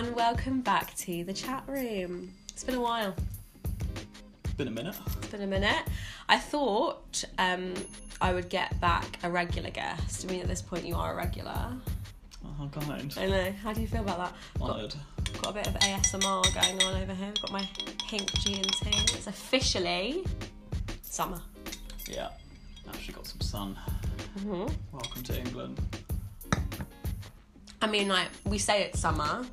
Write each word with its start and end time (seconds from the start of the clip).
and 0.00 0.16
welcome 0.16 0.62
back 0.62 0.94
to 0.94 1.24
the 1.24 1.32
chat 1.32 1.62
room. 1.66 2.32
It's 2.48 2.64
been 2.64 2.76
a 2.76 2.80
while. 2.80 3.14
It's 4.44 4.54
been 4.54 4.68
a 4.68 4.70
minute. 4.70 4.96
It's 5.18 5.26
been 5.26 5.42
a 5.42 5.46
minute. 5.46 5.82
I 6.26 6.38
thought 6.38 7.22
um, 7.36 7.74
I 8.18 8.32
would 8.32 8.48
get 8.48 8.80
back 8.80 9.18
a 9.24 9.30
regular 9.30 9.68
guest. 9.68 10.24
I 10.24 10.32
mean, 10.32 10.40
at 10.40 10.48
this 10.48 10.62
point, 10.62 10.86
you 10.86 10.94
are 10.94 11.12
a 11.12 11.16
regular. 11.16 11.74
Oh, 12.42 12.70
kind. 12.72 13.12
I 13.18 13.26
know. 13.26 13.52
How 13.62 13.74
do 13.74 13.82
you 13.82 13.86
feel 13.86 14.00
about 14.00 14.16
that? 14.16 14.32
Got, 14.58 14.70
Honoured. 14.70 14.94
got 15.42 15.50
a 15.50 15.52
bit 15.52 15.66
of 15.66 15.74
ASMR 15.74 16.54
going 16.54 16.82
on 16.82 17.02
over 17.02 17.12
here. 17.12 17.32
Got 17.42 17.52
my 17.52 17.68
pink 18.08 18.32
G&T. 18.40 18.88
It's 18.88 19.26
officially 19.26 20.24
summer. 21.02 21.42
Yeah. 22.08 22.30
Actually 22.88 23.14
got 23.14 23.26
some 23.26 23.40
sun. 23.42 23.78
hmm 24.38 24.66
Welcome 24.92 25.22
to 25.24 25.38
England. 25.38 25.78
I 27.82 27.86
mean, 27.86 28.08
like, 28.08 28.28
we 28.46 28.56
say 28.56 28.84
it's 28.84 28.98
summer, 29.00 29.44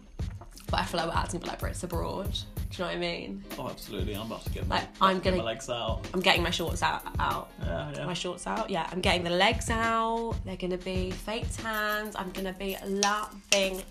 but 0.70 0.80
I 0.82 0.84
feel 0.86 1.00
like 1.00 1.10
we're 1.10 1.16
acting 1.20 1.40
like 1.42 1.60
Brits 1.60 1.84
abroad. 1.84 2.32
Do 2.32 2.40
you 2.72 2.80
know 2.80 2.86
what 2.86 2.96
I 2.96 3.00
mean? 3.00 3.44
Oh, 3.58 3.70
absolutely. 3.70 4.16
I'm 4.16 4.26
about 4.28 4.44
to 4.46 4.50
get 4.50 4.68
my, 4.68 4.76
Like, 4.76 4.88
I'm 5.02 5.10
about 5.10 5.10
to 5.10 5.16
get 5.16 5.24
gonna- 5.32 5.38
my 5.38 5.44
legs 5.44 5.70
out. 5.70 6.02
I'm 6.14 6.20
getting 6.20 6.44
my 6.44 6.50
shorts 6.50 6.84
out. 6.84 7.04
out. 7.20 7.50
Yeah, 7.64 7.92
yeah. 7.96 8.06
my 8.06 8.14
shorts 8.14 8.46
out. 8.48 8.70
Yeah, 8.70 8.88
I'm 8.92 9.00
getting 9.02 9.24
the 9.24 9.30
legs 9.30 9.70
out. 9.70 10.36
They're 10.46 10.58
gonna 10.58 10.78
be 10.78 11.12
fake 11.12 11.46
tans. 11.56 12.16
I'm 12.16 12.32
gonna 12.32 12.54
be 12.54 12.78
loving 12.86 13.82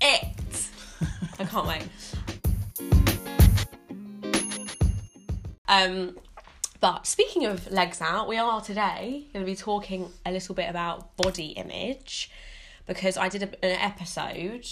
it. 0.00 0.68
I 1.38 1.44
can't 1.44 1.66
wait. 1.66 1.88
Um, 5.68 6.18
but 6.80 7.06
speaking 7.06 7.46
of 7.46 7.70
legs 7.70 8.00
out, 8.00 8.28
we 8.28 8.36
are 8.36 8.60
today 8.60 9.26
going 9.32 9.44
to 9.44 9.50
be 9.50 9.56
talking 9.56 10.10
a 10.26 10.30
little 10.32 10.54
bit 10.54 10.68
about 10.68 11.16
body 11.16 11.46
image 11.52 12.30
because 12.86 13.16
I 13.16 13.28
did 13.28 13.42
a, 13.44 13.64
an 13.64 13.78
episode 13.80 14.68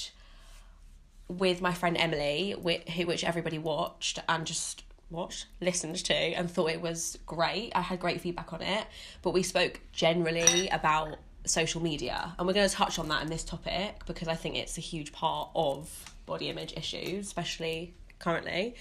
with 1.30 1.60
my 1.60 1.72
friend 1.72 1.96
Emily, 1.96 2.54
which, 2.60 3.24
everybody 3.24 3.58
watched 3.58 4.18
and 4.28 4.44
just 4.44 4.82
watched, 5.10 5.46
listened 5.60 5.96
to, 5.96 6.14
and 6.14 6.50
thought 6.50 6.70
it 6.70 6.80
was 6.80 7.18
great. 7.24 7.72
I 7.74 7.80
had 7.80 8.00
great 8.00 8.20
feedback 8.20 8.52
on 8.52 8.62
it, 8.62 8.84
but 9.22 9.32
we 9.32 9.42
spoke 9.42 9.80
generally 9.92 10.68
about 10.68 11.18
social 11.44 11.80
media, 11.82 12.34
and 12.38 12.46
we're 12.46 12.54
going 12.54 12.68
to 12.68 12.74
touch 12.74 12.98
on 12.98 13.08
that 13.08 13.22
in 13.22 13.28
this 13.28 13.44
topic 13.44 14.04
because 14.06 14.28
I 14.28 14.34
think 14.34 14.56
it's 14.56 14.76
a 14.76 14.80
huge 14.80 15.12
part 15.12 15.50
of 15.54 16.14
body 16.26 16.48
image 16.48 16.74
issues, 16.76 17.26
especially 17.26 17.94
currently. 18.18 18.74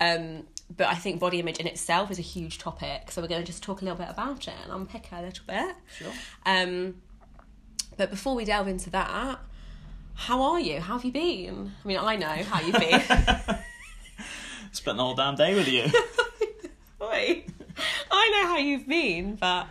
Um, 0.00 0.46
but 0.74 0.86
I 0.86 0.94
think 0.94 1.20
body 1.20 1.40
image 1.40 1.58
in 1.58 1.66
itself 1.66 2.10
is 2.10 2.18
a 2.18 2.22
huge 2.22 2.58
topic, 2.58 3.10
so 3.10 3.20
we're 3.20 3.28
going 3.28 3.42
to 3.42 3.46
just 3.46 3.62
talk 3.62 3.82
a 3.82 3.84
little 3.84 3.98
bit 3.98 4.08
about 4.08 4.46
it 4.46 4.54
and 4.62 4.72
unpick 4.72 5.08
it 5.12 5.16
a 5.16 5.22
little 5.22 5.44
bit. 5.46 5.76
Sure. 5.98 6.12
Um, 6.46 7.02
but 7.96 8.10
before 8.10 8.34
we 8.34 8.44
delve 8.44 8.68
into 8.68 8.90
that, 8.90 9.40
how 10.20 10.42
are 10.42 10.60
you? 10.60 10.80
How 10.80 10.94
have 10.96 11.04
you 11.06 11.12
been? 11.12 11.72
I 11.82 11.88
mean, 11.88 11.96
I 11.98 12.14
know 12.16 12.26
how 12.28 12.60
you've 12.60 12.78
been. 12.78 13.00
Spent 14.72 14.98
the 14.98 15.02
whole 15.02 15.14
damn 15.14 15.34
day 15.34 15.54
with 15.54 15.66
you. 15.66 15.84
Oi. 17.02 17.44
I 18.10 18.30
know 18.30 18.48
how 18.48 18.58
you've 18.58 18.86
been, 18.86 19.36
but 19.36 19.66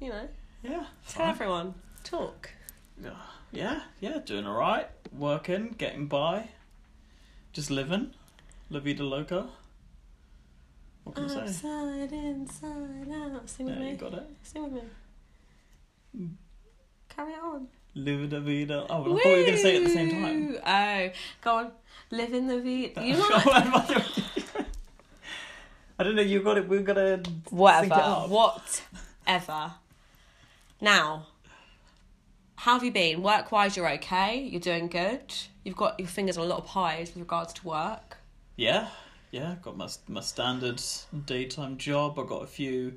you 0.00 0.10
know, 0.10 0.28
yeah. 0.62 0.84
tell 1.08 1.24
fine. 1.24 1.30
everyone. 1.30 1.74
Talk. 2.04 2.50
Yeah, 3.50 3.80
yeah. 4.00 4.18
Doing 4.18 4.46
alright. 4.46 4.88
Working, 5.16 5.74
getting 5.78 6.08
by. 6.08 6.50
Just 7.54 7.70
living. 7.70 8.12
La 8.68 8.80
vida 8.80 9.02
loca. 9.02 9.48
What 11.04 11.16
can 11.16 11.24
I 11.24 11.28
say? 11.28 11.40
Outside, 11.40 12.12
inside, 12.12 13.08
out. 13.10 13.48
Sing 13.48 13.64
with 13.64 13.76
Yeah, 13.76 13.80
me. 13.80 13.90
you 13.92 13.96
got 13.96 14.12
it. 14.12 14.28
Sing 14.42 14.62
with 14.64 14.72
me. 14.74 14.82
Mm. 16.18 16.34
Carry 17.08 17.32
on. 17.32 17.68
Live 17.98 18.32
la 18.32 18.38
vida. 18.38 18.86
Oh, 18.88 19.02
well, 19.02 19.18
I 19.18 19.22
thought 19.22 19.28
you 19.28 19.36
were 19.38 19.42
going 19.42 19.52
to 19.52 19.58
say 19.58 19.76
it 19.76 19.82
at 19.82 19.88
the 19.88 19.92
same 19.92 20.10
time. 20.10 20.56
Oh, 20.64 21.10
go 21.40 21.56
on. 21.56 21.72
Live 22.10 22.32
in 22.32 22.46
the 22.46 22.60
vida. 22.60 23.04
You 23.04 23.14
know 23.14 23.28
I 25.98 26.04
don't 26.04 26.14
know. 26.14 26.22
You 26.22 26.40
got 26.42 26.58
it. 26.58 26.68
We're 26.68 26.82
gonna 26.82 27.20
Whatever. 27.50 27.80
sync 27.88 27.92
it 27.92 27.98
up. 27.98 28.28
Whatever. 28.30 29.72
Now, 30.80 31.26
how 32.54 32.74
have 32.74 32.84
you 32.84 32.92
been? 32.92 33.20
Work 33.20 33.50
wise, 33.50 33.76
you're 33.76 33.90
okay. 33.94 34.38
You're 34.38 34.60
doing 34.60 34.86
good. 34.86 35.34
You've 35.64 35.76
got 35.76 35.98
your 35.98 36.06
fingers 36.08 36.38
on 36.38 36.44
a 36.44 36.48
lot 36.48 36.60
of 36.60 36.66
pies 36.66 37.08
with 37.08 37.18
regards 37.18 37.52
to 37.54 37.66
work. 37.66 38.18
Yeah, 38.54 38.88
yeah. 39.32 39.56
Got 39.60 39.76
my 39.76 39.88
my 40.06 40.20
standard 40.20 40.80
daytime 41.26 41.76
job. 41.78 42.16
I 42.18 42.22
got 42.24 42.44
a 42.44 42.46
few 42.46 42.94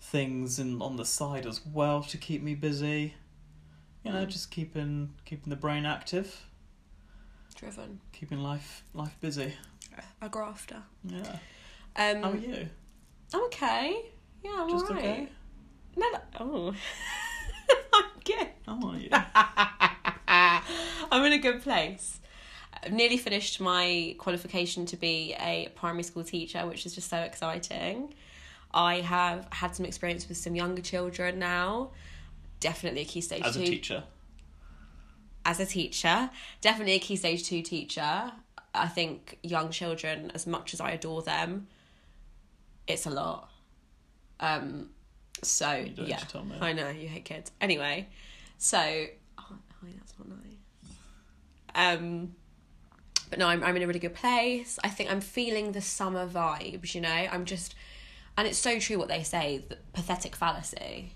things 0.00 0.58
in 0.58 0.80
on 0.80 0.96
the 0.96 1.04
side 1.04 1.46
as 1.46 1.60
well 1.66 2.02
to 2.04 2.16
keep 2.16 2.42
me 2.42 2.54
busy. 2.54 3.14
You 4.04 4.12
know, 4.12 4.24
just 4.26 4.50
keeping 4.50 5.10
keeping 5.24 5.50
the 5.50 5.56
brain 5.56 5.86
active, 5.86 6.44
Driven. 7.54 8.00
keeping 8.12 8.38
life 8.38 8.82
life 8.94 9.16
busy. 9.20 9.54
A 10.20 10.28
grafter. 10.28 10.82
Yeah. 11.04 11.38
Um, 11.96 12.22
How 12.22 12.30
are 12.30 12.36
you? 12.36 12.68
I'm 13.34 13.42
okay. 13.44 14.02
Yeah, 14.42 14.56
I'm 14.58 14.70
Just 14.70 14.86
alright. 14.86 15.04
okay. 15.04 15.28
No, 15.96 16.06
no- 16.10 16.20
oh. 16.40 16.74
I'm 17.94 18.04
good. 18.24 18.48
How 18.66 18.88
are 18.88 18.96
you? 18.96 19.08
I'm 21.12 21.24
in 21.26 21.32
a 21.34 21.38
good 21.38 21.62
place. 21.62 22.20
I've 22.82 22.92
nearly 22.92 23.18
finished 23.18 23.60
my 23.60 24.16
qualification 24.18 24.86
to 24.86 24.96
be 24.96 25.34
a 25.38 25.68
primary 25.76 26.02
school 26.02 26.24
teacher, 26.24 26.66
which 26.66 26.86
is 26.86 26.94
just 26.94 27.08
so 27.10 27.18
exciting. 27.18 28.14
I 28.74 28.96
have 29.02 29.46
had 29.52 29.76
some 29.76 29.84
experience 29.84 30.26
with 30.28 30.38
some 30.38 30.56
younger 30.56 30.82
children 30.82 31.38
now. 31.38 31.90
Definitely 32.62 33.02
a 33.02 33.04
key 33.04 33.20
stage 33.20 33.42
As 33.42 33.56
two. 33.56 33.62
a 33.62 33.66
teacher. 33.66 34.04
As 35.44 35.58
a 35.58 35.66
teacher, 35.66 36.30
definitely 36.60 36.94
a 36.94 37.00
key 37.00 37.16
stage 37.16 37.44
two 37.44 37.62
teacher. 37.62 38.32
I 38.74 38.86
think 38.86 39.38
young 39.42 39.70
children, 39.70 40.30
as 40.34 40.46
much 40.46 40.72
as 40.72 40.80
I 40.80 40.92
adore 40.92 41.22
them, 41.22 41.66
it's 42.86 43.06
a 43.06 43.10
lot. 43.10 43.50
Um, 44.38 44.90
so 45.42 45.72
You 45.72 45.90
don't 45.90 46.08
yeah, 46.08 46.16
to 46.18 46.28
tell 46.28 46.44
me. 46.44 46.56
I 46.60 46.72
know 46.72 46.88
you 46.88 47.08
hate 47.08 47.24
kids. 47.24 47.50
Anyway, 47.60 48.08
so 48.58 48.78
oh, 48.78 49.44
oh, 49.50 49.86
that's 49.98 50.14
not 50.18 50.28
nice. 50.28 51.98
Um, 51.98 52.36
but 53.28 53.38
no, 53.40 53.48
I'm 53.48 53.64
I'm 53.64 53.74
in 53.76 53.82
a 53.82 53.86
really 53.86 53.98
good 53.98 54.14
place. 54.14 54.78
I 54.84 54.88
think 54.88 55.10
I'm 55.10 55.20
feeling 55.20 55.72
the 55.72 55.80
summer 55.80 56.28
vibes. 56.28 56.94
You 56.94 57.00
know, 57.00 57.08
I'm 57.08 57.44
just, 57.44 57.74
and 58.38 58.46
it's 58.46 58.58
so 58.58 58.78
true 58.78 58.98
what 58.98 59.08
they 59.08 59.24
say. 59.24 59.64
The 59.68 59.78
pathetic 59.92 60.36
fallacy. 60.36 61.14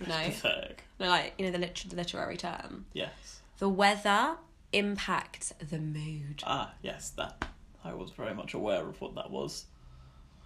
Know, 0.00 0.06
Pathetic. 0.06 0.82
no, 0.98 1.06
like 1.08 1.34
you 1.38 1.44
know 1.46 1.52
the 1.52 1.58
lit- 1.58 1.84
the 1.88 1.96
literary 1.96 2.36
term. 2.36 2.86
Yes. 2.92 3.40
The 3.58 3.68
weather 3.68 4.36
impacts 4.72 5.52
the 5.70 5.78
mood. 5.78 6.42
Ah, 6.44 6.72
yes. 6.82 7.10
That 7.10 7.44
I 7.84 7.94
was 7.94 8.10
very 8.10 8.34
much 8.34 8.54
aware 8.54 8.86
of 8.88 9.00
what 9.00 9.14
that 9.14 9.30
was. 9.30 9.66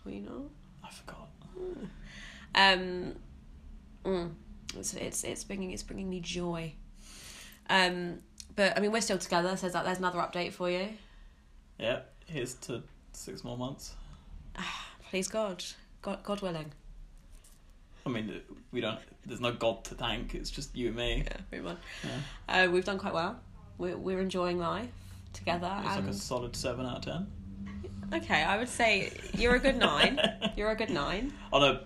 Were 0.05 0.11
you 0.11 0.21
not? 0.21 0.51
I 0.85 0.91
forgot. 0.91 1.29
Um, 2.55 3.15
mm, 4.05 4.31
it's 4.77 4.95
it's 4.95 5.25
it's 5.25 5.45
bringing 5.45 5.71
it's 5.73 5.83
bringing 5.83 6.11
me 6.11 6.21
joy. 6.21 6.75
Um, 7.71 8.19
but 8.55 8.77
I 8.77 8.81
mean 8.81 8.93
we're 8.93 9.01
still 9.01 9.19
together. 9.19 9.57
So 9.57 9.69
that 9.69 9.85
there's 9.85 9.99
another 9.99 10.19
update 10.19 10.53
for 10.53 10.71
you. 10.71 10.89
Yeah. 11.79 12.01
Here's 12.27 12.55
to 12.55 12.83
six 13.13 13.43
more 13.43 13.57
months. 13.57 13.95
Please 15.09 15.29
God, 15.29 15.65
God, 16.03 16.23
God 16.23 16.43
willing. 16.43 16.73
I 18.09 18.11
mean, 18.11 18.41
we 18.73 18.81
don't. 18.81 18.99
There's 19.27 19.41
no 19.41 19.53
God 19.53 19.85
to 19.85 19.95
thank. 19.95 20.35
It's 20.35 20.51
just 20.51 20.75
you 20.75 20.89
and 20.89 20.97
me. 20.97 21.25
Yeah, 21.27 21.59
move 21.59 21.67
on. 21.67 21.79
Yeah. 22.49 22.65
Uh, 22.65 22.71
we've 22.71 22.85
done 22.85 22.99
quite 22.99 23.15
well. 23.15 23.39
We're 23.77 23.97
we're 23.97 24.21
enjoying 24.21 24.59
life 24.59 24.89
together. 25.33 25.71
It's 25.85 25.97
like 25.97 26.05
a 26.07 26.13
solid 26.15 26.57
seven 26.57 26.87
out 26.87 27.07
of 27.07 27.27
ten. 28.11 28.21
okay, 28.23 28.43
I 28.43 28.57
would 28.57 28.69
say 28.69 29.13
you're 29.35 29.55
a 29.57 29.59
good 29.59 29.77
nine. 29.77 30.19
You're 30.57 30.71
a 30.71 30.77
good 30.77 30.91
nine. 30.91 31.33
Oh 31.53 31.61
no, 31.61 31.81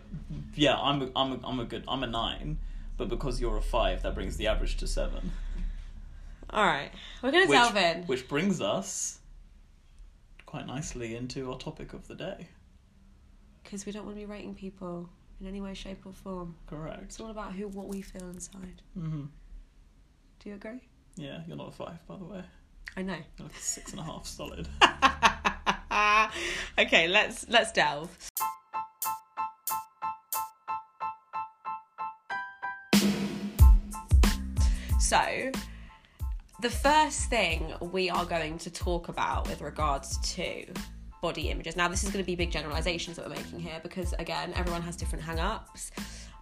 yeah, 0.55 0.77
I'm 0.79 1.03
a, 1.03 1.11
I'm 1.17 1.33
a, 1.33 1.41
I'm 1.47 1.61
a 1.61 1.65
good 1.65 1.85
I'm 1.87 2.03
a 2.03 2.07
nine, 2.07 2.59
but 2.97 3.09
because 3.11 3.41
you're 3.41 3.57
a 3.59 3.63
five, 3.63 4.03
that 4.03 4.15
brings 4.15 4.37
the 4.39 4.47
average 4.47 4.77
to 4.79 4.87
seven. 4.87 5.33
All 6.51 6.65
right, 6.65 6.91
we're 7.23 7.33
gonna 7.33 7.47
Which, 7.47 7.59
delve 7.59 7.77
in. 7.77 8.03
which 8.05 8.29
brings 8.29 8.61
us 8.63 9.19
quite 10.47 10.67
nicely 10.67 11.17
into 11.17 11.51
our 11.51 11.59
topic 11.59 11.93
of 11.93 12.07
the 12.09 12.15
day. 12.15 12.49
because 13.63 13.85
we 13.85 13.93
don't 13.93 14.05
want 14.07 14.17
to 14.17 14.21
be 14.21 14.27
rating 14.27 14.55
people 14.55 15.09
in 15.43 15.49
any 15.49 15.61
way, 15.61 15.75
shape, 15.75 16.07
or 16.07 16.13
form. 16.13 16.55
Correct. 16.67 17.03
It's 17.03 17.21
all 17.21 17.31
about 17.31 17.53
who, 17.53 17.67
what 17.69 17.89
we 17.89 18.01
feel 18.01 18.29
inside. 18.31 18.81
hmm 18.95 19.25
Do 20.39 20.49
you 20.49 20.55
agree? 20.55 20.81
Yeah, 21.17 21.41
you're 21.47 21.57
not 21.57 21.69
a 21.69 21.73
five, 21.73 21.99
by 22.07 22.17
the 22.17 22.25
way. 22.25 22.43
I 22.97 23.03
know. 23.03 23.17
You're 23.39 23.49
like 23.49 23.57
a 23.57 23.61
six 23.61 23.91
and 23.91 24.01
a 24.01 24.05
half 24.05 24.27
solid. 24.39 24.69
okay, 26.79 27.09
let's 27.09 27.49
let's 27.49 27.73
delve. 27.73 28.17
So, 35.01 35.51
the 36.63 36.71
first 36.71 37.29
thing 37.29 37.75
we 37.81 38.09
are 38.09 38.25
going 38.25 38.59
to 38.59 38.71
talk 38.71 39.09
about 39.09 39.49
with 39.49 39.61
regards 39.61 40.17
to 40.37 40.65
body 41.23 41.49
images. 41.49 41.77
Now, 41.77 41.89
this 41.89 42.05
is 42.05 42.11
going 42.11 42.23
to 42.23 42.27
be 42.27 42.35
big 42.35 42.51
generalizations 42.51 43.17
that 43.17 43.27
we're 43.27 43.37
making 43.37 43.61
here 43.61 43.81
because, 43.83 44.13
again, 44.19 44.53
everyone 44.55 44.83
has 44.83 44.97
different 44.97 45.25
hang 45.25 45.41
ups. 45.41 45.93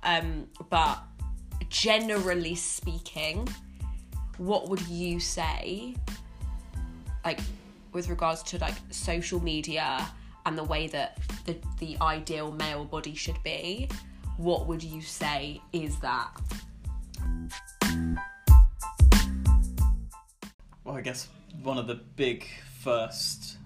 Um, 0.02 0.48
but 0.70 0.98
generally 1.68 2.56
speaking, 2.56 3.48
what 4.38 4.68
would 4.68 4.80
you 4.88 5.20
say 5.20 5.94
like 7.24 7.40
with 7.92 8.08
regards 8.08 8.42
to 8.42 8.58
like 8.58 8.74
social 8.90 9.40
media 9.42 10.08
and 10.46 10.56
the 10.56 10.64
way 10.64 10.86
that 10.86 11.18
the 11.44 11.56
the 11.78 11.96
ideal 12.00 12.50
male 12.52 12.84
body 12.84 13.14
should 13.14 13.40
be, 13.42 13.88
what 14.38 14.66
would 14.66 14.82
you 14.82 15.02
say 15.02 15.60
is 15.72 15.98
that? 16.00 16.30
Well, 20.84 20.96
I 20.96 21.02
guess 21.02 21.28
one 21.62 21.76
of 21.76 21.86
the 21.86 21.96
big 22.16 22.46
first 22.80 23.58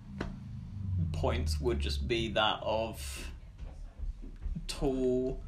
points 1.25 1.59
would 1.59 1.81
just 1.81 2.07
be 2.07 2.29
that 2.29 2.59
of 2.61 3.31
tall, 4.69 5.41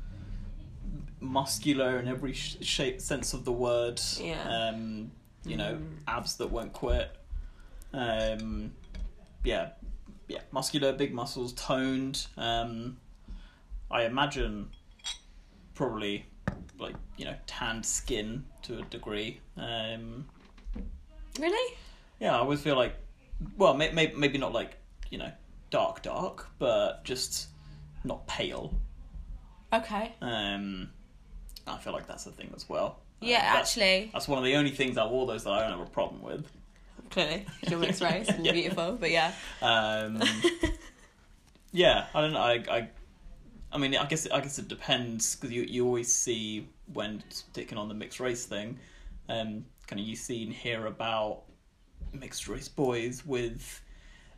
muscular 1.20 1.98
in 1.98 2.08
every 2.08 2.32
sh- 2.32 2.56
shape 2.62 2.98
sense 2.98 3.34
of 3.34 3.44
the 3.44 3.52
word. 3.52 4.00
Yeah. 4.18 4.42
Um, 4.48 5.10
you 5.44 5.58
know, 5.58 5.78
abs 6.08 6.36
that 6.38 6.50
won't 6.50 6.72
quit. 6.72 7.14
Um, 7.92 8.72
yeah, 9.44 9.68
yeah, 10.28 10.40
muscular, 10.50 10.94
big 10.94 11.12
muscles, 11.12 11.52
toned. 11.52 12.26
Um, 12.38 12.96
I 13.90 14.04
imagine 14.04 14.70
probably 15.74 16.24
like 16.78 16.94
you 17.18 17.26
know 17.26 17.34
tanned 17.46 17.84
skin 17.84 18.46
to 18.62 18.78
a 18.78 18.82
degree. 18.84 19.40
Um, 19.58 20.24
Really? 21.38 21.76
yeah, 22.18 22.34
I 22.34 22.38
always 22.38 22.62
feel 22.62 22.76
like, 22.76 22.94
well, 23.58 23.74
may, 23.74 23.92
may, 23.92 24.10
maybe 24.16 24.38
not 24.38 24.54
like 24.54 24.78
you 25.10 25.18
know 25.18 25.30
dark, 25.76 26.00
dark, 26.00 26.48
but 26.58 27.04
just 27.04 27.48
not 28.02 28.26
pale. 28.26 28.72
Okay. 29.74 30.14
Um, 30.22 30.88
I 31.66 31.76
feel 31.76 31.92
like 31.92 32.06
that's 32.06 32.24
a 32.24 32.30
thing 32.30 32.50
as 32.56 32.66
well. 32.66 33.00
Yeah, 33.20 33.40
that's- 33.42 33.76
actually, 33.76 34.10
that's 34.10 34.26
one 34.26 34.38
of 34.38 34.44
the 34.44 34.54
only 34.54 34.70
things 34.70 34.96
out 34.96 35.08
of 35.08 35.12
all 35.12 35.26
those 35.26 35.44
that 35.44 35.50
I 35.52 35.60
don't 35.68 35.78
have 35.78 35.86
a 35.86 35.90
problem 35.90 36.22
with. 36.22 36.50
clearly, 37.10 37.44
you're 37.68 37.78
mixed 37.78 38.00
race 38.00 38.28
and 38.28 38.46
Yeah. 38.46 38.52
beautiful, 38.52 38.92
but 38.98 39.10
yeah. 39.10 39.32
Um, 39.60 40.22
yeah, 41.72 42.06
I 42.14 42.20
don't 42.22 42.32
know. 42.32 42.40
I, 42.40 42.64
I, 42.70 42.88
I 43.72 43.76
mean, 43.78 43.94
I 43.96 44.06
guess 44.06 44.26
I 44.30 44.40
guess 44.40 44.58
it 44.58 44.68
depends 44.68 45.36
because 45.36 45.52
you 45.54 45.62
you 45.62 45.84
always 45.84 46.10
see 46.10 46.68
when 46.94 47.22
sticking 47.28 47.76
on 47.76 47.88
the 47.88 47.94
mixed 47.94 48.18
race 48.20 48.46
thing, 48.46 48.78
um, 49.28 49.66
kind 49.86 50.00
of 50.00 50.06
you 50.06 50.16
see 50.16 50.42
and 50.44 50.52
hear 50.54 50.86
about 50.86 51.42
mixed 52.12 52.48
race 52.48 52.68
boys 52.68 53.26
with. 53.26 53.82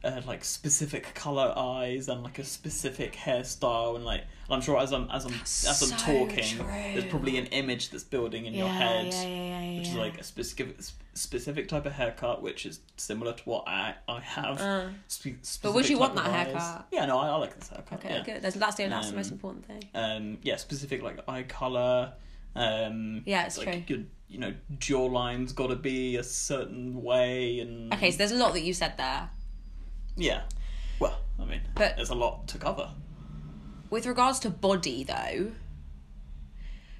Uh, 0.04 0.20
like 0.28 0.44
specific 0.44 1.12
color 1.14 1.52
eyes 1.56 2.08
and 2.08 2.22
like 2.22 2.38
a 2.38 2.44
specific 2.44 3.14
hairstyle 3.16 3.96
and 3.96 4.04
like 4.04 4.20
and 4.20 4.54
I'm 4.54 4.60
sure 4.60 4.78
as 4.78 4.92
I'm 4.92 5.10
as 5.10 5.24
I'm 5.24 5.32
That's 5.32 5.66
as 5.68 5.82
I'm 5.82 5.98
so 5.98 6.06
talking 6.06 6.56
true. 6.56 6.64
there's 6.94 7.04
probably 7.06 7.36
an 7.36 7.46
image 7.46 7.90
that's 7.90 8.04
building 8.04 8.46
in 8.46 8.54
yeah, 8.54 8.60
your 8.60 8.68
head 8.68 9.06
yeah, 9.12 9.24
yeah, 9.24 9.78
which 9.80 9.88
is 9.88 9.94
like 9.96 10.20
a 10.20 10.22
specific 10.22 10.76
specific 11.14 11.66
type 11.66 11.84
of 11.84 11.92
haircut, 11.94 12.42
which 12.42 12.64
is 12.64 12.78
similar 12.96 13.32
to 13.32 13.42
what 13.42 13.64
I 13.66 13.96
I 14.08 14.20
have. 14.20 14.60
Uh. 14.60 14.88
Spe- 15.08 15.62
But 15.62 15.74
would 15.74 15.88
you 15.88 15.98
want 15.98 16.14
that 16.14 16.26
eyes. 16.26 16.46
haircut? 16.46 16.86
Yeah, 16.92 17.06
no, 17.06 17.18
I, 17.18 17.30
I 17.30 17.34
like 17.36 17.58
this 17.58 17.68
haircut. 17.68 17.98
Okay, 18.04 18.22
good. 18.24 18.40
That's 18.40 18.54
that's 18.54 18.76
the 18.76 18.86
that's 18.86 19.10
the 19.10 19.16
most 19.16 19.28
Um, 19.28 19.32
important 19.32 19.66
thing. 19.66 19.82
Um, 19.96 20.38
yeah, 20.42 20.56
specific 20.56 21.02
like 21.02 21.18
eye 21.26 21.42
color. 21.42 22.12
Um, 22.54 23.22
Yeah, 23.26 23.46
it's 23.46 23.58
like, 23.58 23.86
true. 23.88 23.96
Your, 23.96 24.06
you 24.28 24.38
know, 24.38 24.54
jawline's 24.78 25.52
got 25.52 25.68
to 25.68 25.76
be 25.76 26.16
a 26.16 26.22
certain 26.22 27.02
way, 27.02 27.58
and 27.60 27.92
Okay, 27.94 28.12
so 28.12 28.18
there's 28.18 28.32
a 28.32 28.36
lot 28.36 28.52
that 28.52 28.62
you 28.62 28.72
said 28.72 28.94
there. 28.96 29.28
Yeah. 30.18 30.42
Well, 30.98 31.18
I 31.40 31.44
mean, 31.44 31.60
But- 31.74 31.96
there's 31.96 32.10
a 32.10 32.14
lot 32.14 32.46
to 32.48 32.58
cover. 32.58 32.90
With 33.90 34.04
regards 34.06 34.38
to 34.40 34.50
body, 34.50 35.04
though, 35.04 35.52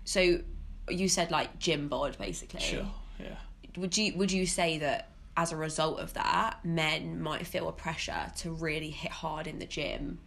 so 0.05 0.41
you 0.89 1.09
said 1.09 1.31
like 1.31 1.59
gym 1.59 1.89
bod, 1.89 2.17
basically. 2.19 2.61
Sure. 2.61 2.87
Yeah. 3.21 3.37
Would 3.77 3.99
you 3.99 4.15
would 4.17 4.33
you 4.33 4.47
say 4.47 4.79
that 4.79 5.11
as 5.37 5.53
a 5.53 5.57
result 5.57 6.01
of 6.01 6.15
that, 6.15 6.65
men 6.65 7.21
might 7.21 7.47
feel 7.47 7.69
a 7.69 7.73
pressure 7.73 8.33
to 8.39 8.51
really 8.53 8.91
hit 8.91 9.11
hard 9.13 9.47
in 9.47 9.59
the 9.59 9.67
gym 9.67 10.19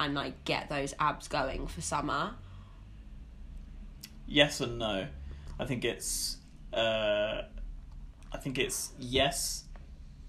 and 0.00 0.14
like 0.14 0.44
get 0.44 0.68
those 0.68 0.92
abs 0.98 1.28
going 1.28 1.66
for 1.68 1.80
summer? 1.80 2.34
yes 4.26 4.60
and 4.60 4.78
no. 4.78 5.06
I 5.58 5.64
think 5.64 5.84
it's 5.84 6.36
uh, 6.74 7.42
I 8.32 8.36
think 8.38 8.58
it's 8.58 8.92
yes 8.98 9.64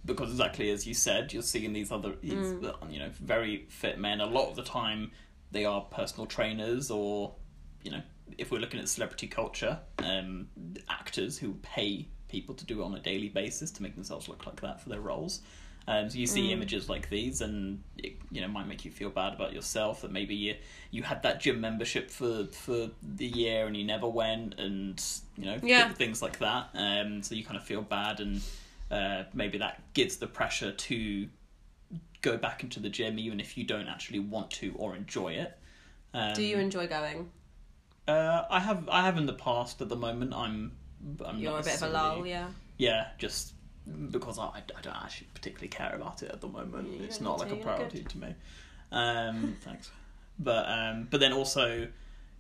because 0.06 0.30
exactly 0.32 0.70
as 0.72 0.88
you 0.88 0.94
said, 0.94 1.34
you're 1.34 1.42
seeing 1.44 1.74
these 1.74 1.92
other 1.92 2.16
these, 2.22 2.54
Mm. 2.54 2.92
you 2.94 3.00
know 3.00 3.10
very 3.20 3.66
fit 3.70 4.00
men. 4.00 4.22
A 4.22 4.26
lot 4.26 4.50
of 4.50 4.56
the 4.56 4.64
time, 4.64 5.12
they 5.52 5.66
are 5.66 5.82
personal 5.82 6.26
trainers 6.26 6.90
or 6.92 7.36
you 7.84 7.92
know 7.92 8.02
if 8.38 8.52
we're 8.52 8.60
looking 8.60 8.80
at 8.80 8.88
celebrity 8.88 9.28
culture, 9.28 9.80
um, 10.00 10.48
actors 10.88 11.38
who 11.40 11.54
pay 11.64 12.08
people 12.28 12.54
to 12.56 12.66
do 12.66 12.82
it 12.82 12.86
on 12.86 12.94
a 12.96 13.00
daily 13.00 13.28
basis 13.30 13.72
to 13.72 13.82
make 13.82 13.96
themselves 13.96 14.30
look 14.30 14.46
like 14.46 14.62
that 14.62 14.80
for 14.82 14.90
their 14.90 15.02
roles. 15.02 15.42
Um, 15.88 16.08
so 16.08 16.20
you 16.20 16.28
see 16.28 16.52
images 16.52 16.88
like 16.88 17.10
these, 17.10 17.42
and 17.42 17.82
it 17.98 18.14
you 18.32 18.42
know 18.42 18.48
might 18.48 18.68
make 18.68 18.86
you 18.86 18.92
feel 18.92 19.10
bad 19.10 19.34
about 19.34 19.54
yourself 19.54 20.02
that 20.02 20.12
maybe 20.12 20.36
you 20.36 20.56
you 20.92 21.02
had 21.04 21.24
that 21.24 21.40
gym 21.42 21.60
membership 21.60 22.12
for 22.12 22.46
for 22.52 22.92
the 23.02 23.26
year 23.26 23.66
and 23.66 23.76
you 23.76 23.84
never 23.84 24.08
went, 24.08 24.60
and 24.60 25.04
you 25.36 25.46
know 25.46 25.58
Yeah. 25.64 25.92
things 25.94 26.22
like 26.22 26.38
that. 26.40 26.70
Um, 26.76 27.24
so 27.24 27.34
you 27.34 27.44
kind 27.44 27.58
of 27.58 27.64
feel 27.64 27.82
bad, 27.82 28.20
and 28.20 28.42
uh, 28.92 29.24
maybe 29.34 29.58
that 29.58 29.82
gives 29.94 30.18
the 30.18 30.28
pressure 30.28 30.72
to 30.72 31.28
go 32.22 32.38
back 32.38 32.64
into 32.64 32.80
the 32.80 32.90
gym 32.90 33.18
even 33.18 33.40
if 33.40 33.58
you 33.58 33.64
don't 33.64 33.88
actually 33.88 34.20
want 34.20 34.52
to 34.52 34.74
or 34.78 34.96
enjoy 34.96 35.34
it. 35.34 35.58
Um, 36.14 36.34
Do 36.34 36.44
you 36.44 36.58
enjoy 36.58 36.88
going? 36.88 37.30
uh, 38.10 38.46
I 38.50 38.60
have 38.60 38.90
I 38.90 39.02
have 39.04 39.18
in 39.18 39.26
the 39.26 39.34
past. 39.34 39.82
At 39.82 39.90
the 39.90 39.96
moment, 39.96 40.34
I'm. 40.34 40.72
I'm 41.26 41.40
You're 41.40 41.54
not 41.54 41.62
a 41.62 41.64
bit 41.64 41.76
of 41.76 41.84
a 41.84 41.90
lull, 41.90 42.26
yeah. 42.26 42.50
Yeah, 42.78 43.08
just 43.18 43.54
because 44.12 44.38
I, 44.40 44.64
I 44.76 44.82
don't 44.82 44.96
actually 44.96 45.28
particularly 45.34 45.70
care 45.70 45.96
about 45.96 46.24
it 46.24 46.32
at 46.32 46.42
the 46.42 46.48
moment. 46.48 46.92
You 46.92 47.04
it's 47.04 47.20
don't 47.20 47.38
like 47.40 47.50
to, 47.50 47.56
a 47.56 47.58
priority 47.58 48.04
to 48.04 48.18
me. 48.18 48.36
Um, 48.92 49.58
thanks, 49.62 49.92
but 50.40 50.68
um, 50.68 51.08
but 51.10 51.20
then 51.20 51.34
also, 51.34 51.88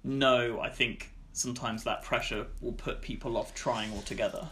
no, 0.03 0.59
I 0.59 0.69
think 0.69 1.11
sometimes 1.33 1.83
that 1.83 2.03
pressure 2.03 2.47
will 2.61 2.73
put 2.73 3.01
people 3.01 3.37
off 3.37 3.53
trying 3.53 3.93
altogether. 3.93 4.47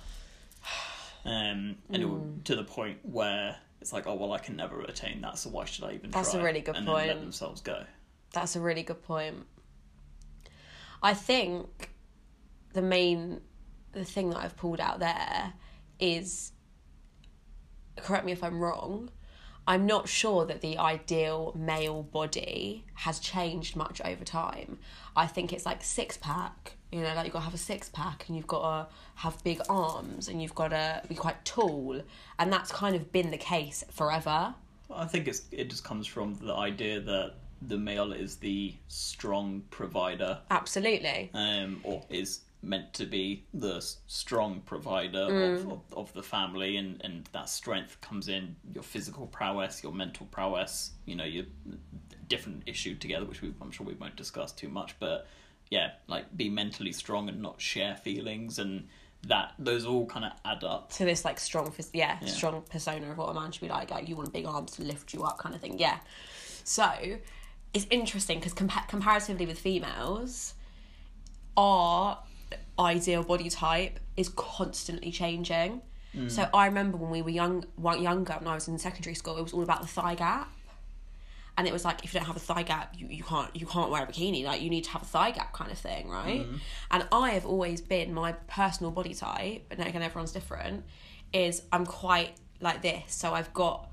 Um, 1.27 1.75
and 1.89 2.01
it 2.01 2.07
Mm. 2.07 2.43
to 2.45 2.55
the 2.55 2.63
point 2.63 2.99
where 3.03 3.57
it's 3.81 3.91
like, 3.91 4.07
oh 4.07 4.15
well, 4.15 4.31
I 4.31 4.39
can 4.39 4.55
never 4.55 4.81
attain 4.81 5.21
that, 5.21 5.37
so 5.37 5.49
why 5.49 5.65
should 5.65 5.83
I 5.83 5.91
even 5.91 6.11
That's 6.11 6.33
a 6.33 6.41
really 6.41 6.61
good 6.61 6.77
and 6.77 6.87
Then 6.87 7.07
let 7.07 7.19
themselves 7.19 7.61
go. 7.61 7.85
That's 8.33 8.55
a 8.55 8.61
really 8.61 8.83
good 8.83 9.03
point. 9.03 9.45
I 11.03 11.13
think 11.13 11.91
the 12.73 12.81
main 12.81 13.41
the 13.91 14.05
thing 14.05 14.29
that 14.29 14.37
I've 14.37 14.55
pulled 14.55 14.79
out 14.79 14.99
there 14.99 15.53
is 15.99 16.51
correct 17.97 18.25
me 18.25 18.31
if 18.31 18.43
I'm 18.43 18.59
wrong. 18.59 19.09
I'm 19.67 19.85
not 19.85 20.07
sure 20.07 20.45
that 20.45 20.61
the 20.61 20.77
ideal 20.77 21.53
male 21.55 22.01
body 22.01 22.85
has 22.93 23.19
changed 23.19 23.75
much 23.75 23.99
over 24.05 24.23
time. 24.23 24.79
I 25.15 25.27
think 25.27 25.51
it's 25.51 25.65
like 25.65 25.83
six 25.83 26.17
pack, 26.17 26.77
you 26.89 27.01
know, 27.01 27.13
like 27.13 27.25
you've 27.25 27.33
got 27.33 27.39
to 27.39 27.45
have 27.45 27.53
a 27.53 27.57
six 27.57 27.89
pack 27.89 28.23
and 28.27 28.37
you've 28.37 28.47
got 28.47 28.61
to 28.61 28.93
have 29.15 29.43
big 29.43 29.59
arms 29.67 30.29
and 30.29 30.41
you've 30.41 30.55
got 30.55 30.69
to 30.69 31.01
be 31.09 31.15
quite 31.15 31.43
tall. 31.43 32.01
And 32.39 32.51
that's 32.53 32.71
kind 32.71 32.95
of 32.95 33.11
been 33.11 33.29
the 33.29 33.37
case 33.37 33.83
forever. 33.91 34.55
I 34.89 35.05
think 35.05 35.27
it's 35.27 35.41
it 35.51 35.69
just 35.69 35.83
comes 35.83 36.07
from 36.07 36.35
the 36.35 36.53
idea 36.53 37.01
that 37.01 37.33
the 37.61 37.77
male 37.77 38.13
is 38.13 38.37
the 38.37 38.73
strong 38.87 39.63
provider, 39.69 40.39
Absolutely. 40.49 41.29
um, 41.33 41.81
or 41.83 42.03
is 42.09 42.41
meant 42.61 42.93
to 42.93 43.05
be 43.05 43.45
the 43.53 43.79
strong 44.07 44.61
provider 44.65 45.27
Mm. 45.29 45.53
of, 45.65 45.71
of, 45.71 45.81
of 45.95 46.13
the 46.13 46.23
family, 46.23 46.77
and, 46.77 46.99
and 47.03 47.29
that 47.31 47.49
strength 47.49 47.99
comes 48.01 48.27
in 48.27 48.55
your 48.73 48.83
physical 48.83 49.27
prowess, 49.27 49.83
your 49.83 49.93
mental 49.93 50.25
prowess. 50.27 50.91
You 51.05 51.15
know, 51.15 51.23
your 51.23 51.45
different 52.27 52.63
issue 52.65 52.95
together, 52.95 53.25
which 53.25 53.41
we, 53.41 53.53
I'm 53.61 53.71
sure 53.71 53.85
we 53.85 53.93
won't 53.93 54.15
discuss 54.15 54.51
too 54.51 54.69
much, 54.69 54.95
but 54.99 55.27
yeah, 55.69 55.91
like 56.07 56.35
be 56.35 56.49
mentally 56.49 56.91
strong 56.91 57.29
and 57.29 57.41
not 57.41 57.61
share 57.61 57.95
feelings, 57.95 58.59
and 58.59 58.87
that 59.27 59.53
those 59.59 59.85
all 59.85 60.05
kind 60.05 60.25
of 60.25 60.31
add 60.45 60.63
up. 60.63 60.91
to 60.93 61.03
this 61.05 61.25
like 61.25 61.39
strong 61.39 61.73
yeah, 61.93 62.17
Yeah. 62.21 62.27
strong 62.27 62.61
persona 62.69 63.11
of 63.11 63.17
what 63.17 63.29
a 63.29 63.33
man 63.33 63.51
should 63.51 63.61
be 63.61 63.67
like 63.67 63.89
like 63.91 64.07
you 64.07 64.15
want 64.15 64.31
big 64.31 64.45
arms 64.45 64.71
to 64.73 64.83
lift 64.83 65.11
you 65.13 65.23
up 65.23 65.39
kind 65.39 65.55
of 65.55 65.59
thing 65.59 65.79
yeah 65.79 65.97
so 66.63 66.87
it's 67.73 67.87
interesting 67.89 68.37
because 68.39 68.53
compa- 68.53 68.87
comparatively 68.87 69.47
with 69.47 69.59
females 69.59 70.53
our 71.57 72.19
ideal 72.79 73.23
body 73.23 73.49
type 73.49 73.99
is 74.15 74.29
constantly 74.29 75.11
changing. 75.11 75.81
Mm. 76.15 76.31
So 76.31 76.47
i 76.53 76.65
remember 76.65 76.97
when 76.97 77.11
we 77.11 77.21
were 77.21 77.29
young 77.29 77.65
younger 77.77 78.33
when 78.33 78.47
i 78.47 78.55
was 78.55 78.67
in 78.67 78.77
secondary 78.77 79.15
school 79.15 79.37
it 79.37 79.43
was 79.43 79.53
all 79.53 79.63
about 79.63 79.81
the 79.81 79.87
thigh 79.87 80.15
gap. 80.15 80.51
And 81.57 81.67
it 81.67 81.73
was 81.73 81.83
like 81.83 82.03
if 82.03 82.13
you 82.13 82.19
don't 82.19 82.27
have 82.27 82.35
a 82.35 82.39
thigh 82.39 82.61
gap 82.63 82.93
you, 82.97 83.07
you 83.07 83.23
can't 83.23 83.53
you 83.55 83.65
can't 83.65 83.89
wear 83.89 84.03
a 84.03 84.07
bikini 84.07 84.45
like 84.45 84.61
you 84.61 84.69
need 84.69 84.83
to 84.85 84.91
have 84.91 85.01
a 85.01 85.05
thigh 85.05 85.31
gap 85.31 85.53
kind 85.53 85.71
of 85.71 85.77
thing 85.77 86.09
right? 86.09 86.41
Mm-hmm. 86.41 86.57
And 86.91 87.07
i 87.11 87.31
have 87.31 87.45
always 87.45 87.81
been 87.81 88.13
my 88.13 88.33
personal 88.47 88.91
body 88.91 89.13
type 89.13 89.65
and 89.71 89.79
again 89.79 90.01
everyone's 90.01 90.31
different 90.31 90.83
is 91.33 91.63
i'm 91.71 91.85
quite 91.85 92.35
like 92.61 92.81
this. 92.81 93.03
So 93.07 93.33
i've 93.33 93.53
got 93.53 93.89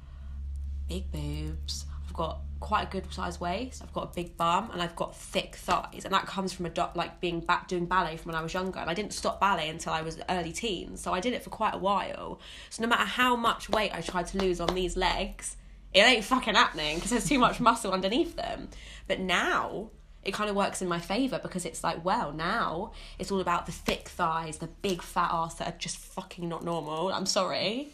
big 0.89 1.11
boobs 1.11 1.87
got 2.15 2.41
quite 2.61 2.89
a 2.89 2.91
good 2.91 3.13
size 3.13 3.39
waist. 3.39 3.83
I've 3.83 3.93
got 3.93 4.05
a 4.05 4.15
big 4.15 4.39
bum, 4.39 4.71
and 4.73 4.81
I've 4.81 4.97
got 4.97 5.15
thick 5.15 5.57
thighs, 5.57 6.07
and 6.07 6.15
that 6.15 6.27
comes 6.27 6.55
from 6.55 6.65
a 6.65 6.71
doc, 6.71 6.97
like 6.97 7.21
being 7.21 7.41
back 7.41 7.69
doing 7.69 7.85
ballet 7.85 8.17
from 8.17 8.33
when 8.33 8.39
I 8.39 8.43
was 8.43 8.55
younger. 8.55 8.79
And 8.79 8.89
I 8.89 8.95
didn't 8.95 9.13
stop 9.13 9.39
ballet 9.39 9.69
until 9.69 9.93
I 9.93 10.01
was 10.01 10.19
early 10.31 10.53
teens, 10.53 11.03
so 11.03 11.13
I 11.13 11.21
did 11.21 11.35
it 11.35 11.43
for 11.43 11.51
quite 11.51 11.75
a 11.75 11.79
while. 11.79 12.41
So 12.71 12.83
no 12.83 12.89
matter 12.89 13.05
how 13.05 13.37
much 13.37 13.69
weight 13.69 13.91
I 13.93 14.01
tried 14.01 14.29
to 14.29 14.39
lose 14.39 14.61
on 14.61 14.75
these 14.75 14.97
legs, 14.97 15.57
it 15.93 16.01
ain't 16.01 16.25
fucking 16.25 16.55
happening 16.55 16.97
because 16.97 17.11
there's 17.11 17.29
too 17.29 17.39
much 17.39 17.61
muscle 17.61 17.93
underneath 17.93 18.35
them. 18.35 18.69
But 19.07 19.21
now 19.21 19.91
it 20.25 20.33
kind 20.33 20.49
of 20.49 20.57
works 20.57 20.81
in 20.81 20.89
my 20.89 20.99
favor 20.99 21.39
because 21.43 21.65
it's 21.65 21.85
like, 21.85 22.05
well, 22.05 22.33
now 22.33 22.93
it's 23.19 23.31
all 23.31 23.41
about 23.41 23.67
the 23.67 23.73
thick 23.73 24.09
thighs, 24.09 24.59
the 24.59 24.67
big 24.67 25.03
fat 25.03 25.31
ass 25.33 25.55
that 25.57 25.69
are 25.69 25.79
just 25.79 25.99
fucking 25.99 26.49
not 26.49 26.65
normal. 26.65 27.13
I'm 27.13 27.27
sorry, 27.27 27.91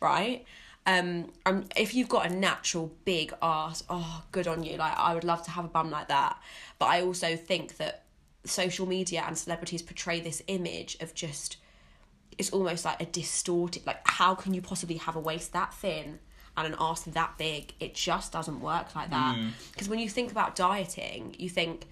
right? 0.00 0.44
Um, 0.84 1.30
um, 1.46 1.64
if 1.76 1.94
you've 1.94 2.08
got 2.08 2.30
a 2.30 2.34
natural 2.34 2.92
big 3.04 3.32
ass, 3.40 3.84
oh, 3.88 4.24
good 4.32 4.48
on 4.48 4.62
you. 4.62 4.76
Like, 4.76 4.96
I 4.98 5.14
would 5.14 5.24
love 5.24 5.42
to 5.44 5.50
have 5.50 5.64
a 5.64 5.68
bum 5.68 5.90
like 5.90 6.08
that. 6.08 6.40
But 6.78 6.86
I 6.86 7.02
also 7.02 7.36
think 7.36 7.76
that 7.76 8.04
social 8.44 8.86
media 8.86 9.24
and 9.26 9.38
celebrities 9.38 9.82
portray 9.82 10.20
this 10.20 10.42
image 10.48 10.96
of 11.00 11.14
just, 11.14 11.58
it's 12.36 12.50
almost 12.50 12.84
like 12.84 13.00
a 13.00 13.06
distorted, 13.06 13.86
like, 13.86 14.00
how 14.04 14.34
can 14.34 14.54
you 14.54 14.60
possibly 14.60 14.96
have 14.96 15.14
a 15.14 15.20
waist 15.20 15.52
that 15.52 15.72
thin? 15.74 16.18
and 16.56 16.66
an 16.66 16.74
arse 16.74 17.02
that 17.02 17.38
big, 17.38 17.72
it 17.80 17.94
just 17.94 18.32
doesn't 18.32 18.60
work 18.60 18.94
like 18.94 19.10
that. 19.10 19.36
Because 19.72 19.88
when 19.88 19.98
you 19.98 20.08
think 20.08 20.30
about 20.30 20.54
dieting, 20.54 21.34
you 21.38 21.48
think, 21.48 21.86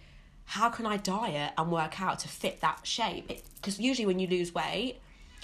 how 0.44 0.68
can 0.68 0.84
I 0.84 0.96
diet 0.96 1.52
and 1.56 1.70
work 1.70 2.00
out 2.00 2.18
to 2.20 2.28
fit 2.28 2.60
that 2.60 2.80
shape? 2.82 3.28
Because 3.54 3.80
usually 3.80 4.06
when 4.06 4.18
you 4.18 4.26
lose 4.26 4.54
weight, 4.54 5.00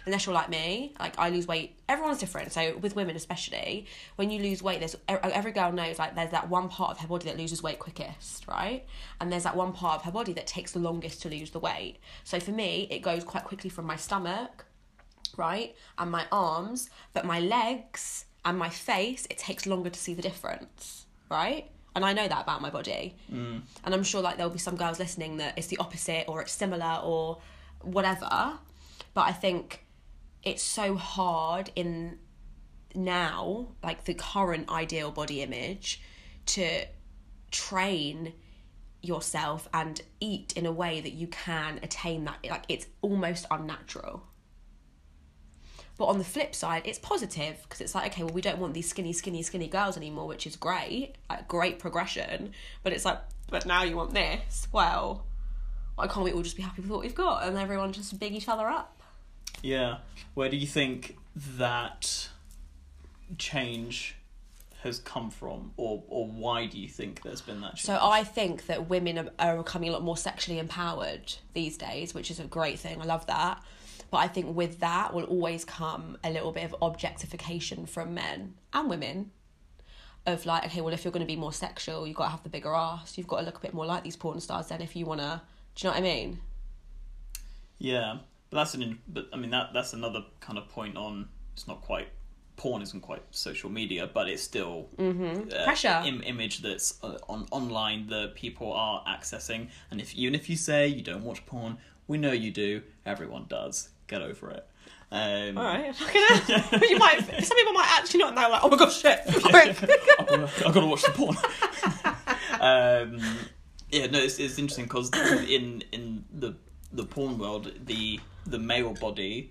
unless 0.07 0.25
you're 0.25 0.35
like 0.35 0.49
me, 0.49 0.95
like 1.01 1.19
I 1.19 1.31
lose 1.31 1.49
weight, 1.49 1.77
everyone's 1.89 2.19
different. 2.19 2.53
So 2.53 2.79
with 2.79 2.95
women 2.95 3.17
especially, 3.17 3.87
when 4.15 4.31
you 4.31 4.41
lose 4.41 4.63
weight, 4.63 4.79
there's 4.79 4.97
every 5.09 5.51
girl 5.51 5.73
knows 5.73 5.99
like 5.99 6.15
there's 6.15 6.31
that 6.31 6.49
one 6.49 6.69
part 6.69 6.93
of 6.93 6.99
her 6.99 7.09
body 7.09 7.25
that 7.27 7.37
loses 7.37 7.63
weight 7.63 7.81
quickest, 7.81 8.47
right? 8.47 8.85
And 9.21 9.33
there's 9.33 9.43
that 9.43 9.57
one 9.57 9.73
part 9.73 9.97
of 9.97 10.05
her 10.05 10.13
body 10.13 10.33
that 10.35 10.47
takes 10.47 10.73
the 10.73 10.79
longest 10.79 11.23
to 11.23 11.29
lose 11.29 11.51
the 11.51 11.59
weight. 11.59 11.99
So 12.23 12.39
for 12.39 12.53
me, 12.53 12.87
it 12.91 13.01
goes 13.01 13.25
quite 13.25 13.45
quickly 13.45 13.69
from 13.69 13.85
my 13.85 13.97
stomach, 13.97 14.65
right, 15.37 15.75
and 15.99 16.11
my 16.11 16.25
arms, 16.31 16.89
but 17.13 17.25
my 17.25 17.41
legs 17.41 18.27
and 18.45 18.57
my 18.57 18.69
face, 18.69 19.27
it 19.29 19.39
takes 19.39 19.67
longer 19.67 19.91
to 19.91 19.99
see 19.99 20.15
the 20.15 20.23
difference, 20.23 21.07
right? 21.29 21.69
And 21.97 22.05
I 22.05 22.13
know 22.13 22.29
that 22.29 22.43
about 22.43 22.63
my 22.63 22.71
body. 22.71 23.17
Mm. 23.33 23.63
And 23.83 23.95
I'm 23.95 24.05
sure 24.05 24.21
like 24.21 24.37
there'll 24.37 24.53
be 24.53 24.59
some 24.59 24.77
girls 24.77 25.01
listening 25.01 25.39
that 25.39 25.59
it's 25.59 25.67
the 25.67 25.79
opposite 25.79 26.27
or 26.29 26.43
it's 26.43 26.53
similar 26.53 27.01
or 27.03 27.39
whatever. 27.81 28.53
But 29.15 29.23
I 29.23 29.33
think 29.33 29.86
it's 30.47 30.63
so 30.63 30.95
hard 30.95 31.71
in 31.75 32.19
now, 32.95 33.67
like 33.83 34.05
the 34.05 34.15
current 34.15 34.71
ideal 34.71 35.11
body 35.11 35.43
image, 35.43 36.01
to 36.47 36.87
train 37.51 38.33
yourself 39.03 39.69
and 39.75 40.01
eat 40.21 40.53
in 40.57 40.65
a 40.65 40.73
way 40.73 41.01
that 41.01 41.13
you 41.13 41.27
can 41.27 41.81
attain 41.83 42.25
that. 42.25 42.39
Like 42.49 42.65
it's 42.69 42.87
almost 43.03 43.45
unnatural. 43.51 44.23
But 45.99 46.07
on 46.07 46.19
the 46.19 46.25
flip 46.25 46.55
side, 46.55 46.83
it's 46.85 46.99
positive 46.99 47.59
because 47.63 47.81
it's 47.81 47.95
like, 47.95 48.13
okay, 48.13 48.23
well, 48.23 48.33
we 48.33 48.43
don't 48.43 48.59
want 48.59 48.75
these 48.75 48.89
skinny, 48.89 49.13
skinny, 49.13 49.43
skinny 49.43 49.67
girls 49.67 49.97
anymore, 49.97 50.29
which 50.29 50.47
is 50.47 50.55
great, 50.55 51.15
like 51.29 51.49
great 51.49 51.81
progression. 51.81 52.53
But 52.85 52.93
it's 52.93 53.05
like, 53.05 53.19
but 53.51 53.67
now 53.67 53.83
you 53.83 53.97
want 53.97 54.15
this. 54.15 54.69
Well, 54.73 55.27
why 55.97 56.07
can't 56.07 56.25
we 56.25 56.33
all 56.33 56.43
just 56.43 56.57
be 56.57 56.63
happy 56.63 56.83
with 56.83 56.91
what 56.91 57.01
we've 57.01 57.15
got 57.15 57.49
and 57.49 57.57
everyone 57.57 57.93
just 57.93 58.17
big 58.21 58.33
each 58.35 58.49
other 58.49 58.69
up? 58.69 58.96
Yeah. 59.63 59.99
Where 60.35 60.49
do 60.49 60.57
you 60.57 60.67
think 60.67 61.17
that 61.37 62.29
change 63.39 64.17
has 64.83 64.99
come 65.01 65.31
from, 65.31 65.73
or 65.77 66.03
or 66.09 66.27
why 66.27 66.67
do 66.67 66.79
you 66.79 66.89
think 66.89 67.23
there's 67.23 67.41
been 67.41 67.61
that 67.63 67.75
change? 67.77 67.87
So 67.87 67.99
I 68.01 68.23
think 68.23 68.67
that 68.67 68.89
women 68.89 69.19
are, 69.19 69.31
are 69.39 69.57
becoming 69.57 69.89
a 69.89 69.93
lot 69.93 70.03
more 70.03 70.17
sexually 70.17 70.59
empowered 70.59 71.35
these 71.55 71.77
days, 71.77 72.15
which 72.15 72.31
is 72.31 72.39
a 72.39 72.45
great 72.45 72.79
thing. 72.79 73.01
I 73.01 73.05
love 73.05 73.27
that. 73.27 73.63
But 74.11 74.19
I 74.19 74.29
think 74.29 74.55
with 74.55 74.79
that 74.81 75.13
will 75.13 75.25
always 75.25 75.65
come 75.65 76.17
a 76.23 76.31
little 76.31 76.53
bit 76.53 76.65
of 76.65 76.77
objectification 76.81 77.87
from 77.87 78.15
men 78.15 78.55
and 78.73 78.89
women. 78.89 79.33
Of 80.27 80.45
like, 80.45 80.65
okay, 80.67 80.81
well, 80.81 80.93
if 80.93 81.05
you're 81.05 81.13
going 81.13 81.25
to 81.25 81.33
be 81.33 81.37
more 81.37 81.53
sexual, 81.53 82.05
you've 82.05 82.17
got 82.17 82.25
to 82.25 82.31
have 82.31 82.43
the 82.43 82.49
bigger 82.49 82.75
ass. 82.75 83.17
You've 83.17 83.29
got 83.29 83.39
to 83.39 83.45
look 83.45 83.59
a 83.59 83.61
bit 83.61 83.73
more 83.73 83.87
like 83.87 84.03
these 84.03 84.17
porn 84.17 84.41
stars. 84.41 84.67
Then, 84.67 84.83
if 84.83 84.97
you 84.97 85.07
want 85.07 85.21
to, 85.21 85.41
do 85.77 85.87
you 85.87 85.91
know 85.91 85.95
what 85.95 85.99
I 85.99 86.03
mean? 86.03 86.41
Yeah, 87.79 88.19
but 88.51 88.59
that's 88.59 88.75
an. 88.75 88.99
But 89.09 89.29
I 89.33 89.37
mean 89.37 89.51
that 89.51 89.71
that's 89.75 89.93
another 89.93 90.25
kind 90.41 90.59
of 90.59 90.69
point 90.69 90.97
on. 90.97 91.29
It's 91.55 91.67
not 91.69 91.81
quite. 91.83 92.09
Porn 92.57 92.81
isn't 92.81 93.03
quite 93.03 93.23
social 93.33 93.69
media, 93.69 94.09
but 94.13 94.29
it's 94.31 94.43
still 94.43 94.89
Mm-hmm. 94.97 95.51
uh, 95.55 95.65
Pressure. 95.65 96.03
Im- 96.07 96.23
image 96.23 96.63
that's 96.63 96.99
uh, 97.03 97.19
on 97.29 97.47
online 97.51 98.07
that 98.09 98.35
people 98.35 98.73
are 98.73 99.05
accessing. 99.07 99.69
And 99.91 100.01
if 100.01 100.15
even 100.15 100.35
if 100.35 100.49
you 100.49 100.57
say 100.57 100.87
you 100.89 101.03
don't 101.03 101.23
watch 101.23 101.45
porn, 101.45 101.77
we 102.09 102.17
know 102.17 102.33
you 102.33 102.51
do. 102.51 102.81
Everyone 103.05 103.45
does. 103.49 103.91
Get 104.07 104.23
over 104.23 104.51
it. 104.53 104.67
Um, 105.13 105.57
All 105.59 105.65
right, 105.65 105.95
you 106.83 106.99
might. 106.99 107.21
Some 107.45 107.57
people 107.57 107.73
might 107.75 107.89
actually 107.99 108.21
not 108.21 108.35
know. 108.35 108.49
Like, 108.49 108.65
oh 108.65 108.69
my 108.71 108.77
gosh, 108.77 109.01
shit. 109.03 109.21
I've 109.29 109.43
gotta, 109.43 110.51
I've 110.67 110.75
gotta 110.75 110.87
watch 110.87 111.03
the 111.03 111.11
porn. 111.13 111.37
um, 112.61 113.21
yeah, 113.91 114.07
no, 114.07 114.19
it's, 114.19 114.39
it's 114.39 114.59
interesting 114.59 114.85
because 114.87 115.11
in 115.49 115.83
in 115.93 116.25
the 116.33 116.57
the 116.97 117.05
porn 117.05 117.39
world, 117.39 117.73
the 117.87 118.21
the 118.47 118.59
male 118.59 118.93
body 118.95 119.51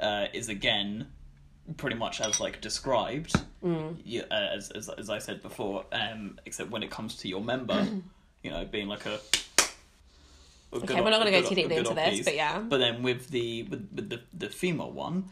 uh, 0.00 0.26
is 0.32 0.48
again 0.48 1.06
pretty 1.76 1.96
much 1.96 2.20
as 2.20 2.40
like 2.40 2.60
described, 2.60 3.34
Mm. 3.64 3.96
you, 4.04 4.22
uh, 4.30 4.34
as, 4.56 4.70
as 4.70 4.88
as 4.88 5.10
I 5.10 5.18
said 5.18 5.42
before. 5.42 5.84
Um, 5.92 6.38
except 6.46 6.70
when 6.70 6.82
it 6.82 6.90
comes 6.90 7.16
to 7.18 7.28
your 7.28 7.40
member, 7.40 7.86
you 8.42 8.50
know, 8.50 8.64
being 8.64 8.88
like 8.88 9.06
a. 9.06 9.14
a 9.14 10.76
Okay, 10.76 11.00
we're 11.00 11.10
not 11.10 11.20
going 11.22 11.32
to 11.32 11.40
go 11.40 11.48
too 11.48 11.54
deeply 11.54 11.76
into 11.76 11.94
this, 11.94 12.16
piece. 12.16 12.24
but 12.24 12.34
yeah. 12.34 12.58
But 12.58 12.78
then 12.78 13.02
with 13.02 13.28
the 13.28 13.62
with, 13.64 13.88
with 13.94 14.10
the 14.10 14.20
the 14.32 14.48
female 14.48 14.90
one, 14.92 15.24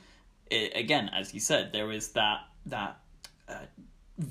it, 0.51 0.73
again, 0.75 1.11
as 1.13 1.35
you 1.35 1.41
said, 1.41 1.73
there 1.73 1.91
is 1.93 2.11
that 2.13 2.41
that 2.67 2.99
uh, 3.49 3.67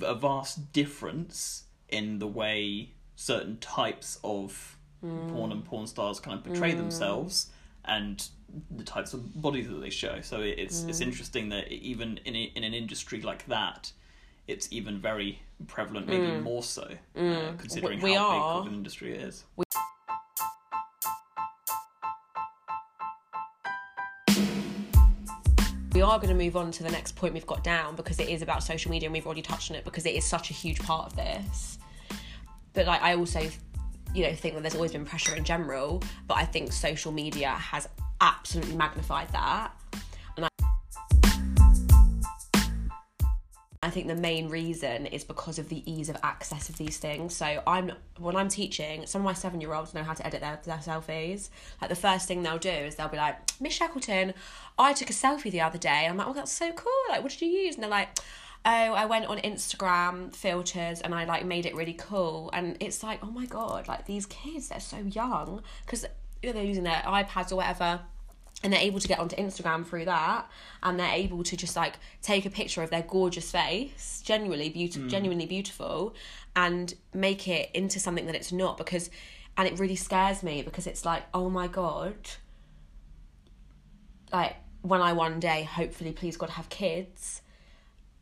a 0.02 0.16
vast 0.16 0.72
difference 0.74 1.64
in 1.90 2.20
the 2.20 2.28
way 2.28 2.90
certain 3.16 3.58
types 3.58 4.20
of 4.24 4.78
porn 5.04 5.52
and 5.52 5.64
porn 5.66 5.88
stars 5.88 6.20
kind 6.20 6.38
of 6.38 6.44
portray 6.44 6.74
mm. 6.74 6.78
themselves 6.78 7.48
and 7.86 8.28
the 8.72 8.84
types 8.84 9.14
of 9.14 9.42
bodies 9.42 9.68
that 9.68 9.82
they 9.82 9.90
show. 9.90 10.22
So 10.22 10.42
it, 10.42 10.56
it's 10.58 10.84
it's 10.84 11.00
mm. 11.00 11.08
interesting 11.08 11.50
that 11.50 11.72
even 11.72 12.20
in 12.26 12.36
a, 12.36 12.52
in 12.56 12.64
an 12.64 12.74
industry 12.74 13.22
like 13.22 13.46
that, 13.48 13.92
it's 14.48 14.72
even 14.72 15.00
very 15.00 15.40
prevalent, 15.68 16.08
maybe 16.08 16.28
mm. 16.28 16.44
more 16.44 16.64
so, 16.64 16.88
uh, 17.18 17.52
considering 17.58 18.02
We 18.02 18.14
how 18.14 18.28
are- 18.28 18.62
big 18.62 18.68
of 18.68 18.74
an 18.74 18.78
industry 18.78 19.14
it 19.14 19.22
is. 19.22 19.46
we 25.94 26.02
are 26.02 26.18
going 26.18 26.30
to 26.30 26.44
move 26.44 26.58
on 26.58 26.72
to 26.72 26.82
the 26.82 26.90
next 26.90 27.16
point 27.16 27.36
we've 27.36 27.46
got 27.46 27.64
down 27.64 27.96
because 27.96 28.20
it 28.20 28.28
is 28.28 28.42
about 28.42 28.64
social 28.64 28.90
media 28.90 29.06
and 29.08 29.14
we've 29.14 29.28
already 29.28 29.44
touched 29.44 29.70
on 29.70 29.78
it 29.78 29.84
because 29.84 30.08
it 30.08 30.16
is 30.16 30.26
such 30.26 30.50
a 30.50 30.54
huge 30.54 30.80
part 30.80 31.06
of 31.06 31.16
this. 31.16 31.78
But 32.74 32.88
like 32.88 33.04
i 33.04 33.16
also 33.16 33.48
you 34.14 34.24
know 34.24 34.34
think 34.34 34.56
that 34.56 34.62
there's 34.62 34.76
always 34.76 34.92
been 34.92 35.06
pressure 35.06 35.36
in 35.36 35.44
general 35.44 36.02
but 36.28 36.38
i 36.38 36.46
think 36.46 36.72
social 36.72 37.12
media 37.12 37.50
has 37.50 37.88
absolutely 38.22 38.76
magnified 38.76 39.28
that 39.30 39.72
and 40.38 40.46
i 40.46 40.50
I 43.84 43.90
think 43.90 44.08
the 44.08 44.16
main 44.16 44.48
reason 44.48 45.08
is 45.08 45.26
because 45.26 45.60
of 45.60 45.68
the 45.68 45.84
ease 45.92 46.08
of 46.08 46.16
access 46.24 46.70
of 46.70 46.78
these 46.78 47.00
things. 47.00 47.36
So 47.36 47.62
I'm 47.68 47.92
when 48.18 48.38
I'm 48.38 48.48
teaching, 48.48 49.06
some 49.06 49.20
of 49.20 49.26
my 49.26 49.34
seven 49.34 49.60
year 49.60 49.74
olds 49.74 49.94
know 49.94 50.04
how 50.04 50.14
to 50.14 50.26
edit 50.26 50.40
their, 50.40 50.58
their 50.64 50.78
selfies. 50.78 51.50
Like 51.82 51.90
the 51.90 51.96
first 51.98 52.26
thing 52.26 52.44
they'll 52.44 52.58
do 52.58 52.70
is 52.70 52.96
they'll 52.96 53.10
be 53.10 53.18
like, 53.18 53.36
Miss 53.60 53.74
Shackleton, 53.74 54.36
I 54.80 54.94
took 54.94 55.10
a 55.10 55.14
selfie 55.14 55.52
the 55.52 55.60
other 55.60 55.78
day. 55.78 56.08
I'm 56.08 56.16
like, 56.16 56.28
oh, 56.28 56.34
that's 56.34 56.54
so 56.54 56.72
cool. 56.72 56.94
Like, 57.10 57.24
what 57.24 57.34
did 57.34 57.42
you 57.42 57.50
use? 57.50 57.76
And 57.76 57.84
they're 57.84 57.90
like, 57.92 58.18
oh, 58.66 58.70
I 58.70 59.06
went 59.06 59.26
on 59.26 59.40
Instagram 59.40 60.34
filters 60.34 61.02
and 61.02 61.14
I 61.14 61.26
like 61.26 61.46
made 61.46 61.66
it 61.66 61.76
really 61.76 61.94
cool. 61.94 62.50
And 62.54 62.78
it's 62.80 63.04
like, 63.04 63.20
oh 63.24 63.32
my 63.32 63.46
god, 63.46 63.88
like 63.88 64.06
these 64.06 64.26
kids, 64.26 64.70
they're 64.70 64.80
so 64.80 65.00
young 65.00 65.62
because 65.86 66.06
you 66.42 66.50
know, 66.50 66.54
they're 66.54 66.64
using 66.64 66.84
their 66.84 67.02
iPads 67.06 67.52
or 67.52 67.58
whatever 67.58 68.02
and 68.64 68.72
they're 68.72 68.80
able 68.80 69.00
to 69.00 69.08
get 69.08 69.20
onto 69.20 69.36
Instagram 69.36 69.86
through 69.86 70.06
that, 70.06 70.50
and 70.82 70.98
they're 70.98 71.14
able 71.14 71.44
to 71.44 71.58
just 71.58 71.76
like 71.76 71.96
take 72.22 72.46
a 72.46 72.50
picture 72.50 72.82
of 72.82 72.90
their 72.90 73.02
gorgeous 73.02 73.52
face, 73.52 74.22
genuinely 74.24 74.70
beautiful, 74.70 75.08
mm. 75.08 75.12
genuinely 75.12 75.46
beautiful, 75.46 76.16
and 76.56 76.94
make 77.14 77.48
it 77.48 77.70
into 77.74 78.00
something 78.00 78.26
that 78.26 78.36
it's 78.36 78.54
not. 78.54 78.78
Because, 78.78 79.10
and 79.58 79.68
it 79.68 79.78
really 79.78 79.98
scares 79.98 80.44
me 80.44 80.62
because 80.62 80.88
it's 80.88 81.04
like, 81.04 81.24
oh 81.34 81.50
my 81.50 81.68
god, 81.68 82.16
like 84.32 84.56
when 84.82 85.02
I 85.02 85.12
one 85.12 85.42
day, 85.42 85.64
hopefully, 85.64 86.14
please 86.14 86.38
God, 86.38 86.52
have 86.52 86.70
kids, 86.70 87.42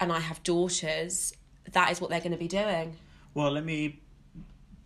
and 0.02 0.12
I 0.12 0.20
have 0.20 0.44
daughters, 0.44 1.34
that 1.72 1.92
is 1.92 2.02
what 2.02 2.10
they're 2.10 2.20
going 2.20 2.32
to 2.32 2.38
be 2.38 2.48
doing. 2.48 2.98
Well, 3.34 3.52
let 3.52 3.64
me 3.64 4.02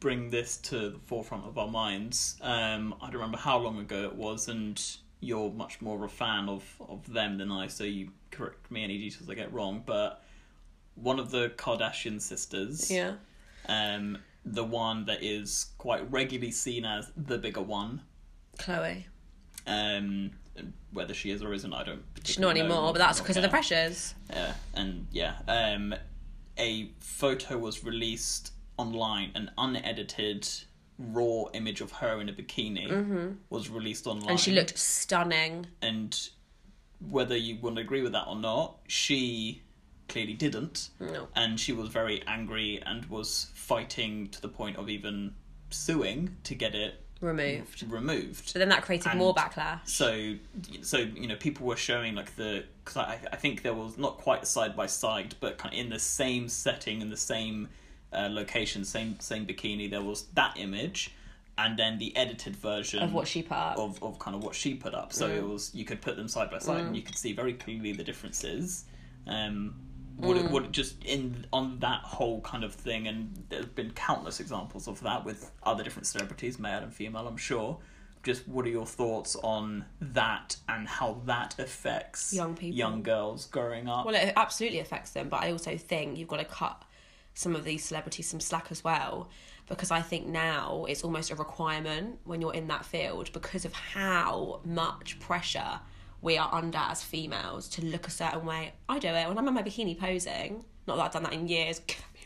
bring 0.01 0.29
this 0.29 0.57
to 0.57 0.89
the 0.91 0.99
forefront 1.05 1.45
of 1.45 1.57
our 1.57 1.69
minds. 1.69 2.37
Um, 2.41 2.93
I 3.01 3.05
don't 3.05 3.15
remember 3.15 3.37
how 3.37 3.57
long 3.57 3.79
ago 3.79 4.03
it 4.03 4.13
was, 4.13 4.49
and 4.49 4.79
you're 5.21 5.49
much 5.51 5.81
more 5.81 5.95
of 5.95 6.03
a 6.03 6.09
fan 6.09 6.49
of, 6.49 6.63
of 6.87 7.11
them 7.11 7.37
than 7.37 7.51
I, 7.51 7.67
so 7.67 7.85
you 7.85 8.09
correct 8.29 8.69
me 8.69 8.83
any 8.83 8.97
details 8.97 9.29
I 9.29 9.33
get 9.33 9.51
wrong. 9.53 9.81
But 9.85 10.21
one 10.95 11.17
of 11.17 11.31
the 11.31 11.49
Kardashian 11.55 12.21
sisters 12.21 12.91
Yeah. 12.91 13.13
Um, 13.67 14.19
the 14.45 14.63
one 14.63 15.05
that 15.05 15.23
is 15.23 15.67
quite 15.79 16.11
regularly 16.11 16.51
seen 16.51 16.85
as 16.85 17.11
the 17.17 17.37
bigger 17.37 17.61
one. 17.61 18.01
Khloé. 18.59 19.05
Um, 19.67 20.31
whether 20.93 21.13
she 21.13 21.31
is 21.31 21.43
or 21.43 21.53
isn't, 21.53 21.73
I 21.73 21.83
don't. 21.83 22.03
She's 22.23 22.39
not 22.39 22.55
know, 22.55 22.61
anymore, 22.61 22.93
but 22.93 22.99
that's 22.99 23.19
because 23.19 23.35
of 23.37 23.43
the 23.43 23.49
pressures. 23.49 24.15
Yeah, 24.29 24.53
and 24.73 25.07
yeah, 25.11 25.35
um, 25.47 25.93
a 26.57 26.91
photo 26.99 27.57
was 27.57 27.83
released 27.83 28.53
online, 28.77 29.31
an 29.35 29.51
unedited 29.57 30.47
raw 30.97 31.43
image 31.53 31.81
of 31.81 31.91
her 31.91 32.21
in 32.21 32.29
a 32.29 32.33
bikini 32.33 33.35
was 33.49 33.69
released 33.69 34.07
online, 34.07 34.21
Mm-hmm. 34.23 34.29
And 34.31 34.39
she 34.39 34.51
looked 34.51 34.77
stunning. 34.77 35.67
And 35.81 36.17
whether 37.09 37.35
you 37.35 37.57
want 37.61 37.75
to 37.75 37.81
agree 37.81 38.01
with 38.01 38.13
that 38.13 38.27
or 38.27 38.35
not, 38.37 38.77
she 38.87 39.61
clearly 40.07 40.33
didn't, 40.33 40.89
No. 40.99 41.27
and 41.35 41.59
she 41.59 41.73
was 41.73 41.89
very 41.89 42.23
angry 42.27 42.81
and 42.85 43.05
was 43.07 43.47
fighting 43.55 44.29
to 44.29 44.41
the 44.41 44.47
point 44.47 44.77
of 44.77 44.87
even 44.89 45.33
suing 45.69 46.37
to 46.43 46.55
get 46.55 46.75
it 46.75 47.01
Removed. 47.21 47.83
removed. 47.89 48.53
But 48.53 48.59
then 48.59 48.69
that 48.69 48.83
created 48.83 49.07
And- 49.11 49.19
more 49.19 49.33
backlash. 49.33 49.79
So, 49.87 50.35
so 50.81 50.97
you 50.97 51.27
know, 51.27 51.35
people 51.37 51.65
were 51.65 51.77
showing 51.77 52.13
like 52.15 52.35
the 52.35 52.65
because 52.83 52.97
I, 52.97 53.19
I 53.31 53.35
think 53.37 53.61
there 53.63 53.73
was 53.73 53.97
not 53.97 54.17
quite 54.17 54.45
side 54.45 54.75
by 54.75 54.85
side, 54.87 55.35
but 55.39 55.57
kind 55.57 55.73
of 55.73 55.79
in 55.79 55.89
the 55.89 55.99
same 55.99 56.49
setting, 56.49 57.01
in 57.01 57.09
the 57.09 57.17
same 57.17 57.69
uh, 58.13 58.27
location, 58.31 58.83
same 58.85 59.19
same 59.19 59.45
bikini. 59.45 59.89
There 59.89 60.01
was 60.03 60.25
that 60.35 60.57
image, 60.57 61.11
and 61.57 61.77
then 61.79 61.97
the 61.99 62.15
edited 62.17 62.55
version 62.57 63.01
Of 63.01 63.13
what 63.13 63.27
she 63.27 63.41
put 63.41 63.57
up. 63.57 63.77
of, 63.79 64.01
of 64.03 64.19
kind 64.19 64.35
of 64.35 64.43
what 64.43 64.53
she 64.53 64.73
put 64.75 64.93
up. 64.93 65.13
So 65.13 65.27
it 65.27 65.43
was 65.47 65.71
you 65.73 65.85
could 65.85 66.01
put 66.01 66.15
them 66.17 66.27
side 66.27 66.51
by 66.51 66.59
side, 66.59 66.81
and 66.85 66.95
you 66.95 67.01
could 67.01 67.17
see 67.17 67.33
very 67.33 67.53
clearly 67.53 67.93
the 67.93 68.03
differences. 68.03 68.85
Um, 69.25 69.73
what 70.17 70.37
it, 70.37 70.45
mm. 70.45 70.51
what 70.51 70.63
it 70.63 70.71
just 70.71 71.03
in 71.03 71.45
on 71.51 71.79
that 71.79 72.01
whole 72.01 72.41
kind 72.41 72.63
of 72.63 72.73
thing, 72.73 73.07
and 73.07 73.43
there's 73.49 73.65
been 73.65 73.91
countless 73.91 74.39
examples 74.39 74.87
of 74.87 75.01
that 75.01 75.25
with 75.25 75.51
other 75.63 75.83
different 75.83 76.07
celebrities, 76.07 76.59
male 76.59 76.79
and 76.79 76.93
female, 76.93 77.27
I'm 77.27 77.37
sure. 77.37 77.77
Just 78.23 78.47
what 78.47 78.65
are 78.65 78.69
your 78.69 78.87
thoughts 78.87 79.35
on 79.43 79.85
that 80.01 80.57
and 80.67 80.87
how 80.87 81.21
that 81.25 81.59
affects 81.59 82.33
Young 82.33 82.55
people. 82.55 82.75
young 82.75 83.03
girls 83.03 83.45
growing 83.45 83.87
up? 83.87 84.05
Well, 84.05 84.15
it 84.15 84.33
absolutely 84.35 84.79
affects 84.79 85.11
them, 85.11 85.29
but 85.29 85.43
I 85.43 85.51
also 85.51 85.77
think 85.77 86.17
you've 86.17 86.27
got 86.27 86.37
to 86.37 86.45
cut 86.45 86.83
some 87.35 87.55
of 87.55 87.63
these 87.63 87.83
celebrities 87.83 88.27
some 88.27 88.39
slack 88.39 88.67
as 88.71 88.83
well 88.83 89.29
because 89.67 89.91
I 89.91 90.01
think 90.01 90.25
now 90.27 90.85
it's 90.87 91.03
almost 91.03 91.31
a 91.31 91.35
requirement 91.35 92.19
when 92.23 92.41
you're 92.41 92.53
in 92.53 92.67
that 92.67 92.85
field 92.85 93.31
because 93.33 93.65
of 93.65 93.73
how 93.73 94.61
much 94.63 95.19
pressure 95.19 95.79
we 96.25 96.37
are 96.39 96.49
under 96.51 96.79
as 96.79 97.03
females 97.03 97.69
to 97.69 97.85
look 97.85 98.07
a 98.07 98.11
certain 98.11 98.45
way. 98.45 98.73
I 98.89 98.97
do 98.97 99.07
it 99.09 99.27
when 99.27 99.37
I'm 99.37 99.47
in 99.47 99.53
my 99.53 99.61
bikini 99.61 99.97
posing. 99.97 100.65
Not 100.87 100.97
that 100.97 101.03
I've 101.03 101.11
done 101.13 101.23
that 101.23 101.33
in 101.33 101.47
years. 101.47 101.79
Get 101.87 101.99
me 102.15 102.21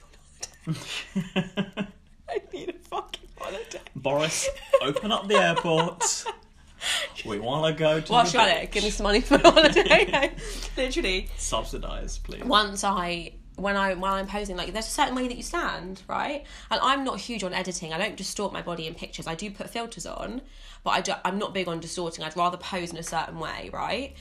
on 0.66 0.74
holiday. 0.74 1.88
I 2.30 2.42
need 2.54 2.70
a 2.70 2.74
fucking 2.88 3.30
holiday. 3.38 3.82
Boris, 3.98 4.50
open 4.82 5.12
up 5.12 5.28
the 5.28 5.36
airport. 5.36 6.26
we 7.26 7.40
want 7.40 7.76
to 7.76 7.78
go 7.78 8.00
to 8.00 8.12
Well, 8.12 8.24
the 8.24 8.30
shut 8.30 8.48
it. 8.48 8.72
Give 8.72 8.86
me 8.86 8.90
some 8.90 9.04
money 9.04 9.20
for 9.20 9.36
a 9.36 9.52
holiday. 9.52 10.34
Literally. 10.78 11.30
Subsidise, 11.36 12.20
please. 12.20 12.46
once 12.46 12.86
I 12.86 13.34
when 13.60 13.76
I 13.76 13.94
when 13.94 14.12
I'm 14.12 14.28
posing, 14.28 14.58
like 14.58 14.74
there's 14.74 14.88
a 14.88 14.92
certain 14.92 15.16
way 15.16 15.28
that 15.28 15.38
you 15.38 15.44
stand, 15.44 16.02
right? 16.08 16.46
And 16.72 16.80
I'm 16.82 17.04
not 17.04 17.20
huge 17.20 17.44
on 17.44 17.54
editing. 17.54 17.94
I 17.94 17.98
don't 17.98 18.16
distort 18.16 18.54
my 18.54 18.62
body 18.62 18.88
in 18.88 18.96
pictures. 18.96 19.28
I 19.28 19.36
do 19.36 19.52
put 19.52 19.70
filters 19.70 20.06
on, 20.06 20.42
but 20.84 20.92
I 20.92 21.02
do, 21.02 21.14
I'm 21.26 21.38
not 21.38 21.54
big 21.54 21.68
on 21.68 21.80
distorting. 21.80 22.24
I'd 22.24 22.38
rather 22.38 22.58
pose 22.58 22.92
in 22.92 22.98
a 22.98 23.04
certain 23.04 23.40
way, 23.40 23.70
right? 23.72 24.16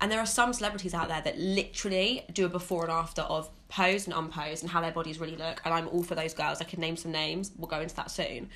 And 0.00 0.10
there 0.10 0.20
are 0.20 0.26
some 0.26 0.52
celebrities 0.52 0.92
out 0.92 1.08
there 1.08 1.20
that 1.20 1.38
literally 1.38 2.24
do 2.32 2.46
a 2.46 2.48
before 2.48 2.82
and 2.82 2.92
after 2.92 3.22
of 3.22 3.48
pose 3.68 4.06
and 4.06 4.14
unpose 4.14 4.62
and 4.62 4.70
how 4.70 4.80
their 4.80 4.92
bodies 4.92 5.18
really 5.18 5.36
look. 5.36 5.62
And 5.64 5.72
I'm 5.72 5.88
all 5.88 6.02
for 6.02 6.14
those 6.14 6.34
girls. 6.34 6.60
I 6.60 6.64
can 6.64 6.80
name 6.80 6.96
some 6.96 7.12
names. 7.12 7.52
We'll 7.56 7.68
go 7.68 7.80
into 7.80 7.94
that 7.96 8.10
soon. 8.10 8.50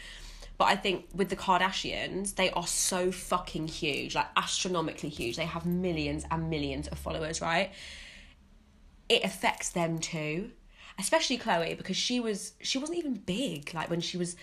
But 0.59 0.66
I 0.66 0.76
think 0.76 1.07
with 1.14 1.28
the 1.28 1.37
Kardashians, 1.37 2.35
they 2.35 2.50
are 2.50 2.66
so 2.66 3.12
fucking 3.12 3.68
huge, 3.68 4.16
like 4.16 4.26
astronomically 4.37 5.09
huge. 5.09 5.37
They 5.37 5.45
have 5.45 5.64
millions 5.64 6.25
and 6.30 6.50
millions 6.50 6.88
of 6.88 6.99
followers, 6.99 7.40
right? 7.40 7.71
It 9.08 9.25
affects 9.25 9.71
them 9.71 9.99
too 9.99 10.50
especially 10.99 11.38
Khloé 11.38 11.76
because 11.76 11.97
she 11.97 12.21
was 12.21 12.52
she 12.60 12.78
wasn't 12.78 12.99
even 12.99 13.14
big 13.14 13.73
like 13.73 13.88
when 13.88 14.00
she 14.00 14.16
was 14.16 14.36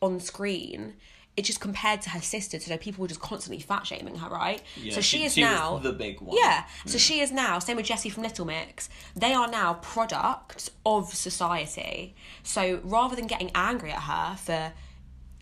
on 0.00 0.20
screen. 0.20 0.94
It 1.36 1.44
just 1.44 1.60
compared 1.60 2.00
to 2.02 2.10
her 2.10 2.20
sister 2.22 2.58
so 2.58 2.78
people 2.78 3.02
were 3.02 3.08
just 3.08 3.20
constantly 3.20 3.60
fat 3.60 3.86
shaming 3.86 4.16
her 4.16 4.30
right? 4.30 4.62
Yeah, 4.76 4.94
so 4.94 5.02
she, 5.02 5.18
is 5.18 5.32
was 5.32 5.36
now 5.36 5.78
the 5.78 5.92
big 5.92 6.18
one. 6.22 6.34
yeah 6.34 6.64
so 6.86 6.96
she 6.96 7.20
is 7.20 7.30
now 7.30 7.58
same 7.58 7.76
with 7.76 7.84
Jesy 7.84 8.08
from 8.08 8.22
little 8.22 8.46
mix. 8.46 8.88
They 9.14 9.34
are 9.34 9.48
now 9.48 9.74
products 9.74 10.70
of 10.86 11.12
society. 11.12 12.14
So 12.42 12.80
rather 12.84 13.16
than 13.16 13.26
getting 13.26 13.50
angry 13.54 13.90
at 13.90 14.02
her 14.02 14.36
for 14.36 14.72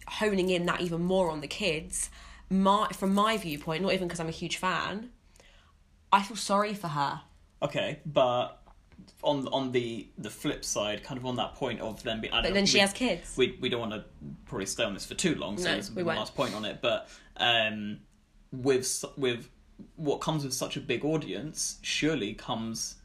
honing 0.09 0.51
in 0.51 0.67
that 0.67 0.81
even 0.81 1.03
more 1.03 1.31
on 1.31 1.41
the 1.41 1.47
kids 1.47 2.11
my 2.51 2.89
from 2.89 3.15
my 3.15 3.39
viewpoint 3.39 3.83
not 3.83 3.95
even 3.95 4.07
because 4.07 4.21
i'm 4.21 4.29
a 4.29 4.31
huge 4.31 4.59
fan 4.59 5.09
i 6.13 6.23
feel 6.23 6.37
sorry 6.37 6.75
for 6.75 6.89
her. 6.89 7.23
Okay, 7.63 8.01
but 8.05 8.64
on 9.25 9.49
on 9.49 9.73
the 9.73 10.09
the 10.19 10.31
flip 10.31 10.65
side, 10.65 11.03
kind 11.03 11.19
of 11.19 11.27
on 11.27 11.37
that 11.37 11.55
point 11.55 11.81
of 11.81 12.03
them 12.03 12.21
being. 12.21 12.33
I 12.33 12.43
but 12.43 12.49
know, 12.49 12.55
then 12.55 12.67
she 12.67 12.77
we, 12.77 12.81
has 12.81 12.93
kids 12.93 13.35
We 13.37 13.59
we 13.61 13.69
don't 13.69 13.81
want 13.81 13.93
to 13.93 14.05
probably 14.47 14.67
stay 14.67 14.85
on 14.85 14.95
this 14.95 15.07
for 15.07 15.15
too 15.15 15.35
long, 15.35 15.59
so 15.59 15.75
No, 15.75 15.83
we 15.95 16.03
won't. 16.03 16.19
last 16.19 16.35
point 16.35 16.55
on 16.55 16.65
it. 16.65 16.81
But 16.81 17.09
um, 17.37 18.01
with 18.53 19.05
with 19.17 19.49
what 19.97 20.21
comes 20.21 20.45
with 20.45 20.53
such 20.53 20.77
a 20.77 20.81
big 20.81 21.05
audience, 21.05 21.79
surely 21.83 22.35
comes 22.35 22.97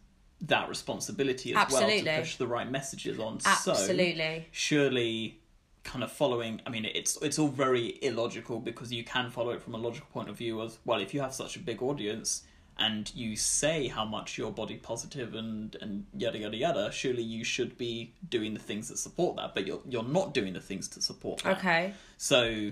that 0.41 0.69
responsibility 0.69 1.53
as 1.53 1.71
well 1.71 1.89
to 1.89 2.03
push 2.19 2.37
the 2.37 2.47
right 2.47 2.69
messages 2.69 3.19
on. 3.19 3.39
So 3.39 3.71
Absolutely. 3.71 4.47
surely 4.51 5.39
kind 5.83 6.03
of 6.03 6.11
following 6.11 6.61
i 6.67 6.69
mean 6.69 6.85
it's 6.85 7.17
it's 7.21 7.39
all 7.39 7.47
very 7.47 7.97
illogical 8.03 8.59
because 8.59 8.91
you 8.91 9.03
can 9.03 9.29
follow 9.29 9.51
it 9.51 9.61
from 9.61 9.73
a 9.73 9.77
logical 9.77 10.07
point 10.11 10.29
of 10.29 10.35
view 10.35 10.61
as 10.61 10.77
well 10.85 10.99
if 10.99 11.13
you 11.13 11.21
have 11.21 11.33
such 11.33 11.55
a 11.55 11.59
big 11.59 11.81
audience 11.81 12.43
and 12.79 13.13
you 13.13 13.35
say 13.35 13.87
how 13.87 14.05
much 14.05 14.37
you're 14.37 14.51
body 14.51 14.77
positive 14.77 15.35
and 15.35 15.75
and 15.81 16.05
yada 16.15 16.39
yada 16.39 16.57
yada 16.57 16.91
surely 16.91 17.21
you 17.21 17.43
should 17.43 17.77
be 17.77 18.13
doing 18.29 18.53
the 18.53 18.59
things 18.59 18.87
that 18.87 18.97
support 18.97 19.35
that 19.35 19.53
but 19.53 19.67
you're 19.67 19.81
you're 19.87 20.03
not 20.03 20.33
doing 20.33 20.53
the 20.53 20.61
things 20.61 20.87
to 20.87 21.01
support 21.01 21.39
that 21.43 21.57
Okay. 21.57 21.93
so 22.17 22.71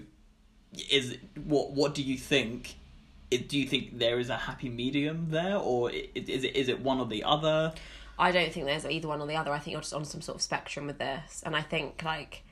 is 0.89 1.12
it, 1.12 1.20
what 1.43 1.72
what 1.72 1.93
do 1.93 2.02
you 2.02 2.17
think 2.17 2.76
it, 3.30 3.50
do 3.50 3.60
you 3.60 3.67
think 3.67 4.00
there 4.00 4.20
is 4.20 4.30
a 4.30 4.38
happy 4.38 4.70
medium 4.70 5.28
there 5.30 5.58
or 5.58 5.91
is 5.91 6.43
it 6.43 6.56
is 6.56 6.70
it 6.70 6.82
one 6.82 7.00
or 7.00 7.06
the 7.06 7.24
other 7.24 7.74
I 8.20 8.32
don't 8.32 8.52
think 8.52 8.65
there's 8.65 8.86
either 8.86 9.08
one 9.08 9.22
or 9.22 9.28
the 9.28 9.36
other. 9.36 9.52
I 9.52 9.60
think 9.60 9.74
you're 9.74 9.82
just 9.82 9.93
on 9.93 10.04
some 10.06 10.22
sort 10.22 10.38
of 10.38 10.41
spectrum 10.41 10.88
with 10.88 10.98
this. 10.98 11.43
And 11.46 11.56
I 11.56 11.62
think, 11.62 12.02
like, 12.04 12.43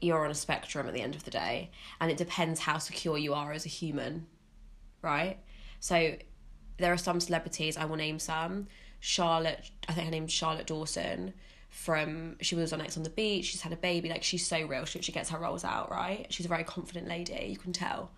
you're 0.00 0.24
on 0.24 0.30
a 0.30 0.34
spectrum 0.34 0.86
at 0.86 0.94
the 0.94 1.02
end 1.02 1.16
of 1.16 1.24
the 1.24 1.30
day. 1.30 1.70
And 2.00 2.10
it 2.10 2.16
depends 2.16 2.60
how 2.60 2.78
secure 2.78 3.18
you 3.18 3.34
are 3.34 3.52
as 3.52 3.66
a 3.66 3.68
human, 3.68 4.26
right? 5.02 5.38
So 5.80 6.16
there 6.78 6.92
are 6.92 6.98
some 6.98 7.20
celebrities, 7.20 7.76
I 7.76 7.84
will 7.84 7.96
name 7.96 8.18
some. 8.18 8.66
Charlotte, 9.00 9.70
I 9.88 9.92
think 9.92 10.06
her 10.06 10.10
name's 10.10 10.32
Charlotte 10.32 10.66
Dawson. 10.66 11.34
From 11.70 12.36
she 12.40 12.54
was 12.54 12.72
on 12.72 12.80
Ex 12.80 12.96
on 12.96 13.02
the 13.02 13.10
Beach. 13.10 13.44
She's 13.44 13.60
had 13.60 13.72
a 13.72 13.76
baby. 13.76 14.08
Like 14.08 14.22
she's 14.24 14.44
so 14.44 14.66
real. 14.66 14.84
She, 14.86 15.02
she 15.02 15.12
gets 15.12 15.28
her 15.30 15.38
rolls 15.38 15.64
out 15.64 15.90
right. 15.90 16.26
She's 16.30 16.46
a 16.46 16.48
very 16.48 16.64
confident 16.64 17.06
lady. 17.06 17.46
You 17.48 17.58
can 17.58 17.72
tell. 17.72 18.10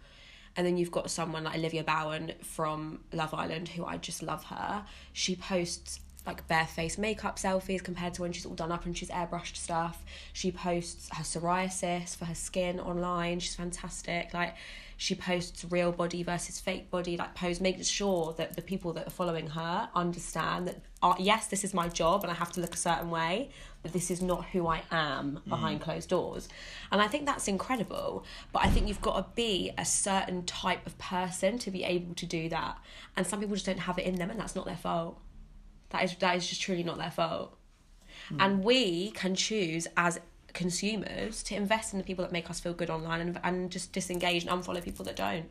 And 0.56 0.66
then 0.66 0.76
you've 0.76 0.90
got 0.90 1.10
someone 1.10 1.44
like 1.44 1.56
Olivia 1.56 1.84
Bowen 1.84 2.32
from 2.42 3.00
Love 3.12 3.34
Island, 3.34 3.68
who 3.68 3.84
I 3.84 3.96
just 3.96 4.22
love 4.22 4.44
her. 4.44 4.84
She 5.12 5.34
posts 5.36 6.00
like 6.26 6.46
barefaced 6.48 6.98
makeup 6.98 7.38
selfies 7.38 7.82
compared 7.82 8.14
to 8.14 8.22
when 8.22 8.32
she's 8.32 8.44
all 8.44 8.54
done 8.54 8.70
up 8.70 8.84
and 8.84 8.96
she's 8.96 9.10
airbrushed 9.10 9.56
stuff. 9.56 10.04
She 10.32 10.52
posts 10.52 11.08
her 11.12 11.24
psoriasis 11.24 12.16
for 12.16 12.26
her 12.26 12.34
skin 12.34 12.78
online. 12.78 13.40
She's 13.40 13.54
fantastic. 13.54 14.34
Like 14.34 14.54
she 15.00 15.14
posts 15.14 15.64
real 15.70 15.92
body 15.92 16.22
versus 16.22 16.60
fake 16.60 16.90
body, 16.90 17.16
like 17.16 17.34
post 17.34 17.62
making 17.62 17.84
sure 17.84 18.34
that 18.36 18.54
the 18.54 18.60
people 18.60 18.92
that 18.92 19.06
are 19.06 19.10
following 19.10 19.46
her 19.46 19.88
understand 19.94 20.68
that 20.68 20.76
uh, 21.02 21.14
yes, 21.18 21.46
this 21.46 21.64
is 21.64 21.72
my 21.72 21.88
job 21.88 22.22
and 22.22 22.30
I 22.30 22.34
have 22.34 22.52
to 22.52 22.60
look 22.60 22.74
a 22.74 22.76
certain 22.76 23.08
way, 23.08 23.48
but 23.82 23.94
this 23.94 24.10
is 24.10 24.20
not 24.20 24.44
who 24.44 24.66
I 24.66 24.82
am 24.90 25.40
behind 25.48 25.80
closed 25.80 26.10
doors. 26.10 26.50
And 26.92 27.00
I 27.00 27.08
think 27.08 27.24
that's 27.24 27.48
incredible. 27.48 28.26
But 28.52 28.66
I 28.66 28.68
think 28.68 28.88
you've 28.88 29.00
got 29.00 29.16
to 29.16 29.34
be 29.34 29.72
a 29.78 29.86
certain 29.86 30.44
type 30.44 30.86
of 30.86 30.98
person 30.98 31.58
to 31.60 31.70
be 31.70 31.82
able 31.82 32.14
to 32.16 32.26
do 32.26 32.50
that. 32.50 32.76
And 33.16 33.26
some 33.26 33.40
people 33.40 33.54
just 33.56 33.64
don't 33.64 33.78
have 33.78 33.98
it 33.98 34.04
in 34.04 34.16
them 34.16 34.28
and 34.28 34.38
that's 34.38 34.54
not 34.54 34.66
their 34.66 34.76
fault. 34.76 35.18
That 35.88 36.04
is 36.04 36.14
that 36.16 36.36
is 36.36 36.46
just 36.46 36.60
truly 36.60 36.82
not 36.82 36.98
their 36.98 37.10
fault. 37.10 37.56
And 38.38 38.62
we 38.62 39.12
can 39.12 39.34
choose 39.34 39.88
as 39.96 40.20
consumers 40.52 41.42
to 41.44 41.54
invest 41.54 41.92
in 41.92 41.98
the 41.98 42.04
people 42.04 42.24
that 42.24 42.32
make 42.32 42.50
us 42.50 42.60
feel 42.60 42.72
good 42.74 42.90
online 42.90 43.20
and, 43.20 43.40
and 43.44 43.70
just 43.70 43.92
disengage 43.92 44.44
and 44.44 44.50
unfollow 44.50 44.82
people 44.82 45.04
that 45.04 45.16
don't. 45.16 45.46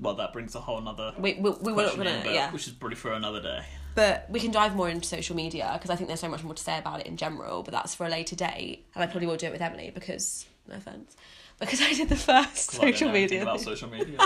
well 0.00 0.14
that 0.14 0.32
brings 0.32 0.54
a 0.54 0.60
whole 0.60 0.80
nother 0.80 1.12
We 1.18 1.34
we, 1.34 1.50
we 1.50 1.72
question 1.72 2.06
in, 2.06 2.24
yeah. 2.34 2.50
which 2.52 2.66
is 2.66 2.72
probably 2.72 2.96
for 2.96 3.12
another 3.12 3.42
day 3.42 3.62
But 3.94 4.26
we 4.30 4.38
can 4.40 4.50
dive 4.52 4.76
more 4.76 4.88
into 4.88 5.06
social 5.08 5.34
media 5.34 5.70
because 5.74 5.90
I 5.90 5.96
think 5.96 6.06
there's 6.08 6.20
so 6.20 6.28
much 6.28 6.44
more 6.44 6.54
to 6.54 6.62
say 6.62 6.78
about 6.78 7.00
it 7.00 7.06
in 7.06 7.16
general. 7.16 7.62
But 7.64 7.72
that's 7.72 7.94
for 7.96 8.06
a 8.06 8.08
later 8.08 8.36
date, 8.36 8.86
and 8.94 9.02
I 9.02 9.06
probably 9.06 9.26
will 9.26 9.36
do 9.36 9.46
it 9.46 9.52
with 9.52 9.60
Emily 9.62 9.90
because 9.92 10.46
no 10.68 10.76
offense, 10.76 11.16
because 11.58 11.80
I 11.80 11.92
did 11.94 12.08
the 12.08 12.14
first 12.16 12.70
'Cause 12.70 12.78
I 12.78 12.82
don't 12.84 12.92
social 12.92 13.10
media. 13.10 13.42
about 13.42 13.60
social 13.60 13.88
media 13.90 14.18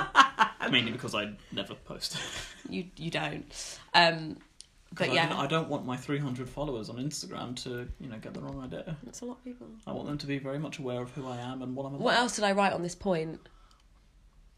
mainly 0.70 0.92
because 0.92 1.14
I 1.14 1.32
never 1.52 1.74
post 1.74 2.18
You 2.68 2.84
you 2.96 3.10
don't. 3.10 3.44
Um, 3.94 4.36
but 4.94 5.08
I 5.08 5.14
yeah, 5.14 5.28
don't, 5.28 5.38
I 5.38 5.46
don't 5.46 5.68
want 5.68 5.86
my 5.86 5.96
300 5.96 6.48
followers 6.48 6.90
on 6.90 6.96
Instagram 6.96 7.56
to, 7.64 7.88
you 8.00 8.08
know, 8.08 8.18
get 8.18 8.34
the 8.34 8.40
wrong 8.40 8.62
idea. 8.62 8.96
that's 9.02 9.22
a 9.22 9.24
lot 9.24 9.38
of 9.38 9.44
people. 9.44 9.66
I 9.86 9.92
want 9.92 10.06
them 10.08 10.18
to 10.18 10.26
be 10.26 10.38
very 10.38 10.58
much 10.58 10.78
aware 10.78 11.00
of 11.00 11.10
who 11.12 11.26
I 11.26 11.38
am 11.38 11.62
and 11.62 11.74
what 11.74 11.86
I'm 11.86 11.94
about. 11.94 12.04
What 12.04 12.16
else 12.16 12.36
did 12.36 12.44
I 12.44 12.52
write 12.52 12.72
on 12.72 12.82
this 12.82 12.94
point? 12.94 13.40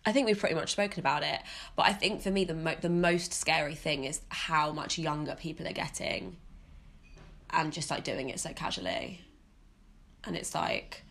I 0.07 0.13
think 0.13 0.27
we've 0.27 0.39
pretty 0.39 0.55
much 0.55 0.73
spoken 0.73 1.01
about 1.01 1.23
it, 1.23 1.41
but 1.77 1.87
I 1.87 1.93
think 1.93 2.21
for 2.21 2.31
me 2.31 2.45
the 2.45 2.55
mo- 2.55 2.77
the 2.79 2.91
most 2.91 3.33
scary 3.33 3.75
thing 3.75 4.05
is 4.05 4.21
how 4.29 4.71
much 4.71 4.99
younger 4.99 5.35
people 5.35 5.67
are 5.67 5.73
getting, 5.73 6.37
and 7.51 7.73
just 7.73 7.91
like 7.91 8.05
doing 8.05 8.29
it 8.29 8.39
so 8.39 8.53
casually, 8.53 9.23
and 10.25 10.37
it's 10.37 10.55
like 10.55 11.05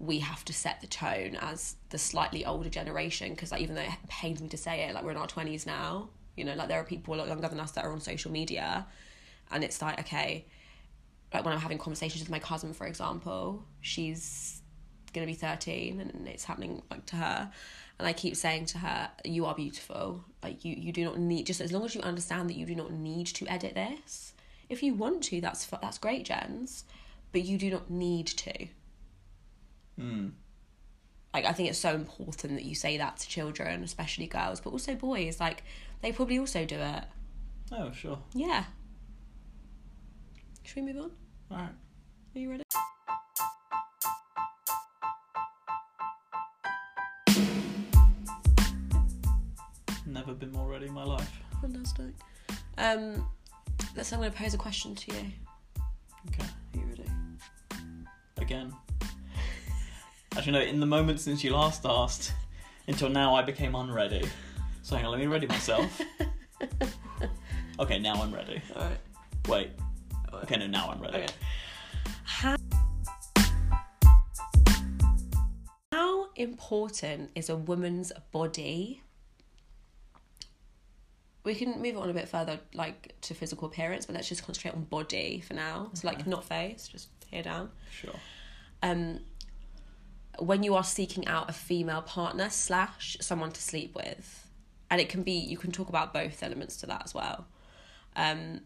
we 0.00 0.18
have 0.18 0.44
to 0.46 0.52
set 0.52 0.80
the 0.80 0.88
tone 0.88 1.36
as 1.40 1.76
the 1.90 1.98
slightly 1.98 2.44
older 2.44 2.70
generation 2.70 3.30
because 3.30 3.52
like 3.52 3.60
even 3.60 3.76
though 3.76 3.82
it 3.82 3.90
pains 4.08 4.42
me 4.42 4.48
to 4.48 4.56
say 4.56 4.82
it, 4.82 4.94
like 4.94 5.04
we're 5.04 5.12
in 5.12 5.16
our 5.16 5.28
twenties 5.28 5.64
now, 5.64 6.08
you 6.40 6.46
know, 6.46 6.54
like 6.54 6.68
there 6.68 6.80
are 6.80 6.84
people 6.84 7.14
a 7.14 7.16
lot 7.16 7.28
younger 7.28 7.48
than 7.48 7.60
us 7.60 7.70
that 7.72 7.84
are 7.84 7.92
on 7.92 8.00
social 8.00 8.32
media, 8.32 8.86
and 9.50 9.62
it's 9.62 9.80
like 9.80 10.00
okay, 10.00 10.46
like 11.32 11.44
when 11.44 11.54
I'm 11.54 11.60
having 11.60 11.78
conversations 11.78 12.22
with 12.22 12.30
my 12.30 12.40
cousin, 12.40 12.72
for 12.72 12.86
example, 12.86 13.64
she's 13.80 14.62
gonna 15.12 15.26
be 15.26 15.34
13 15.34 16.00
and 16.00 16.28
it's 16.28 16.44
happening 16.44 16.82
like 16.88 17.04
to 17.04 17.16
her 17.16 17.50
and 17.98 18.06
i 18.06 18.12
keep 18.12 18.36
saying 18.36 18.64
to 18.64 18.78
her 18.78 19.10
you 19.24 19.44
are 19.44 19.56
beautiful 19.56 20.24
like 20.40 20.64
you 20.64 20.72
you 20.78 20.92
do 20.92 21.02
not 21.02 21.18
need 21.18 21.44
just 21.44 21.60
as 21.60 21.72
long 21.72 21.84
as 21.84 21.96
you 21.96 22.00
understand 22.02 22.48
that 22.48 22.54
you 22.54 22.64
do 22.64 22.76
not 22.76 22.92
need 22.92 23.26
to 23.26 23.44
edit 23.48 23.74
this 23.74 24.34
if 24.68 24.84
you 24.84 24.94
want 24.94 25.20
to 25.20 25.40
that's 25.40 25.66
that's 25.66 25.98
great 25.98 26.24
jens 26.24 26.84
but 27.32 27.42
you 27.42 27.58
do 27.58 27.70
not 27.70 27.90
need 27.90 28.28
to 28.28 28.68
Mm. 30.00 30.32
Like 31.34 31.44
i 31.44 31.52
think 31.52 31.68
it's 31.68 31.78
so 31.78 31.94
important 31.94 32.54
that 32.54 32.64
you 32.64 32.74
say 32.74 32.96
that 32.96 33.16
to 33.18 33.28
children 33.28 33.82
especially 33.82 34.26
girls 34.26 34.60
but 34.60 34.70
also 34.70 34.94
boys 34.94 35.40
like 35.40 35.62
they 36.02 36.12
probably 36.12 36.38
also 36.38 36.64
do 36.64 36.76
it 36.76 37.04
Oh, 37.72 37.92
sure. 37.92 38.18
yeah 38.34 38.64
should 40.64 40.76
we 40.84 40.92
move 40.92 41.04
on 41.04 41.10
All 41.50 41.56
right. 41.58 41.70
are 42.34 42.38
you 42.38 42.50
ready 42.50 42.62
Never 50.06 50.34
been 50.34 50.50
more 50.52 50.68
ready 50.68 50.86
in 50.86 50.92
my 50.92 51.04
life. 51.04 51.30
fantastic 51.60 52.14
um 52.78 53.26
so 54.02 54.16
i'm 54.16 54.20
going 54.22 54.30
to 54.32 54.36
pose 54.36 54.54
a 54.54 54.58
question 54.58 54.94
to 54.94 55.12
you 55.12 55.20
Okay. 56.28 56.44
are 56.74 56.78
you 56.78 56.86
ready 56.86 57.04
Again. 58.38 58.72
Actually, 60.40 60.52
no, 60.52 60.60
in 60.62 60.80
the 60.80 60.86
moment 60.86 61.20
since 61.20 61.44
you 61.44 61.52
last 61.52 61.84
asked, 61.84 62.32
until 62.86 63.10
now, 63.10 63.34
I 63.34 63.42
became 63.42 63.74
unready. 63.74 64.26
So 64.80 64.96
hang 64.96 65.04
on, 65.04 65.10
let 65.10 65.20
me 65.20 65.26
ready 65.26 65.46
myself. 65.46 66.00
okay, 67.78 67.98
now 67.98 68.14
I'm 68.14 68.32
ready. 68.32 68.62
all 68.74 68.84
right 68.84 68.98
Wait. 69.46 69.70
Okay, 70.32 70.56
no, 70.56 70.66
now 70.66 70.88
I'm 70.90 71.02
ready. 71.02 71.18
Okay. 71.18 71.26
How, 72.24 72.56
how 75.92 76.28
important 76.36 77.32
is 77.34 77.50
a 77.50 77.56
woman's 77.56 78.10
body? 78.32 79.02
We 81.44 81.54
can 81.54 81.82
move 81.82 81.98
on 81.98 82.08
a 82.08 82.14
bit 82.14 82.30
further, 82.30 82.60
like 82.72 83.14
to 83.20 83.34
physical 83.34 83.68
appearance, 83.68 84.06
but 84.06 84.14
let's 84.14 84.30
just 84.30 84.46
concentrate 84.46 84.72
on 84.72 84.84
body 84.84 85.42
for 85.46 85.52
now. 85.52 85.90
So, 85.92 86.08
like, 86.08 86.26
not 86.26 86.44
face, 86.44 86.88
just 86.88 87.08
here 87.30 87.42
down. 87.42 87.68
Sure. 87.90 88.14
Um, 88.82 89.20
when 90.40 90.62
you 90.62 90.74
are 90.74 90.84
seeking 90.84 91.26
out 91.26 91.48
a 91.48 91.52
female 91.52 92.02
partner 92.02 92.50
slash 92.50 93.16
someone 93.20 93.52
to 93.52 93.62
sleep 93.62 93.94
with, 93.94 94.48
and 94.90 95.00
it 95.00 95.08
can 95.08 95.22
be 95.22 95.32
you 95.32 95.56
can 95.56 95.70
talk 95.70 95.88
about 95.88 96.12
both 96.12 96.42
elements 96.42 96.76
to 96.78 96.86
that 96.86 97.02
as 97.04 97.14
well. 97.14 97.46
Um, 98.16 98.62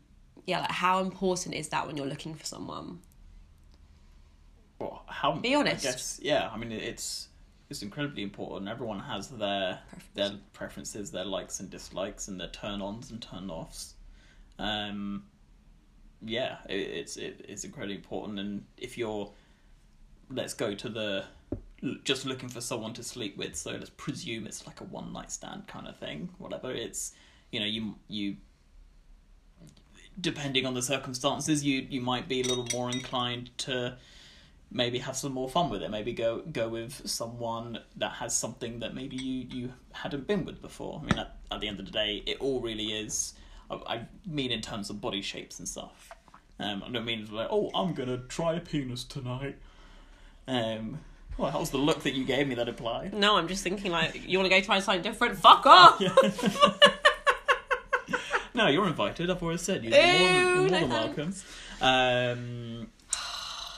yeah, 0.46 0.60
like 0.60 0.70
how 0.70 1.00
important 1.00 1.54
is 1.54 1.68
that 1.68 1.86
when 1.86 1.96
you're 1.96 2.06
looking 2.06 2.34
for 2.34 2.44
someone? 2.44 3.00
Well, 4.78 5.04
how? 5.06 5.36
Be 5.36 5.54
honest. 5.54 5.86
I 5.86 5.90
guess, 5.90 6.20
yeah, 6.22 6.50
I 6.52 6.56
mean, 6.56 6.72
it's 6.72 7.28
it's 7.70 7.82
incredibly 7.82 8.22
important. 8.22 8.68
Everyone 8.68 9.00
has 9.00 9.28
their 9.28 9.80
their 10.14 10.32
preferences, 10.52 11.10
their 11.10 11.24
likes 11.24 11.60
and 11.60 11.70
dislikes, 11.70 12.28
and 12.28 12.40
their 12.40 12.48
turn-ons 12.48 13.10
and 13.10 13.20
turn-offs. 13.22 13.94
Um, 14.58 15.24
yeah, 16.22 16.58
it, 16.68 16.74
it's 16.74 17.16
it, 17.16 17.44
it's 17.48 17.64
incredibly 17.64 17.96
important. 17.96 18.38
And 18.38 18.64
if 18.76 18.98
you're, 18.98 19.32
let's 20.30 20.54
go 20.54 20.74
to 20.74 20.88
the 20.88 21.24
just 22.04 22.24
looking 22.26 22.48
for 22.48 22.60
someone 22.60 22.92
to 22.94 23.02
sleep 23.02 23.36
with. 23.36 23.56
So 23.56 23.72
let's 23.72 23.90
presume 23.90 24.46
it's 24.46 24.66
like 24.66 24.80
a 24.80 24.84
one 24.84 25.12
night 25.12 25.30
stand 25.30 25.66
kind 25.66 25.86
of 25.86 25.96
thing. 25.96 26.30
Whatever 26.38 26.72
it's, 26.72 27.12
you 27.50 27.60
know, 27.60 27.66
you 27.66 27.94
you. 28.08 28.36
Depending 30.20 30.64
on 30.64 30.74
the 30.74 30.82
circumstances, 30.82 31.64
you 31.64 31.86
you 31.88 32.00
might 32.00 32.28
be 32.28 32.40
a 32.40 32.44
little 32.44 32.68
more 32.72 32.90
inclined 32.90 33.50
to 33.58 33.96
maybe 34.70 34.98
have 34.98 35.16
some 35.16 35.32
more 35.32 35.48
fun 35.48 35.70
with 35.70 35.82
it. 35.82 35.90
Maybe 35.90 36.12
go 36.12 36.42
go 36.52 36.68
with 36.68 37.08
someone 37.08 37.80
that 37.96 38.12
has 38.12 38.36
something 38.36 38.80
that 38.80 38.94
maybe 38.94 39.16
you 39.16 39.46
you 39.50 39.72
hadn't 39.92 40.26
been 40.26 40.44
with 40.44 40.62
before. 40.62 41.00
I 41.02 41.06
mean, 41.06 41.18
at, 41.18 41.36
at 41.50 41.60
the 41.60 41.68
end 41.68 41.80
of 41.80 41.86
the 41.86 41.92
day, 41.92 42.22
it 42.26 42.38
all 42.40 42.60
really 42.60 42.92
is. 42.92 43.34
I, 43.70 43.74
I 43.86 44.06
mean, 44.26 44.52
in 44.52 44.60
terms 44.60 44.90
of 44.90 45.00
body 45.00 45.22
shapes 45.22 45.58
and 45.58 45.68
stuff. 45.68 46.10
Um, 46.60 46.84
I 46.86 46.90
don't 46.90 47.04
mean 47.04 47.26
like, 47.32 47.48
oh, 47.50 47.70
I'm 47.74 47.94
gonna 47.94 48.18
try 48.18 48.54
a 48.54 48.60
penis 48.60 49.02
tonight. 49.02 49.56
Um, 50.46 51.00
well, 51.38 51.50
that 51.50 51.58
was 51.60 51.70
the 51.70 51.78
look 51.78 52.02
that 52.04 52.14
you 52.14 52.24
gave 52.24 52.46
me 52.48 52.54
that 52.56 52.68
implied. 52.68 53.12
No, 53.14 53.36
I'm 53.36 53.48
just 53.48 53.62
thinking 53.62 53.90
like 53.92 54.28
you 54.28 54.38
want 54.38 54.50
to 54.50 54.56
go 54.60 54.64
try 54.64 54.80
something 54.80 55.02
different. 55.02 55.38
Fuck 55.38 55.66
off. 55.66 56.00
No, 58.56 58.68
you're 58.68 58.86
invited. 58.86 59.30
I've 59.30 59.42
always 59.42 59.62
said 59.62 59.82
you're 59.82 59.90
more 59.92 60.00
than, 60.00 60.34
you're 60.34 60.54
more 60.54 60.62
Ew, 60.62 60.68
than 60.70 60.88
welcome. 60.88 61.34
Um, 61.80 62.86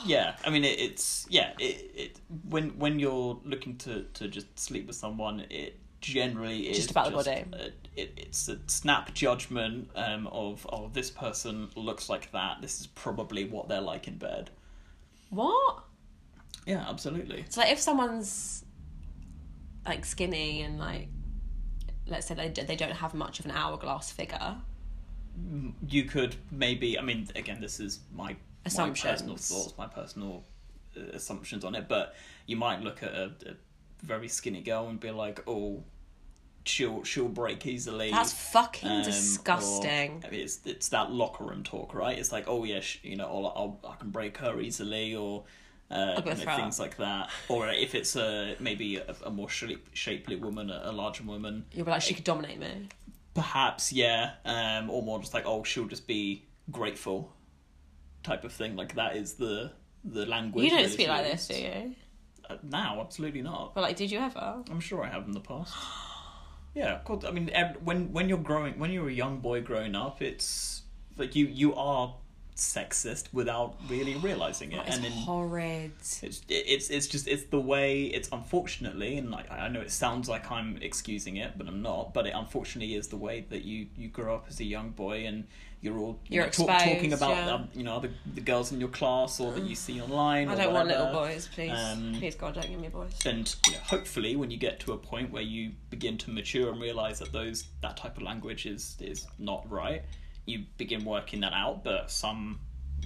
yeah, 0.04 0.36
I 0.44 0.50
mean 0.50 0.64
it, 0.64 0.78
it's 0.78 1.26
yeah 1.30 1.52
it, 1.58 1.90
it 1.94 2.20
when 2.50 2.78
when 2.78 2.98
you're 2.98 3.40
looking 3.42 3.78
to 3.78 4.02
to 4.02 4.28
just 4.28 4.58
sleep 4.58 4.86
with 4.86 4.96
someone, 4.96 5.44
it 5.48 5.78
generally 6.02 6.68
is 6.68 6.76
Just 6.76 6.90
about 6.90 7.06
the 7.06 7.12
body. 7.12 7.44
a- 7.54 7.72
it, 7.96 8.12
it's 8.18 8.48
a 8.50 8.58
snap 8.66 9.14
judgment 9.14 9.88
um, 9.96 10.26
of 10.26 10.66
oh 10.70 10.90
this 10.92 11.10
person 11.10 11.70
looks 11.74 12.10
like 12.10 12.30
that. 12.32 12.58
This 12.60 12.78
is 12.78 12.86
probably 12.86 13.44
what 13.46 13.68
they're 13.68 13.80
like 13.80 14.06
in 14.06 14.18
bed. 14.18 14.50
What? 15.30 15.84
Yeah, 16.66 16.84
absolutely. 16.88 17.44
So 17.48 17.60
like 17.60 17.72
if 17.72 17.80
someone's 17.80 18.64
like 19.86 20.04
skinny 20.04 20.62
and 20.62 20.78
like 20.78 21.08
let's 22.08 22.26
say 22.26 22.34
they 22.34 22.48
they 22.48 22.76
don't 22.76 22.92
have 22.92 23.14
much 23.14 23.38
of 23.40 23.44
an 23.46 23.52
hourglass 23.52 24.10
figure. 24.10 24.56
you 25.88 26.04
could 26.04 26.34
maybe 26.50 26.98
i 26.98 27.02
mean 27.02 27.28
again 27.36 27.60
this 27.60 27.78
is 27.78 28.00
my, 28.14 28.34
my 28.78 28.90
personal 28.90 29.36
thoughts 29.36 29.74
my 29.76 29.86
personal 29.86 30.42
uh, 30.96 31.00
assumptions 31.12 31.62
on 31.64 31.74
it 31.74 31.86
but 31.88 32.14
you 32.46 32.56
might 32.56 32.80
look 32.80 33.02
at 33.02 33.12
a, 33.12 33.30
a 33.46 33.54
very 34.02 34.28
skinny 34.28 34.62
girl 34.62 34.88
and 34.88 34.98
be 34.98 35.10
like 35.10 35.42
oh 35.46 35.82
she'll 36.64 37.04
she'll 37.04 37.28
break 37.28 37.66
easily 37.66 38.10
That's 38.10 38.32
fucking 38.32 38.88
um, 38.90 39.00
or- 39.00 39.04
disgusting. 39.04 40.24
I 40.26 40.30
mean, 40.30 40.40
it's 40.40 40.60
it's 40.64 40.88
that 40.88 41.12
locker 41.12 41.44
room 41.44 41.62
talk 41.62 41.94
right 41.94 42.18
it's 42.18 42.32
like 42.32 42.44
oh 42.48 42.64
yeah 42.64 42.80
sh- 42.80 43.00
you 43.02 43.16
know 43.16 43.26
I'll, 43.26 43.78
I'll, 43.84 43.92
i 43.92 43.96
can 43.96 44.10
break 44.10 44.38
her 44.38 44.58
easily 44.60 45.14
or 45.14 45.44
uh, 45.90 46.20
gonna 46.20 46.30
you 46.30 46.36
know, 46.36 46.42
throw 46.42 46.56
things 46.56 46.80
like 46.80 46.96
that 46.96 47.30
or 47.48 47.68
if 47.68 47.94
it's 47.94 48.16
a 48.16 48.56
maybe 48.58 48.96
a, 48.96 49.14
a 49.24 49.30
more 49.30 49.48
shape, 49.48 49.88
shapely 49.92 50.36
woman 50.36 50.70
a, 50.70 50.82
a 50.86 50.92
larger 50.92 51.22
woman 51.22 51.64
You'll 51.72 51.84
be 51.84 51.92
like, 51.92 52.02
she 52.02 52.14
could 52.14 52.24
dominate 52.24 52.58
me. 52.58 52.88
Perhaps, 53.34 53.92
yeah. 53.92 54.32
Um, 54.44 54.88
or 54.90 55.02
more 55.02 55.20
just 55.20 55.34
like, 55.34 55.44
oh, 55.46 55.62
she'll 55.62 55.86
just 55.86 56.06
be 56.06 56.46
grateful, 56.70 57.32
type 58.22 58.44
of 58.44 58.52
thing. 58.52 58.76
Like 58.76 58.94
that 58.94 59.16
is 59.16 59.34
the 59.34 59.72
the 60.04 60.24
language. 60.26 60.64
You 60.64 60.70
don't 60.70 60.88
speak 60.88 61.08
like 61.08 61.24
this, 61.24 61.48
do 61.48 61.60
you? 61.60 61.94
Uh, 62.48 62.56
now, 62.62 63.00
absolutely 63.00 63.42
not. 63.42 63.74
But 63.74 63.82
like, 63.82 63.96
did 63.96 64.10
you 64.10 64.18
ever? 64.18 64.62
I'm 64.70 64.80
sure 64.80 65.04
I 65.04 65.08
have 65.08 65.24
in 65.24 65.32
the 65.32 65.40
past. 65.40 65.74
Yeah, 66.74 66.96
of 66.96 67.04
course. 67.04 67.24
I 67.24 67.30
mean, 67.30 67.50
when 67.82 68.12
when 68.12 68.28
you're 68.28 68.36
growing, 68.36 68.78
when 68.78 68.92
you're 68.92 69.08
a 69.08 69.12
young 69.12 69.40
boy 69.40 69.62
growing 69.62 69.94
up, 69.94 70.20
it's 70.20 70.82
like 71.16 71.34
you 71.34 71.46
you 71.46 71.74
are 71.74 72.14
sexist 72.56 73.24
without 73.32 73.76
really 73.88 74.14
realizing 74.16 74.72
it, 74.72 74.80
It's 74.86 74.96
and 74.96 75.04
then 75.04 75.12
horrid. 75.12 75.92
it's 75.98 76.22
it's 76.48 76.88
it's 76.90 77.06
just 77.06 77.28
it's 77.28 77.44
the 77.44 77.60
way 77.60 78.04
it's 78.04 78.28
unfortunately 78.32 79.18
and 79.18 79.30
like 79.30 79.50
I 79.50 79.68
know 79.68 79.82
it 79.82 79.90
sounds 79.90 80.28
like 80.28 80.50
I'm 80.50 80.78
excusing 80.80 81.36
it 81.36 81.52
but 81.58 81.68
I'm 81.68 81.82
not 81.82 82.14
but 82.14 82.26
it 82.26 82.32
unfortunately 82.34 82.94
is 82.94 83.08
the 83.08 83.16
way 83.18 83.44
that 83.50 83.62
you 83.64 83.86
you 83.96 84.08
grow 84.08 84.34
up 84.36 84.46
as 84.48 84.58
a 84.60 84.64
young 84.64 84.90
boy 84.90 85.26
and 85.26 85.44
you're 85.82 85.98
all 85.98 86.18
you 86.28 86.36
You're 86.36 86.44
know, 86.46 86.50
talk, 86.50 86.68
talking 86.82 87.12
about 87.12 87.36
yeah. 87.36 87.50
um, 87.52 87.68
you 87.74 87.82
know 87.84 88.00
the, 88.00 88.10
the 88.34 88.40
girls 88.40 88.72
in 88.72 88.80
your 88.80 88.88
class 88.88 89.38
or 89.38 89.52
that 89.52 89.64
you 89.64 89.74
see 89.74 90.00
online 90.00 90.48
I 90.48 90.54
don't 90.54 90.72
want 90.72 90.88
little 90.88 91.12
boys, 91.12 91.48
please. 91.54 91.70
Um, 91.70 92.14
please, 92.18 92.34
God, 92.34 92.54
don't 92.54 92.68
give 92.70 92.80
me 92.80 92.88
boys. 92.88 93.12
and 93.26 93.54
you 93.66 93.72
know, 93.74 93.78
hopefully 93.84 94.34
when 94.36 94.50
you 94.50 94.56
get 94.56 94.80
to 94.80 94.92
a 94.92 94.96
point 94.96 95.30
where 95.30 95.42
you 95.42 95.72
begin 95.90 96.16
to 96.18 96.30
mature 96.30 96.72
and 96.72 96.80
realize 96.80 97.18
that 97.18 97.32
those 97.32 97.64
that 97.82 97.98
type 97.98 98.16
of 98.16 98.22
language 98.22 98.64
is 98.64 98.96
is 99.00 99.26
not 99.38 99.70
right 99.70 100.02
you 100.46 100.64
begin 100.78 101.04
working 101.04 101.40
that 101.40 101.52
out 101.52 101.84
but 101.84 102.10
some 102.10 102.58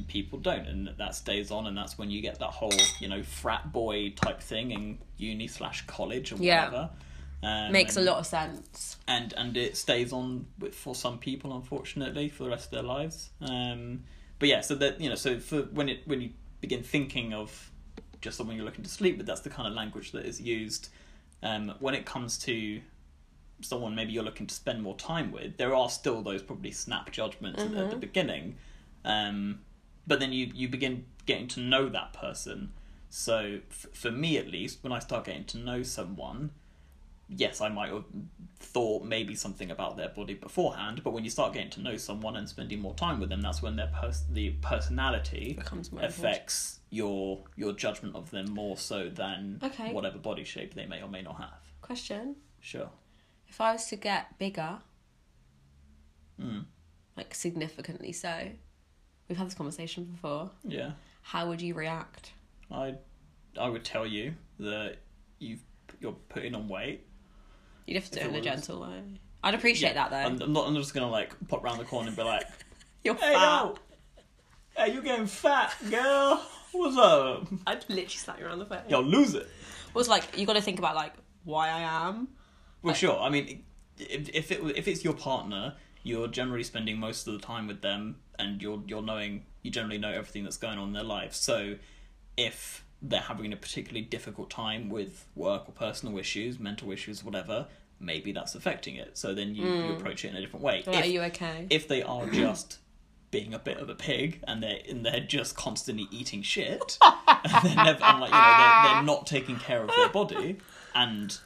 people 0.08 0.38
don't 0.38 0.66
and 0.66 0.88
that 0.98 1.14
stays 1.14 1.50
on 1.50 1.66
and 1.66 1.76
that's 1.76 1.98
when 1.98 2.10
you 2.10 2.20
get 2.22 2.38
that 2.38 2.50
whole 2.50 2.72
you 3.00 3.08
know 3.08 3.22
frat 3.22 3.72
boy 3.72 4.10
type 4.10 4.40
thing 4.40 4.70
in 4.70 4.98
uni 5.18 5.46
slash 5.48 5.84
college 5.86 6.32
or 6.32 6.36
Yeah. 6.36 6.66
whatever 6.66 6.90
Um, 7.42 7.72
Makes 7.72 7.96
a 7.96 8.02
lot 8.02 8.18
of 8.18 8.26
sense. 8.26 8.96
and 9.08 9.32
and 9.36 9.56
it 9.56 9.76
stays 9.76 10.12
on 10.12 10.46
with, 10.58 10.74
for 10.74 10.94
some 10.94 11.18
people 11.18 11.54
unfortunately 11.56 12.28
for 12.28 12.44
the 12.44 12.50
rest 12.50 12.66
of 12.66 12.70
their 12.72 12.82
lives 12.82 13.30
um 13.40 14.04
but 14.38 14.48
yeah 14.48 14.60
so 14.60 14.74
that 14.76 15.00
you 15.00 15.08
know 15.08 15.14
so 15.16 15.38
for 15.38 15.62
when 15.62 15.88
it 15.88 16.06
when 16.06 16.20
you 16.20 16.30
begin 16.60 16.82
thinking 16.82 17.32
of 17.34 17.70
just 18.20 18.36
someone 18.36 18.54
you're 18.56 18.64
looking 18.66 18.84
to 18.84 18.90
sleep 18.90 19.16
with 19.16 19.26
that's 19.26 19.40
the 19.40 19.50
kind 19.50 19.66
of 19.66 19.72
language 19.74 20.12
that 20.12 20.24
is 20.26 20.40
used 20.40 20.88
um 21.42 21.72
when 21.80 21.94
it 21.94 22.04
comes 22.04 22.36
to 22.38 22.80
someone 23.62 23.94
maybe 23.94 24.12
you're 24.12 24.24
looking 24.24 24.46
to 24.46 24.54
spend 24.54 24.82
more 24.82 24.96
time 24.96 25.30
with 25.32 25.56
there 25.56 25.74
are 25.74 25.88
still 25.90 26.22
those 26.22 26.42
probably 26.42 26.70
snap 26.72 27.10
judgments 27.12 27.62
at- 27.62 27.74
at 27.74 27.90
the 27.90 27.96
beginning 27.96 28.56
um 29.04 29.60
but 30.06 30.18
then 30.20 30.32
you 30.32 30.50
you 30.54 30.68
begin 30.68 31.04
getting 31.26 31.46
to 31.48 31.60
know 31.60 31.88
that 31.88 32.12
person 32.12 32.72
so 33.08 33.58
f- 33.70 33.86
for 33.92 34.10
me 34.10 34.36
at 34.38 34.48
least 34.48 34.82
when 34.82 34.92
i 34.92 34.98
start 34.98 35.24
getting 35.24 35.44
to 35.44 35.58
know 35.58 35.82
someone 35.82 36.50
yes, 37.32 37.60
I 37.60 37.68
might 37.68 37.92
have 37.92 38.02
thought 38.58 39.04
maybe 39.04 39.36
something 39.36 39.70
about 39.70 39.96
their 39.96 40.08
body 40.08 40.34
beforehand, 40.34 41.02
but 41.04 41.12
when 41.12 41.22
you 41.22 41.30
start 41.30 41.52
getting 41.52 41.70
to 41.70 41.80
know 41.80 41.96
someone 41.96 42.34
and 42.34 42.48
spending 42.48 42.80
more 42.80 42.92
time 42.94 43.20
with 43.20 43.28
them, 43.28 43.40
that's 43.40 43.62
when 43.62 43.76
their 43.76 43.86
pers- 43.86 44.24
the 44.28 44.50
personality 44.62 45.52
Becomes 45.56 45.90
affects 46.00 46.80
your 46.90 47.44
your 47.54 47.72
judgment 47.72 48.16
of 48.16 48.32
them 48.32 48.50
more 48.50 48.76
so 48.76 49.08
than 49.08 49.60
Okay. 49.62 49.92
whatever 49.92 50.18
body 50.18 50.42
shape 50.42 50.74
they 50.74 50.86
may 50.86 51.00
or 51.02 51.08
may 51.08 51.22
not 51.22 51.36
have. 51.36 51.60
Question: 51.82 52.34
Sure. 52.58 52.90
If 53.50 53.60
I 53.60 53.72
was 53.72 53.86
to 53.88 53.96
get 53.96 54.38
bigger, 54.38 54.78
Mm. 56.40 56.64
like 57.16 57.34
significantly 57.34 58.12
so, 58.12 58.50
we've 59.28 59.36
had 59.36 59.46
this 59.46 59.54
conversation 59.54 60.04
before. 60.04 60.50
Yeah. 60.64 60.92
How 61.22 61.48
would 61.48 61.60
you 61.60 61.74
react? 61.74 62.32
I 62.70 62.94
I 63.58 63.68
would 63.68 63.84
tell 63.84 64.06
you 64.06 64.34
that 64.60 64.96
you've 65.38 65.60
you're 66.00 66.16
putting 66.30 66.54
on 66.54 66.68
weight. 66.68 67.06
You'd 67.86 67.96
have 67.96 68.10
to 68.10 68.20
do 68.20 68.20
it 68.20 68.28
in 68.28 68.34
it 68.36 68.38
a 68.38 68.40
gentle 68.42 68.80
way. 68.80 69.02
I'd 69.42 69.54
appreciate 69.54 69.94
that 69.94 70.10
though. 70.10 70.16
I'm, 70.16 70.40
I'm 70.40 70.52
not. 70.52 70.66
I'm 70.68 70.76
just 70.76 70.94
gonna 70.94 71.10
like 71.10 71.34
pop 71.48 71.62
round 71.64 71.80
the 71.80 71.84
corner 71.84 72.08
and 72.08 72.16
be 72.16 72.22
like, 72.22 72.44
You're 73.04 73.14
"Hey 73.16 73.34
fat. 73.34 73.62
yo, 73.64 73.74
hey 74.76 74.94
you 74.94 75.02
getting 75.02 75.26
fat, 75.26 75.74
girl? 75.90 76.46
What's 76.72 76.96
up? 76.96 77.48
I'd 77.66 77.80
literally 77.88 78.06
slap 78.08 78.38
you 78.38 78.46
around 78.46 78.60
the 78.60 78.66
face. 78.66 78.80
Yo, 78.88 79.00
lose 79.00 79.34
it." 79.34 79.48
Was 79.92 80.08
like 80.08 80.38
you 80.38 80.46
got 80.46 80.54
to 80.54 80.62
think 80.62 80.78
about 80.78 80.94
like 80.94 81.12
why 81.44 81.68
I 81.68 81.80
am. 82.08 82.28
Well, 82.82 82.94
sure. 82.94 83.18
I 83.18 83.28
mean, 83.28 83.64
if 83.98 84.28
if 84.34 84.52
it 84.52 84.60
if 84.76 84.88
it's 84.88 85.04
your 85.04 85.14
partner, 85.14 85.74
you're 86.02 86.28
generally 86.28 86.64
spending 86.64 86.98
most 86.98 87.26
of 87.26 87.34
the 87.34 87.40
time 87.40 87.66
with 87.66 87.82
them, 87.82 88.16
and 88.38 88.62
you're 88.62 88.82
you're 88.86 89.02
knowing 89.02 89.44
you 89.62 89.70
generally 89.70 89.98
know 89.98 90.10
everything 90.10 90.44
that's 90.44 90.56
going 90.56 90.78
on 90.78 90.88
in 90.88 90.94
their 90.94 91.04
life. 91.04 91.34
So, 91.34 91.76
if 92.36 92.84
they're 93.02 93.20
having 93.20 93.52
a 93.52 93.56
particularly 93.56 94.02
difficult 94.02 94.50
time 94.50 94.88
with 94.90 95.26
work 95.34 95.68
or 95.68 95.72
personal 95.72 96.18
issues, 96.18 96.58
mental 96.58 96.92
issues, 96.92 97.24
whatever, 97.24 97.66
maybe 97.98 98.32
that's 98.32 98.54
affecting 98.54 98.96
it. 98.96 99.16
So 99.16 99.34
then 99.34 99.54
you, 99.54 99.64
you 99.64 99.82
hmm. 99.82 99.92
approach 99.92 100.24
it 100.24 100.28
in 100.28 100.36
a 100.36 100.40
different 100.40 100.64
way. 100.64 100.82
Like, 100.86 100.96
If- 100.96 101.04
are 101.04 101.08
you 101.08 101.22
okay? 101.22 101.66
if 101.70 101.88
they 101.88 102.02
are 102.02 102.26
just 102.26 102.78
being 103.30 103.54
a 103.54 103.58
bit 103.58 103.78
of 103.78 103.88
a 103.88 103.94
pig 103.94 104.40
and 104.48 104.60
they're 104.60 104.80
and 104.88 105.06
they're 105.06 105.20
just 105.20 105.54
constantly 105.54 106.08
eating 106.10 106.42
shit 106.42 106.98
and 107.28 107.64
they're 107.64 107.84
never 107.84 108.02
and 108.02 108.20
like 108.20 108.30
you 108.30 108.36
know 108.36 108.82
they're, 108.82 108.92
they're 108.92 109.02
not 109.04 109.24
taking 109.24 109.56
care 109.56 109.84
of 109.84 109.90
their 109.94 110.08
body 110.08 110.56
and 110.96 111.38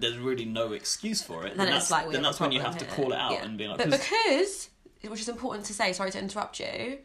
there's 0.00 0.18
really 0.18 0.44
no 0.44 0.72
excuse 0.72 1.22
for 1.22 1.46
it 1.46 1.56
then 1.56 1.66
then 1.66 1.70
that's 1.74 1.90
like 1.90 2.10
then 2.10 2.22
that's 2.22 2.40
when 2.40 2.52
you 2.52 2.60
have 2.60 2.76
to 2.78 2.84
here. 2.84 2.94
call 2.94 3.12
it 3.12 3.18
out 3.18 3.32
Yeah. 3.32 3.44
and 3.44 3.58
be 3.58 3.66
like 3.68 3.78
but 3.78 3.90
'cause- 3.90 3.98
because 4.00 4.68
which 5.10 5.20
is 5.20 5.28
important 5.28 5.64
to 5.66 5.74
say 5.74 5.92
sorry 5.92 6.10
to 6.10 6.18
interrupt 6.18 6.60
you 6.60 6.98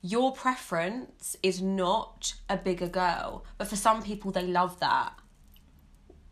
your 0.00 0.32
preference 0.32 1.36
is 1.42 1.62
not 1.62 2.34
a 2.48 2.56
bigger 2.56 2.88
girl 2.88 3.44
but 3.58 3.68
for 3.68 3.76
some 3.76 4.02
people 4.02 4.30
they 4.32 4.46
love 4.46 4.78
that 4.80 5.12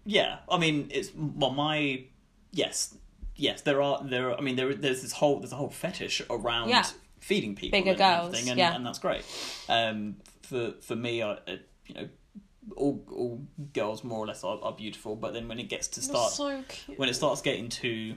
yeah 0.05 0.39
i 0.49 0.59
mean 0.59 0.89
it's 0.93 1.11
well 1.15 1.51
my 1.51 2.05
yes 2.53 2.97
yes 3.37 3.63
there 3.63 3.81
are 3.83 4.03
there 4.05 4.31
are, 4.31 4.37
i 4.39 4.41
mean 4.41 4.57
there 4.57 4.75
there's 4.75 5.03
this 5.03 5.13
whole 5.13 5.39
there's 5.41 5.53
a 5.53 5.57
whole 5.57 5.71
fetish 5.71 6.23
around 6.31 6.69
Yeah. 6.71 6.85
feeding 7.21 7.55
people 7.55 7.79
Bigger 7.79 7.91
and 7.91 7.99
girls, 7.99 8.49
and, 8.49 8.59
yeah. 8.59 8.75
and 8.75 8.85
that's 8.85 8.99
great 8.99 9.25
um 9.69 10.17
for 10.43 10.73
for 10.81 10.97
me 10.97 11.23
I, 11.23 11.33
uh, 11.33 11.39
you 11.87 11.95
know 11.95 12.09
all 12.77 13.03
all 13.11 13.41
girls 13.73 14.03
more 14.05 14.19
or 14.19 14.27
less 14.27 14.45
are, 14.45 14.59
are 14.63 14.73
beautiful 14.73 15.17
but 15.17 15.33
then 15.33 15.49
when 15.49 15.59
it 15.59 15.69
gets 15.69 15.89
to 15.89 16.01
start 16.03 16.33
so 16.33 16.63
when 16.97 17.09
it 17.09 17.15
starts 17.15 17.41
getting 17.43 17.69
to 17.69 18.15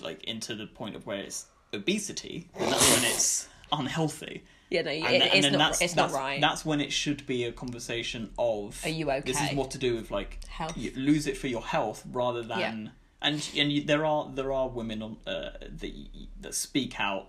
like 0.00 0.22
into 0.24 0.54
the 0.54 0.66
point 0.66 0.96
of 0.96 1.06
where 1.06 1.18
it's 1.18 1.46
obesity 1.74 2.48
then 2.58 2.70
that's 2.70 2.94
when 2.94 3.04
it's 3.04 3.48
unhealthy 3.72 4.42
yeah 4.70 4.82
no 4.82 4.90
and, 4.90 5.06
th- 5.06 5.22
and 5.22 5.32
it's 5.34 5.42
then 5.46 5.52
not 5.52 5.58
that's, 5.58 5.80
it's 5.82 5.94
that's, 5.94 6.12
not 6.12 6.18
right 6.20 6.40
That's 6.40 6.64
when 6.64 6.80
it 6.80 6.92
should 6.92 7.26
be 7.26 7.44
a 7.44 7.52
conversation 7.52 8.30
of 8.38 8.80
Are 8.84 8.88
you 8.88 9.10
okay? 9.10 9.20
This 9.20 9.40
is 9.40 9.54
what 9.54 9.70
to 9.72 9.78
do 9.78 9.94
with 9.96 10.10
like 10.10 10.44
Health. 10.48 10.76
You 10.76 10.92
lose 10.96 11.26
it 11.26 11.36
for 11.36 11.46
your 11.46 11.62
health 11.62 12.04
rather 12.10 12.42
than 12.42 12.58
Yeah. 12.58 12.74
and 13.22 13.50
and 13.56 13.72
you, 13.72 13.84
there 13.84 14.04
are 14.04 14.30
there 14.34 14.52
are 14.52 14.68
women 14.68 15.02
on 15.02 15.16
uh, 15.26 15.50
that 15.60 15.92
that 16.40 16.54
speak 16.54 17.00
out 17.00 17.28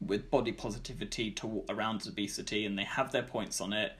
with 0.00 0.30
body 0.30 0.52
positivity 0.52 1.30
to 1.32 1.64
around 1.68 2.06
obesity 2.06 2.64
and 2.64 2.78
they 2.78 2.84
have 2.84 3.10
their 3.12 3.22
points 3.22 3.60
on 3.60 3.72
it. 3.72 3.92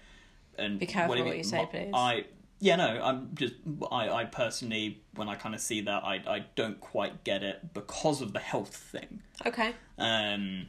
And 0.59 0.79
Be 0.79 0.87
careful 0.87 1.11
whatever- 1.11 1.29
what 1.29 1.37
you 1.38 1.44
say, 1.44 1.66
please. 1.71 1.90
I 1.94 2.25
yeah 2.61 2.75
no 2.75 3.01
I'm 3.03 3.31
just 3.35 3.55
I 3.92 4.09
I 4.11 4.25
personally 4.25 5.01
when 5.14 5.29
I 5.29 5.37
kind 5.37 5.55
of 5.55 5.61
see 5.61 5.81
that 5.83 6.03
I 6.05 6.14
I 6.27 6.44
don't 6.57 6.81
quite 6.81 7.23
get 7.23 7.42
it 7.44 7.73
because 7.73 8.21
of 8.21 8.33
the 8.33 8.40
health 8.40 8.75
thing. 8.75 9.21
okay 9.47 9.75
Um, 9.99 10.66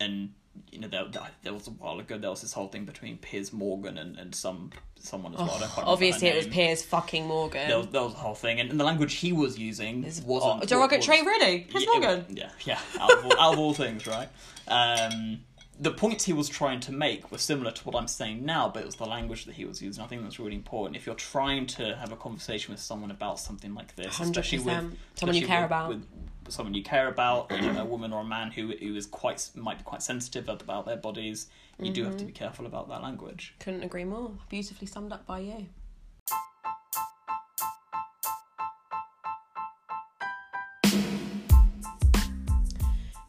and 0.00 0.30
you 0.72 0.78
know, 0.78 0.88
there, 0.88 1.04
there 1.42 1.52
was 1.52 1.66
a 1.66 1.70
while 1.72 1.98
ago 2.00 2.16
there 2.16 2.30
was 2.30 2.40
this 2.40 2.54
whole 2.54 2.68
thing 2.68 2.86
between 2.86 3.18
Piers 3.18 3.52
Morgan 3.52 3.98
and, 3.98 4.18
and 4.18 4.34
some 4.34 4.70
someone 4.98 5.34
as 5.34 5.38
well. 5.40 5.50
I 5.50 5.60
don't 5.60 5.70
quite 5.70 5.86
obviously 5.86 6.28
it 6.28 6.36
was. 6.36 6.46
Piers 6.46 6.82
fucking 6.82 7.26
Morgan 7.26 7.68
There 7.68 7.76
was, 7.76 7.88
there 7.88 8.02
was 8.02 8.14
a 8.14 8.16
whole 8.16 8.34
thing, 8.34 8.58
and, 8.60 8.70
and 8.70 8.80
the 8.80 8.84
language 8.84 9.14
he 9.16 9.32
was 9.34 9.58
using 9.58 10.02
wasn't 10.24 10.62
oh, 10.62 10.66
derogatory 10.66 11.18
was- 11.22 11.26
really 11.26 11.60
Piers 11.60 11.84
yeah, 11.84 11.90
it- 11.90 12.00
Morgan 12.00 12.36
yeah, 12.36 12.50
yeah, 12.64 12.80
out 12.98 13.12
of, 13.12 13.24
all, 13.26 13.38
out 13.40 13.52
of 13.52 13.58
all 13.58 13.74
things, 13.74 14.06
right? 14.06 14.28
Um, 14.68 15.40
the 15.78 15.90
points 15.90 16.24
he 16.24 16.32
was 16.32 16.48
trying 16.48 16.80
to 16.80 16.92
make 16.92 17.30
were 17.30 17.36
similar 17.38 17.70
to 17.70 17.82
what 17.84 17.94
I'm 17.94 18.08
saying 18.08 18.44
now, 18.44 18.68
but 18.72 18.80
it 18.82 18.86
was 18.86 18.96
the 18.96 19.04
language 19.04 19.44
that 19.44 19.54
he 19.56 19.64
was 19.66 19.82
using. 19.82 20.02
I 20.02 20.06
think 20.06 20.22
that's 20.22 20.38
really 20.38 20.54
important. 20.54 20.96
If 20.96 21.04
you're 21.06 21.14
trying 21.14 21.66
to 21.66 21.94
have 21.96 22.12
a 22.12 22.16
conversation 22.16 22.72
with 22.72 22.80
someone 22.80 23.10
about 23.10 23.38
something 23.38 23.74
like 23.74 23.94
this, 23.94 24.18
especially 24.18 24.58
100%. 24.60 24.64
with 24.64 24.98
Someone 25.16 25.36
you 25.36 25.46
care 25.46 25.60
with- 25.60 25.66
about. 25.66 25.88
with 25.90 26.06
someone 26.48 26.74
you 26.74 26.82
care 26.82 27.08
about, 27.08 27.50
a 27.50 27.84
woman 27.84 28.12
or 28.12 28.22
a 28.22 28.24
man 28.24 28.50
who 28.52 28.68
who 28.76 28.94
is 28.96 29.04
quite 29.06 29.50
might 29.54 29.78
be 29.78 29.84
quite 29.84 30.02
sensitive 30.02 30.48
about 30.48 30.86
their 30.86 30.96
bodies, 30.96 31.48
you 31.78 31.92
do 31.92 32.02
Mm-hmm. 32.02 32.10
have 32.10 32.18
to 32.20 32.24
be 32.24 32.32
careful 32.32 32.64
about 32.66 32.88
that 32.88 33.02
language. 33.02 33.54
couldn't 33.58 33.82
agree 33.82 34.04
more 34.04 34.32
beautifully 34.48 34.86
summed 34.86 35.12
up 35.12 35.26
by 35.26 35.40
you 35.40 35.66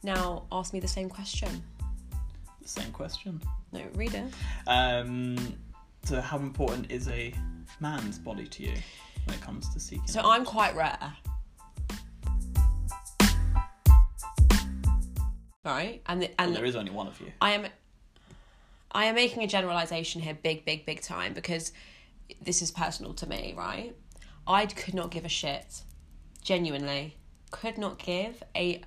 now 0.04 0.44
ask 0.52 0.74
me 0.74 0.80
the 0.80 0.88
same 0.88 1.10
question 1.10 1.64
same 2.68 2.92
question. 2.92 3.42
no 3.72 3.82
read 3.96 4.14
it 4.14 4.34
Um, 4.68 5.38
so, 6.04 6.22
how 6.22 6.38
important 6.38 6.92
is 6.92 7.08
a 7.10 7.34
man's 7.80 8.18
body 8.18 8.48
to 8.48 8.64
you 8.64 8.74
when 9.26 9.36
it 9.36 9.42
comes 9.42 9.68
to 9.74 9.80
seeking? 9.80 10.08
So 10.08 10.22
I'm 10.24 10.46
quite 10.46 10.76
rare. 10.76 11.14
Right? 15.66 16.02
And 16.06 16.22
the, 16.22 16.28
Well, 16.40 16.48
and 16.48 16.56
there 16.56 16.64
is 16.64 16.78
only 16.78 16.92
one 16.92 17.08
of 17.08 17.20
you. 17.20 17.28
I 17.42 17.52
am 17.52 17.66
I 18.94 19.06
am 19.06 19.16
making 19.16 19.44
a 19.44 19.48
generalization 19.48 20.22
here 20.22 20.38
big 20.42 20.64
big 20.64 20.86
big 20.86 21.02
time 21.02 21.34
because 21.34 21.74
this 22.42 22.62
is 22.62 22.72
personal 22.72 23.14
to 23.16 23.28
me, 23.28 23.54
right? 23.58 23.96
I 24.48 24.66
could 24.66 24.94
not 24.94 25.12
give 25.12 25.26
a 25.26 25.30
shit. 25.30 25.82
Genuinely 26.42 27.18
could 27.52 27.78
not 27.78 28.00
give 28.00 28.42
a 28.56 28.82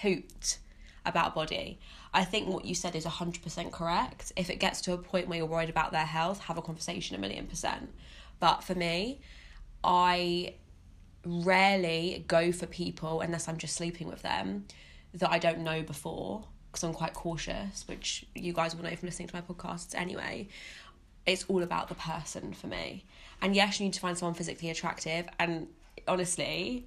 hoot 0.00 0.58
about 1.04 1.34
body. 1.34 1.80
I 2.14 2.24
think 2.24 2.48
what 2.48 2.64
you 2.64 2.74
said 2.74 2.94
is 2.94 3.06
100% 3.06 3.72
correct. 3.72 4.32
If 4.36 4.50
it 4.50 4.56
gets 4.56 4.80
to 4.82 4.92
a 4.92 4.98
point 4.98 5.28
where 5.28 5.38
you're 5.38 5.46
worried 5.46 5.70
about 5.70 5.92
their 5.92 6.04
health, 6.04 6.40
have 6.40 6.58
a 6.58 6.62
conversation 6.62 7.16
a 7.16 7.18
million 7.18 7.46
percent. 7.46 7.90
But 8.38 8.62
for 8.62 8.74
me, 8.74 9.20
I 9.82 10.54
rarely 11.24 12.24
go 12.28 12.52
for 12.52 12.66
people 12.66 13.20
unless 13.20 13.48
I'm 13.48 13.56
just 13.56 13.76
sleeping 13.76 14.08
with 14.08 14.22
them 14.22 14.66
that 15.14 15.30
I 15.30 15.38
don't 15.38 15.60
know 15.60 15.82
before 15.82 16.44
because 16.70 16.84
I'm 16.84 16.94
quite 16.94 17.14
cautious, 17.14 17.86
which 17.86 18.26
you 18.34 18.52
guys 18.52 18.74
will 18.74 18.82
know 18.84 18.96
from 18.96 19.06
listening 19.06 19.28
to 19.28 19.34
my 19.34 19.42
podcasts 19.42 19.94
anyway. 19.94 20.48
It's 21.26 21.44
all 21.48 21.62
about 21.62 21.88
the 21.88 21.94
person 21.94 22.52
for 22.52 22.66
me. 22.66 23.04
And 23.40 23.54
yes, 23.54 23.78
you 23.78 23.86
need 23.86 23.92
to 23.92 24.00
find 24.00 24.16
someone 24.16 24.34
physically 24.34 24.70
attractive. 24.70 25.28
And 25.38 25.68
honestly, 26.08 26.86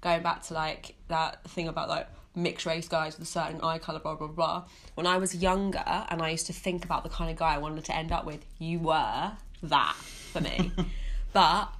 going 0.00 0.22
back 0.22 0.42
to 0.44 0.54
like 0.54 0.94
that 1.08 1.42
thing 1.44 1.68
about 1.68 1.88
like 1.88 2.08
mixed 2.34 2.66
race 2.66 2.88
guys 2.88 3.18
with 3.18 3.28
a 3.28 3.30
certain 3.30 3.60
eye 3.60 3.78
colour, 3.78 3.98
blah, 3.98 4.14
blah, 4.14 4.28
blah. 4.28 4.64
When 4.94 5.06
I 5.06 5.18
was 5.18 5.34
younger 5.34 5.84
and 5.86 6.22
I 6.22 6.30
used 6.30 6.46
to 6.46 6.52
think 6.52 6.84
about 6.84 7.02
the 7.02 7.08
kind 7.08 7.30
of 7.30 7.36
guy 7.36 7.54
I 7.54 7.58
wanted 7.58 7.84
to 7.86 7.96
end 7.96 8.12
up 8.12 8.24
with, 8.24 8.44
you 8.58 8.78
were 8.78 9.32
that 9.62 9.94
for 9.94 10.40
me. 10.40 10.72
but 11.32 11.72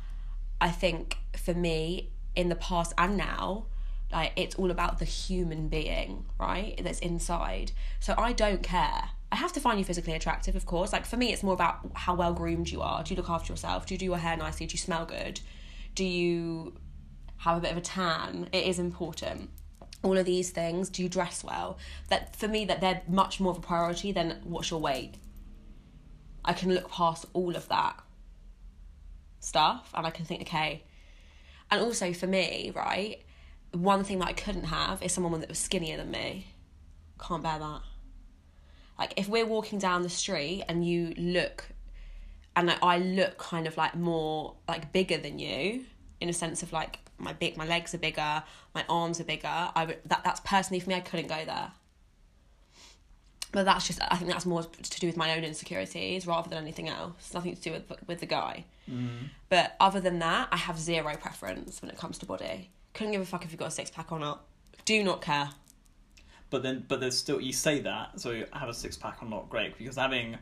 I 0.61 0.71
think 0.71 1.19
for 1.37 1.55
me, 1.55 2.11
in 2.35 2.49
the 2.49 2.57
past 2.57 2.95
and 2.97 3.17
now, 3.17 3.67
like 4.11 4.33
it's 4.37 4.55
all 4.57 4.71
about 4.71 4.99
the 4.99 5.05
human 5.05 5.69
being, 5.69 6.27
right? 6.39 6.81
That's 6.83 7.01
inside. 7.01 7.73
So 8.01 8.15
I 8.17 8.33
don't 8.33 8.63
care. 8.63 9.11
I 9.31 9.37
have 9.37 9.53
to 9.55 9.61
find 9.61 9.79
you 9.79 9.85
physically 9.85 10.13
attractive, 10.13 10.55
of 10.55 10.67
course. 10.67 10.93
Like 10.93 11.07
for 11.07 11.17
me, 11.17 11.33
it's 11.33 11.43
more 11.43 11.55
about 11.55 11.79
how 11.95 12.15
well 12.15 12.35
groomed 12.35 12.71
you 12.71 12.83
are. 12.83 13.03
Do 13.03 13.15
you 13.15 13.17
look 13.17 13.31
after 13.31 13.53
yourself? 13.53 13.87
Do 13.87 13.95
you 13.95 13.99
do 13.99 14.05
your 14.05 14.19
hair 14.19 14.37
nicely? 14.37 14.67
Do 14.67 14.73
you 14.73 14.79
smell 14.79 15.07
good? 15.07 15.41
Do 15.95 16.05
you 16.05 16.75
have 17.43 17.59
a 17.59 17.61
bit 17.61 17.73
of 17.73 17.77
a 17.77 17.81
tan. 17.81 18.49
It 18.53 18.67
is 18.67 18.79
important. 18.79 19.51
All 20.03 20.19
of 20.19 20.27
these 20.27 20.51
things. 20.51 20.89
Do 20.89 21.03
you 21.03 21.09
dress 21.09 21.45
well? 21.45 21.79
That 22.09 22.35
for 22.37 22.49
me, 22.49 22.65
that 22.67 22.81
they're 22.81 23.03
much 23.09 23.41
more 23.41 23.53
of 23.53 23.59
a 23.59 23.61
priority 23.61 24.13
than 24.13 24.41
what's 24.45 24.71
your 24.71 24.81
weight. 24.81 25.15
I 26.45 26.53
can 26.53 26.75
look 26.75 26.91
past 26.91 27.27
all 27.33 27.55
of 27.55 27.69
that 27.69 28.01
stuff, 29.39 29.91
and 29.95 30.07
I 30.07 30.11
can 30.11 30.25
think, 30.25 30.43
okay. 30.43 30.83
And 31.71 31.81
also 31.81 32.13
for 32.13 32.27
me, 32.27 32.73
right, 32.75 33.23
one 33.73 34.05
thing 34.05 34.19
that 34.19 34.29
I 34.29 34.33
couldn't 34.33 34.65
have 34.65 35.03
is 35.03 35.13
someone 35.13 35.41
that 35.41 35.49
was 35.49 35.59
skinnier 35.59 35.97
than 35.97 36.11
me. 36.11 36.49
Can't 37.21 37.43
bear 37.43 37.59
that. 37.59 37.81
Like 38.99 39.15
if 39.17 39.29
we're 39.29 39.47
walking 39.47 39.79
down 39.79 40.03
the 40.03 40.09
street 40.09 40.65
and 40.69 40.87
you 40.87 41.15
look 41.17 41.65
and 42.55 42.71
I 42.83 42.99
look 42.99 43.39
kind 43.39 43.67
of 43.67 43.77
like 43.77 43.95
more 43.95 44.55
like 44.69 44.93
bigger 44.93 45.17
than 45.17 45.39
you 45.39 45.85
in 46.21 46.29
a 46.29 46.33
sense 46.33 46.63
of 46.63 46.73
like 46.73 46.99
my 47.23 47.33
big 47.33 47.57
my 47.57 47.67
legs 47.67 47.95
are 47.95 47.99
bigger, 47.99 48.43
my 48.75 48.85
arms 48.89 49.21
are 49.21 49.25
bigger. 49.25 49.49
I 49.49 49.97
that 50.07 50.23
that's 50.25 50.41
personally 50.41 50.81
for 50.81 50.91
me 50.91 50.97
I 50.97 51.01
couldn't 51.01 51.29
go 51.29 51.45
there. 51.45 51.73
But 53.53 53.65
that's 53.65 53.87
just 53.87 54.01
I 54.03 54.17
think 54.17 54.31
that's 54.31 54.47
more 54.47 54.63
to 54.65 55.01
do 55.01 55.07
with 55.07 55.17
my 55.17 55.37
own 55.37 55.45
insecurities 55.45 56.27
rather 56.27 56.49
than 56.49 56.59
anything 56.59 56.89
else. 56.89 57.33
Nothing 57.33 57.55
to 57.55 57.63
do 57.63 57.73
with 57.73 57.93
with 58.07 58.21
the 58.21 58.27
guy. 58.27 58.65
Mm. 58.91 59.29
But 59.49 59.77
other 59.79 60.01
than 60.01 60.19
that, 60.19 60.49
I 60.51 60.57
have 60.57 60.79
zero 60.79 61.17
preference 61.17 61.81
when 61.81 61.91
it 61.91 61.97
comes 61.97 62.19
to 62.19 62.27
body. 62.27 62.71
Couldn't 62.95 63.13
give 63.13 63.23
a 63.23 63.27
fuck 63.27 63.45
if 63.45 63.53
you've 63.53 63.61
got 63.61 63.69
a 63.69 63.73
six 63.73 63.91
pack 63.91 64.11
or 64.11 64.19
not. 64.19 64.45
Do 64.85 65.03
not 65.03 65.23
care. 65.23 65.51
But 66.51 66.63
then, 66.63 66.85
but 66.87 67.01
there's 67.01 67.17
still 67.17 67.41
you 67.41 67.53
say 67.53 67.81
that 67.81 68.21
so 68.21 68.45
have 68.53 68.69
a 68.69 68.75
six 68.75 68.97
pack 68.97 69.23
or 69.23 69.29
not 69.29 69.49
great 69.49 69.79
because 69.79 69.97
having 69.97 70.37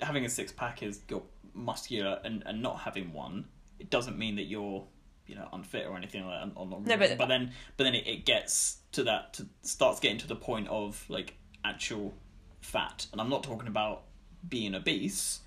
having 0.00 0.24
a 0.24 0.28
six 0.28 0.52
pack 0.52 0.82
is 0.82 1.00
you're 1.08 1.22
muscular 1.54 2.20
and, 2.24 2.42
and 2.46 2.62
not 2.62 2.78
having 2.78 3.12
one 3.12 3.44
it 3.80 3.90
doesn't 3.90 4.18
mean 4.18 4.36
that 4.36 4.44
you're 4.44 4.84
you 5.30 5.36
know 5.36 5.48
unfit 5.52 5.86
or 5.86 5.96
anything 5.96 6.26
like 6.26 6.40
that 6.40 6.54
not 6.56 6.84
No, 6.86 6.96
but- 6.96 7.16
but 7.16 7.28
then 7.28 7.52
but 7.76 7.84
then 7.84 7.94
it, 7.94 8.06
it 8.06 8.26
gets 8.26 8.78
to 8.92 9.04
that 9.04 9.34
to 9.34 9.46
starts 9.62 10.00
getting 10.00 10.18
to 10.18 10.26
the 10.26 10.36
point 10.36 10.68
of 10.68 11.04
like 11.08 11.34
actual 11.64 12.12
fat 12.60 13.06
and 13.12 13.20
I'm 13.20 13.28
not 13.30 13.42
talking 13.44 13.68
about 13.68 14.02
being 14.48 14.74
obese 14.74 15.40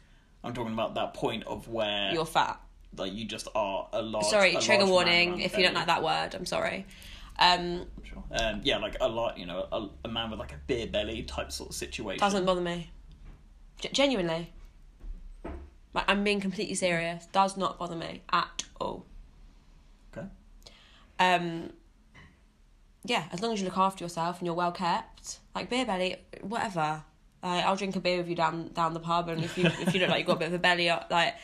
I'm 0.43 0.53
talking 0.53 0.73
about 0.73 0.95
that 0.95 1.13
point 1.13 1.43
of 1.45 1.67
where 1.67 2.11
You're 2.13 2.25
fat. 2.25 2.59
like 2.97 3.13
you 3.13 3.25
just 3.25 3.47
are 3.55 3.87
a 3.93 4.01
large 4.01 4.25
Sorry, 4.25 4.55
a 4.55 4.59
trigger 4.61 4.83
large 4.83 4.91
warning 4.91 5.39
if 5.41 5.57
you 5.57 5.63
don't 5.63 5.73
like 5.73 5.87
that 5.87 6.03
word. 6.03 6.35
I'm 6.35 6.45
sorry. 6.45 6.85
Um, 7.39 7.87
Sure. 8.03 8.23
Um, 8.39 8.59
yeah, 8.63 8.77
like 8.77 8.95
a 9.01 9.07
lot, 9.07 9.37
you 9.39 9.45
know, 9.45 9.65
a, 9.71 9.87
a 10.05 10.07
man 10.07 10.29
with 10.29 10.39
like 10.39 10.51
a 10.51 10.59
beer 10.67 10.85
belly 10.87 11.23
type 11.23 11.51
sort 11.51 11.69
of 11.71 11.75
situation. 11.75 12.19
doesn't 12.19 12.45
bother 12.45 12.61
me. 12.61 12.91
G- 13.79 13.89
genuinely. 13.93 14.51
Like, 15.93 16.05
I'm 16.07 16.23
being 16.23 16.39
completely 16.41 16.75
serious. 16.75 17.25
Does 17.27 17.55
not 17.57 17.79
bother 17.79 17.95
me 17.95 18.21
at 18.31 18.63
all. 18.81 19.05
Um, 21.19 21.71
yeah, 23.03 23.25
as 23.31 23.41
long 23.41 23.53
as 23.53 23.59
you 23.59 23.65
look 23.65 23.77
after 23.77 24.03
yourself 24.03 24.39
and 24.39 24.45
you're 24.45 24.55
well 24.55 24.71
kept, 24.71 25.39
like 25.53 25.69
beer 25.69 25.85
belly, 25.85 26.17
whatever. 26.41 27.03
Like, 27.41 27.65
I'll 27.65 27.75
drink 27.75 27.95
a 27.97 27.99
beer 27.99 28.17
with 28.17 28.29
you 28.29 28.35
down 28.35 28.69
down 28.69 28.93
the 28.93 29.01
pub, 29.01 29.27
and 29.27 29.43
if 29.43 29.57
you 29.57 29.65
if 29.65 29.93
you 29.93 29.99
look 29.99 30.09
like 30.09 30.19
you've 30.19 30.27
got 30.27 30.37
a 30.37 30.39
bit 30.39 30.47
of 30.47 30.53
a 30.53 30.59
belly, 30.59 30.89
uh, 30.89 31.01
like, 31.09 31.35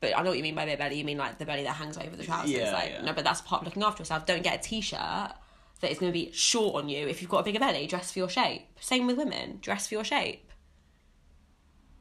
but 0.00 0.16
I 0.16 0.22
know 0.22 0.30
what 0.30 0.36
you 0.36 0.44
mean 0.44 0.54
by 0.54 0.64
beer 0.64 0.76
belly. 0.76 0.96
You 0.96 1.04
mean 1.04 1.18
like 1.18 1.38
the 1.38 1.44
belly 1.44 1.64
that 1.64 1.72
hangs 1.72 1.98
over 1.98 2.14
the 2.14 2.22
trousers. 2.22 2.50
Yeah, 2.50 2.72
like, 2.72 2.90
yeah. 2.90 3.02
no, 3.02 3.12
but 3.12 3.24
that's 3.24 3.40
part 3.40 3.62
of 3.62 3.66
looking 3.66 3.82
after 3.82 4.00
yourself. 4.00 4.24
Don't 4.24 4.44
get 4.44 4.60
a 4.60 4.62
t-shirt 4.62 5.32
that 5.80 5.90
is 5.90 5.98
going 5.98 6.12
to 6.12 6.16
be 6.16 6.30
short 6.32 6.76
on 6.82 6.88
you 6.88 7.08
if 7.08 7.20
you've 7.20 7.30
got 7.30 7.40
a 7.40 7.42
bigger 7.42 7.58
belly. 7.58 7.86
Dress 7.88 8.12
for 8.12 8.20
your 8.20 8.28
shape. 8.28 8.62
Same 8.80 9.06
with 9.06 9.16
women. 9.16 9.58
Dress 9.60 9.88
for 9.88 9.94
your 9.94 10.04
shape. 10.04 10.52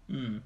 Mm. 0.09 0.41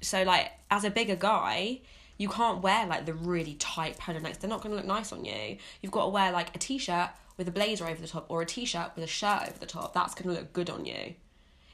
So 0.00 0.22
like 0.22 0.50
as 0.70 0.84
a 0.84 0.90
bigger 0.90 1.16
guy, 1.16 1.80
you 2.18 2.28
can't 2.28 2.62
wear 2.62 2.86
like 2.86 3.06
the 3.06 3.14
really 3.14 3.54
tight 3.54 3.98
polo 3.98 4.18
necks. 4.18 4.38
They're 4.38 4.50
not 4.50 4.62
going 4.62 4.70
to 4.70 4.76
look 4.76 4.86
nice 4.86 5.12
on 5.12 5.24
you. 5.24 5.56
You've 5.80 5.92
got 5.92 6.04
to 6.04 6.10
wear 6.10 6.32
like 6.32 6.54
a 6.54 6.58
t-shirt 6.58 7.10
with 7.36 7.48
a 7.48 7.50
blazer 7.50 7.86
over 7.86 8.00
the 8.00 8.08
top 8.08 8.26
or 8.28 8.42
a 8.42 8.46
t-shirt 8.46 8.92
with 8.94 9.04
a 9.04 9.08
shirt 9.08 9.42
over 9.42 9.58
the 9.58 9.66
top. 9.66 9.92
That's 9.92 10.14
going 10.14 10.34
to 10.34 10.40
look 10.40 10.52
good 10.52 10.70
on 10.70 10.84
you. 10.86 11.14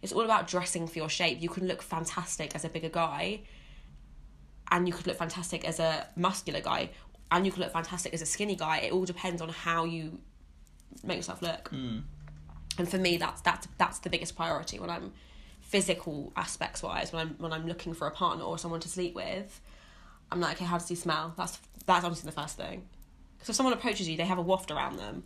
It's 0.02 0.12
all 0.12 0.24
about 0.24 0.48
dressing 0.48 0.88
for 0.88 0.98
your 0.98 1.08
shape. 1.08 1.40
You 1.40 1.48
can 1.48 1.68
look 1.68 1.80
fantastic 1.80 2.54
as 2.56 2.64
a 2.64 2.68
bigger 2.68 2.88
guy 2.88 3.42
and 4.72 4.88
you 4.88 4.92
could 4.92 5.06
look 5.06 5.16
fantastic 5.16 5.64
as 5.64 5.78
a 5.78 6.08
muscular 6.16 6.60
guy 6.60 6.90
and 7.30 7.46
you 7.46 7.52
could 7.52 7.60
look 7.60 7.72
fantastic 7.72 8.12
as 8.12 8.20
a 8.20 8.26
skinny 8.26 8.56
guy. 8.56 8.78
It 8.78 8.92
all 8.92 9.04
depends 9.04 9.40
on 9.40 9.48
how 9.48 9.84
you 9.84 10.18
make 11.04 11.18
yourself 11.18 11.40
look. 11.40 11.70
Mm. 11.70 12.02
And 12.78 12.88
for 12.88 12.98
me 12.98 13.16
that's 13.16 13.42
that's 13.42 13.68
that's 13.78 13.98
the 14.00 14.10
biggest 14.10 14.34
priority 14.34 14.80
when 14.80 14.90
I'm 14.90 15.12
physical 15.60 16.32
aspects 16.36 16.82
wise 16.82 17.12
when 17.12 17.22
I'm 17.22 17.34
when 17.38 17.52
I'm 17.52 17.66
looking 17.66 17.94
for 17.94 18.06
a 18.06 18.10
partner 18.10 18.44
or 18.44 18.58
someone 18.58 18.80
to 18.80 18.88
sleep 18.88 19.14
with. 19.14 19.60
I'm 20.32 20.40
like, 20.40 20.56
okay, 20.56 20.64
how 20.64 20.78
does 20.78 20.88
he 20.88 20.94
smell? 20.94 21.34
That's 21.36 21.58
that's 21.86 22.04
honestly 22.04 22.26
the 22.26 22.40
first 22.40 22.56
thing. 22.56 22.86
Because 23.36 23.50
if 23.50 23.56
someone 23.56 23.72
approaches 23.72 24.08
you, 24.08 24.16
they 24.16 24.24
have 24.24 24.38
a 24.38 24.42
waft 24.42 24.70
around 24.70 24.98
them. 24.98 25.24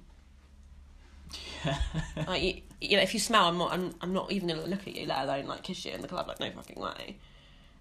Yeah. 1.64 1.79
Like 2.27 2.42
you, 2.42 2.62
you 2.81 2.97
know, 2.97 3.03
if 3.03 3.12
you 3.14 3.21
smell, 3.21 3.47
I'm 3.47 3.59
not, 3.59 3.73
I'm, 3.73 3.95
I'm 4.01 4.12
not 4.12 4.33
even 4.33 4.49
gonna 4.49 4.66
look 4.66 4.87
at 4.87 4.97
you, 4.97 5.07
let 5.07 5.25
alone 5.25 5.47
like 5.47 5.62
kiss 5.62 5.85
you 5.85 5.92
in 5.92 6.01
the 6.01 6.09
club. 6.09 6.29
Like 6.29 6.40
no 6.40 6.51
fucking 6.51 6.81
way. 6.81 7.19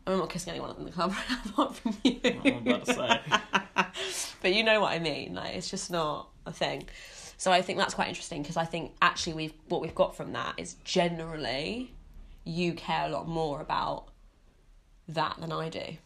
I'm 0.08 0.20
not 0.20 0.30
kissing 0.30 0.52
anyone 0.52 0.76
in 0.78 0.86
the 0.86 0.92
club 0.92 1.12
right 1.30 1.30
now, 1.30 1.52
apart 1.52 1.76
from 1.76 1.98
you. 2.04 2.20
I'm 2.24 2.68
about 2.68 2.86
to 2.86 2.94
say. 2.94 3.22
but 4.42 4.54
you 4.54 4.64
know 4.64 4.82
what 4.82 4.92
I 4.92 5.00
mean. 5.00 5.36
Like 5.36 5.56
it's 5.56 5.70
just 5.70 5.90
not 5.90 6.30
a 6.46 6.52
thing. 6.52 6.88
So 7.38 7.52
I 7.52 7.62
think 7.62 7.78
that's 7.80 7.94
quite 7.94 8.08
interesting 8.08 8.42
because 8.42 8.58
I 8.58 8.66
think 8.66 8.94
actually 9.02 9.34
we've 9.34 9.54
what 9.68 9.82
we've 9.82 9.96
got 9.96 10.16
from 10.16 10.34
that 10.34 10.56
is 10.58 10.76
generally 10.84 11.94
you 12.44 12.74
care 12.74 13.08
a 13.08 13.10
lot 13.10 13.28
more 13.28 13.62
about 13.62 14.10
that 15.08 15.38
than 15.40 15.52
I 15.52 15.70
do. 15.70 15.98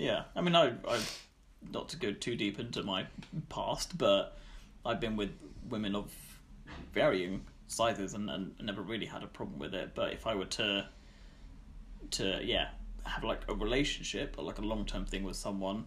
Yeah, 0.00 0.22
I 0.34 0.40
mean, 0.40 0.56
I, 0.56 0.72
I, 0.88 0.98
not 1.70 1.90
to 1.90 1.98
go 1.98 2.10
too 2.10 2.34
deep 2.34 2.58
into 2.58 2.82
my 2.82 3.06
past, 3.50 3.98
but 3.98 4.38
I've 4.84 4.98
been 4.98 5.14
with 5.14 5.30
women 5.68 5.94
of 5.94 6.10
varying 6.94 7.44
sizes 7.66 8.14
and, 8.14 8.30
and 8.30 8.54
never 8.62 8.80
really 8.80 9.04
had 9.04 9.22
a 9.22 9.26
problem 9.26 9.58
with 9.58 9.74
it. 9.74 9.94
But 9.94 10.14
if 10.14 10.26
I 10.26 10.34
were 10.34 10.46
to, 10.46 10.88
to 12.12 12.40
yeah, 12.42 12.68
have 13.04 13.24
like 13.24 13.42
a 13.46 13.54
relationship 13.54 14.36
or 14.38 14.44
like 14.44 14.56
a 14.56 14.62
long 14.62 14.86
term 14.86 15.04
thing 15.04 15.22
with 15.22 15.36
someone, 15.36 15.84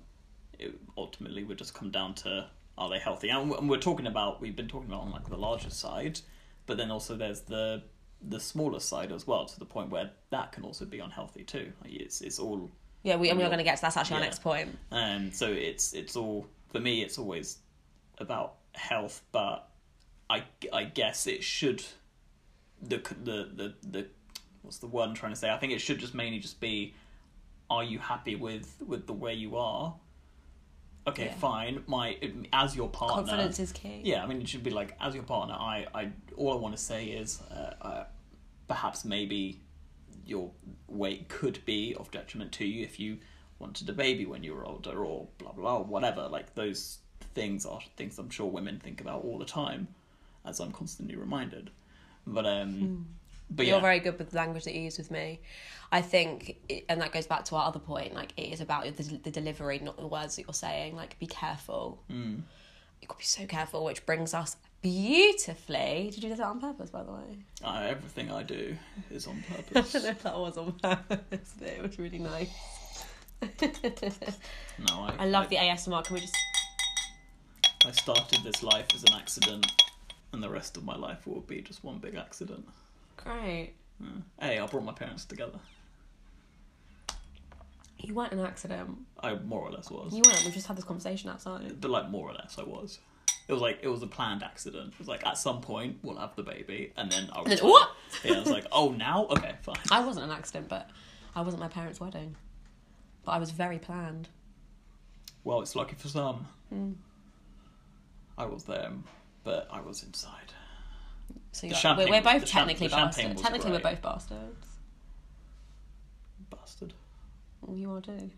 it 0.60 0.76
ultimately 0.95 1.43
would 1.43 1.58
just 1.58 1.73
come 1.73 1.89
down 1.89 2.13
to 2.13 2.45
are 2.78 2.89
they 2.91 2.99
healthy? 2.99 3.30
And 3.30 3.49
we- 3.49 3.58
and 3.58 3.67
we're 3.67 3.78
talking 3.78 4.06
about 4.06 4.41
we've 4.41 4.56
been 4.56 4.67
talking 4.67 4.89
about 4.89 5.02
on 5.02 5.12
like 5.12 5.28
the 5.28 5.38
larger 5.38 5.71
side, 5.71 6.19
but 6.67 6.78
then 6.78 6.91
also 6.91 7.15
there's 7.15 7.41
the 7.41 7.82
the 8.21 8.39
smaller 8.39 8.80
side 8.80 9.12
as 9.12 9.26
well 9.26 9.45
to 9.45 9.58
the 9.60 9.65
point 9.65 9.89
where 9.89 10.12
that 10.30 10.52
can 10.52 10.63
also 10.63 10.86
be 10.86 10.99
unhealthy 10.99 11.43
too. 11.43 11.73
It's 11.84 12.21
it's 12.21 12.38
all 12.38 12.69
Yeah, 13.04 13.18
we 13.18 13.30
and 13.30 13.38
we're 13.38 13.46
going 13.48 13.58
to 13.58 13.63
get 13.63 13.76
to 13.76 13.82
that's 13.82 13.98
actually 13.98 14.16
our 14.18 14.22
next 14.22 14.42
point. 14.42 14.78
and 14.92 15.36
so 15.36 15.48
it's 15.52 15.94
it's 15.94 16.16
all 16.16 16.48
for 16.72 16.80
me 16.80 17.02
it's 17.04 17.18
always 17.18 17.58
about 18.20 18.56
health 18.74 19.22
but 19.32 19.70
i 20.30 20.44
i 20.72 20.84
guess 20.84 21.28
it 21.28 21.44
should 21.44 21.84
the 22.82 22.98
the 23.24 23.50
the, 23.56 23.74
the 23.92 24.08
what's 24.62 24.78
the 24.80 24.88
word 24.88 25.10
i'm 25.10 25.13
trying 25.13 25.32
to 25.34 25.38
say 25.38 25.50
i 25.52 25.58
think 25.58 25.74
it 25.74 25.80
should 25.80 26.00
just 26.00 26.13
mainly 26.16 26.39
just 26.39 26.60
be 26.60 26.94
are 27.70 27.84
you 27.84 28.00
happy 28.00 28.36
with 28.36 28.76
with 28.88 29.06
the 29.06 29.13
way 29.13 29.34
you 29.34 29.56
are 29.58 29.94
okay 31.08 31.26
Yeah. 31.26 31.36
fine 31.36 31.84
my 31.88 32.18
as 32.54 32.76
your 32.76 32.89
partner 32.89 33.24
Confidence 33.24 33.60
is 33.60 33.72
key. 33.74 34.02
yeah, 34.04 34.24
I 34.24 34.28
mean, 34.28 34.42
it 34.42 34.48
should 34.48 34.63
be 34.63 34.70
like 34.72 34.96
as 35.02 35.13
your 35.13 35.24
partner. 35.24 35.56
I, 35.56 35.86
I, 35.94 36.10
all 36.38 36.54
I 36.54 36.56
want 36.56 36.76
to 36.78 36.82
say 36.82 37.08
is, 37.08 37.42
uh, 37.52 37.74
uh, 37.82 38.04
perhaps 38.70 39.04
maybe 39.04 39.60
your 40.26 40.52
weight 40.88 41.30
could 41.30 41.64
be 41.66 41.96
of 41.96 42.12
detriment 42.12 42.52
to 42.54 42.66
you 42.66 42.84
if 42.84 43.00
you 43.00 43.18
wanted 43.60 43.90
a 43.90 43.94
baby 43.94 44.26
when 44.26 44.44
you 44.44 44.54
were 44.54 44.66
older, 44.66 45.04
or 45.04 45.28
blah 45.38 45.52
blah, 45.52 45.78
or 45.78 45.84
whatever. 45.84 46.28
Like 46.28 46.56
those 46.56 47.00
things 47.34 47.66
are 47.66 47.80
things 47.98 48.20
I'm 48.20 48.30
sure 48.30 48.48
women 48.48 48.80
think 48.80 49.02
about 49.02 49.24
all 49.24 49.38
the 49.38 49.46
time, 49.46 49.88
as 50.46 50.60
I'm 50.60 50.72
constantly 50.72 51.16
reminded. 51.16 51.70
But 52.26 52.46
um, 52.46 53.08
but 53.50 53.66
You're 53.66 53.76
yeah, 53.76 53.82
very 53.82 54.00
good 54.00 54.18
with 54.18 54.32
the 54.32 54.38
language 54.38 54.64
that 54.64 54.74
you 54.74 54.82
use 54.82 54.98
with 54.98 55.12
me. 55.12 55.40
I 55.92 56.02
think, 56.02 56.58
it, 56.70 56.86
and 56.90 57.02
that 57.02 57.12
goes 57.12 57.28
back 57.28 57.46
to 57.46 57.56
our 57.56 57.68
other 57.68 57.80
point. 57.80 58.14
Like, 58.16 58.34
it 58.36 58.52
is 58.52 58.62
about 58.62 58.86
the, 58.86 59.04
the 59.18 59.30
delivery, 59.30 59.80
not 59.80 59.98
the 59.98 60.08
words 60.08 60.36
that 60.38 60.44
you're 60.44 60.54
saying. 60.54 60.96
Like, 60.96 61.20
be 61.20 61.28
careful. 61.28 62.02
Mm. 62.12 62.42
You 63.02 63.08
got 63.08 63.20
to 63.20 63.20
be 63.20 63.26
so 63.26 63.46
careful. 63.46 63.84
Which 63.86 64.06
brings 64.06 64.34
us 64.34 64.58
beautifully. 64.84 66.10
Did 66.13 66.24
you 66.24 66.30
do 66.30 66.36
that 66.36 66.46
on 66.46 66.60
purpose, 66.62 66.91
by 66.91 67.02
the 67.04 67.12
way? 67.12 67.38
uh, 67.63 67.86
everything 67.89 68.30
I 68.32 68.43
do 68.43 68.76
is 69.10 69.26
on 69.26 69.43
purpose. 69.56 69.96
I 69.96 70.00
don't 70.00 70.04
know 70.04 70.10
if 70.12 70.24
that 70.24 70.38
was 70.38 70.58
on 70.58 70.74
purpose, 70.74 71.54
but 71.60 71.67
it 71.67 71.81
was 71.81 71.98
really 71.98 72.19
nice. 72.19 72.50
no, 74.88 75.02
I, 75.02 75.15
I 75.19 75.25
love 75.25 75.50
the 75.50 75.56
ASMR. 75.58 76.04
Can 76.06 76.13
we 76.13 76.19
just? 76.21 76.38
I 77.86 77.92
started 77.92 78.40
this 78.44 78.62
life 78.63 78.88
as 78.94 79.04
an 79.04 79.13
accident, 79.13 79.65
and 80.31 80.42
the 80.44 80.50
rest 80.50 80.77
of 80.77 80.84
my 80.86 80.96
life 80.96 81.25
will 81.27 81.42
be 81.42 81.62
just 81.62 81.84
one 81.84 81.98
big 81.98 82.15
accident. 82.15 82.65
Great. 83.17 83.73
Yeah. 84.00 84.08
Hey, 84.40 84.60
I 84.60 84.65
brought 84.67 84.84
my 84.86 84.94
parents 84.94 85.25
together. 85.25 85.60
You 87.98 88.13
weren't 88.13 88.34
an 88.34 88.40
accident. 88.42 88.98
I 89.21 89.36
more 89.36 89.62
or 89.62 89.71
less 89.71 89.90
was, 89.90 90.13
You 90.13 90.21
weren't. 90.25 90.44
We 90.46 90.52
just 90.52 90.67
had 90.67 90.75
this 90.77 90.84
conversation 90.84 91.29
outside. 91.29 91.79
but 91.79 91.90
like 91.92 92.10
more 92.10 92.29
or 92.29 92.34
less 92.34 92.58
I 92.60 92.63
was. 92.63 93.00
It 93.48 93.52
was 93.54 93.62
like 93.62 93.79
it 93.81 93.89
was 93.89 94.02
a 94.02 94.08
planned 94.08 94.44
accident. 94.44 94.94
It 94.94 95.00
was 95.00 95.08
like 95.08 95.25
at 95.25 95.37
some 95.37 95.62
point 95.62 95.98
we'll 96.02 96.17
have 96.17 96.35
the 96.35 96.44
baby, 96.44 96.94
and 96.96 97.12
then 97.12 97.29
I 97.33 97.41
was 97.41 97.52
And 97.52 97.60
then, 97.60 97.65
like, 97.65 97.71
what? 97.73 97.89
Yeah, 98.23 98.33
I 98.35 98.39
was 98.39 98.50
like, 98.50 98.65
oh 98.71 98.91
now, 98.91 99.27
okay, 99.31 99.56
fine. 99.62 99.75
I 99.91 100.06
wasn't 100.06 100.25
an 100.25 100.31
accident, 100.31 100.69
but 100.69 100.89
I 101.35 101.41
wasn't 101.41 101.62
my 101.62 101.67
parents' 101.67 102.00
wedding. 102.00 102.35
But 103.25 103.33
I 103.33 103.37
was 103.39 103.52
very 103.52 103.79
planned. 103.79 104.29
Well, 105.44 105.62
it's 105.62 105.75
lucky 105.75 105.96
for 105.96 106.08
some. 106.08 106.48
Hmm. 106.69 106.91
I 108.37 108.46
was 108.46 108.63
there, 108.63 108.91
but 109.44 109.67
I 109.71 109.81
was 109.81 110.04
inside. 110.04 110.54
So 111.52 111.67
we're, 111.67 112.10
we're 112.10 112.21
both 112.21 112.46
technically 112.46 112.89
champagne 112.89 113.27
bastards. 113.27 113.41
Technically, 113.41 113.71
we're 113.71 113.79
both 113.79 114.02
bastards. 114.02 114.67
Bastard. 116.50 116.94
You 117.71 117.94
are 117.94 118.02
too. 118.02 118.31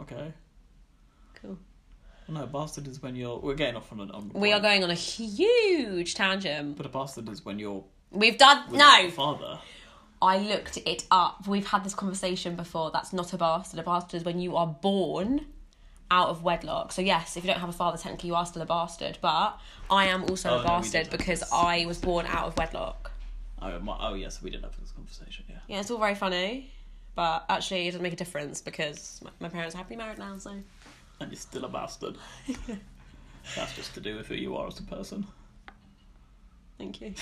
Okay. 0.00 0.32
Cool. 1.40 1.58
No, 2.28 2.46
bastard 2.46 2.88
is 2.88 3.02
when 3.02 3.14
you're. 3.14 3.38
We're 3.38 3.54
getting 3.54 3.76
off 3.76 3.92
on 3.92 4.00
an. 4.00 4.10
On 4.10 4.30
We 4.34 4.52
are 4.52 4.60
going 4.60 4.82
on 4.82 4.90
a 4.90 4.94
huge 4.94 6.14
tangent. 6.14 6.76
But 6.76 6.86
a 6.86 6.88
bastard 6.88 7.28
is 7.28 7.44
when 7.44 7.58
you're. 7.58 7.84
We've 8.10 8.38
done 8.38 8.64
no. 8.72 9.06
a 9.06 9.10
Father. 9.10 9.58
I 10.22 10.38
looked 10.38 10.78
it 10.78 11.06
up. 11.10 11.46
We've 11.46 11.66
had 11.66 11.84
this 11.84 11.94
conversation 11.94 12.56
before. 12.56 12.90
That's 12.90 13.12
not 13.12 13.32
a 13.32 13.38
bastard. 13.38 13.80
A 13.80 13.82
bastard 13.82 14.18
is 14.18 14.24
when 14.24 14.40
you 14.40 14.56
are 14.56 14.66
born 14.66 15.46
out 16.10 16.28
of 16.28 16.42
wedlock. 16.42 16.92
So 16.92 17.02
yes, 17.02 17.36
if 17.36 17.44
you 17.44 17.50
don't 17.50 17.60
have 17.60 17.68
a 17.68 17.72
father, 17.72 17.98
technically 17.98 18.28
you 18.28 18.34
are 18.34 18.46
still 18.46 18.62
a 18.62 18.66
bastard. 18.66 19.18
But 19.20 19.58
I 19.90 20.06
am 20.06 20.24
also 20.24 20.50
Oh, 20.50 20.60
a 20.60 20.62
bastard 20.62 21.08
have 21.08 21.10
because 21.10 21.40
this. 21.40 21.52
I 21.52 21.84
was 21.86 21.98
born 21.98 22.26
out 22.26 22.46
of 22.46 22.56
wedlock. 22.56 23.10
Oh, 23.60 23.78
my, 23.80 23.96
oh 24.00 24.14
yes, 24.14 24.42
we 24.42 24.50
did 24.50 24.62
have 24.62 24.78
this 24.80 24.92
conversation. 24.92 25.44
Yeah. 25.48 25.56
Yeah, 25.68 25.80
it's 25.80 25.90
all 25.90 25.98
very 25.98 26.14
funny, 26.14 26.70
but 27.14 27.44
actually 27.48 27.88
it 27.88 27.92
doesn't 27.92 28.02
make 28.02 28.12
a 28.12 28.16
difference 28.16 28.60
because 28.60 29.20
my, 29.24 29.30
my 29.40 29.48
parents 29.48 29.74
are 29.74 29.78
happily 29.78 29.96
married 29.96 30.18
now. 30.18 30.36
So 30.38 30.52
And 31.20 31.32
you're 31.32 31.40
still 31.40 31.64
a 31.64 31.68
bastard. 31.68 32.16
That's 33.56 33.74
just 33.74 33.94
to 33.94 34.00
do 34.00 34.16
with 34.16 34.26
who 34.26 34.34
you 34.34 34.54
are 34.56 34.66
as 34.66 34.78
a 34.78 34.82
person. 34.82 35.26
thank 36.76 37.00
you. 37.00 37.14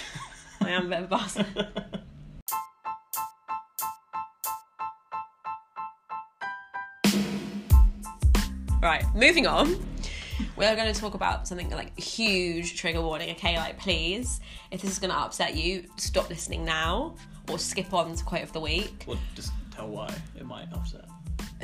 I 0.60 0.70
am 0.70 0.86
a 0.86 0.88
bit 0.88 0.98
of 0.98 1.04
a 1.04 1.08
bastard. 1.08 1.68
Right, 8.82 9.02
moving 9.14 9.46
on. 9.46 9.76
We're 10.56 10.76
going 10.76 10.92
to 10.92 11.00
talk 11.00 11.14
about 11.14 11.48
something 11.48 11.70
like 11.70 11.98
huge 11.98 12.78
trigger 12.78 13.00
warning. 13.00 13.30
Okay, 13.30 13.56
like 13.56 13.78
please, 13.78 14.42
if 14.70 14.82
this 14.82 14.90
is 14.90 14.98
going 14.98 15.10
to 15.10 15.16
upset 15.18 15.56
you, 15.56 15.86
stop 15.96 16.28
listening 16.28 16.66
now 16.66 17.14
or 17.48 17.58
skip 17.58 17.94
on 17.94 18.14
to 18.14 18.22
quote 18.22 18.42
of 18.42 18.52
the 18.52 18.60
week. 18.60 19.04
Well, 19.06 19.16
just 19.34 19.52
tell 19.70 19.88
why 19.88 20.14
it 20.36 20.44
might 20.44 20.70
upset. 20.70 21.06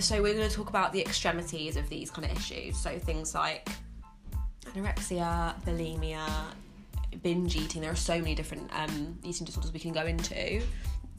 So 0.01 0.23
we're 0.23 0.35
going 0.35 0.49
to 0.49 0.55
talk 0.55 0.71
about 0.71 0.93
the 0.93 1.01
extremities 1.01 1.77
of 1.77 1.89
these 1.91 2.11
kind 2.11 2.31
of 2.31 2.37
issues. 2.37 2.77
So 2.77 2.99
things 2.99 3.35
like 3.35 3.69
anorexia, 4.75 5.55
bulimia, 5.65 6.27
binge 7.23 7.57
eating. 7.57 7.83
There 7.83 7.91
are 7.91 7.97
so 7.97 8.19
many 8.19 8.35
different 8.35 8.71
um, 8.75 9.19
eating 9.23 9.45
disorders 9.45 9.73
we 9.73 9.81
can 9.81 9.93
go 9.93 10.07
into. 10.07 10.63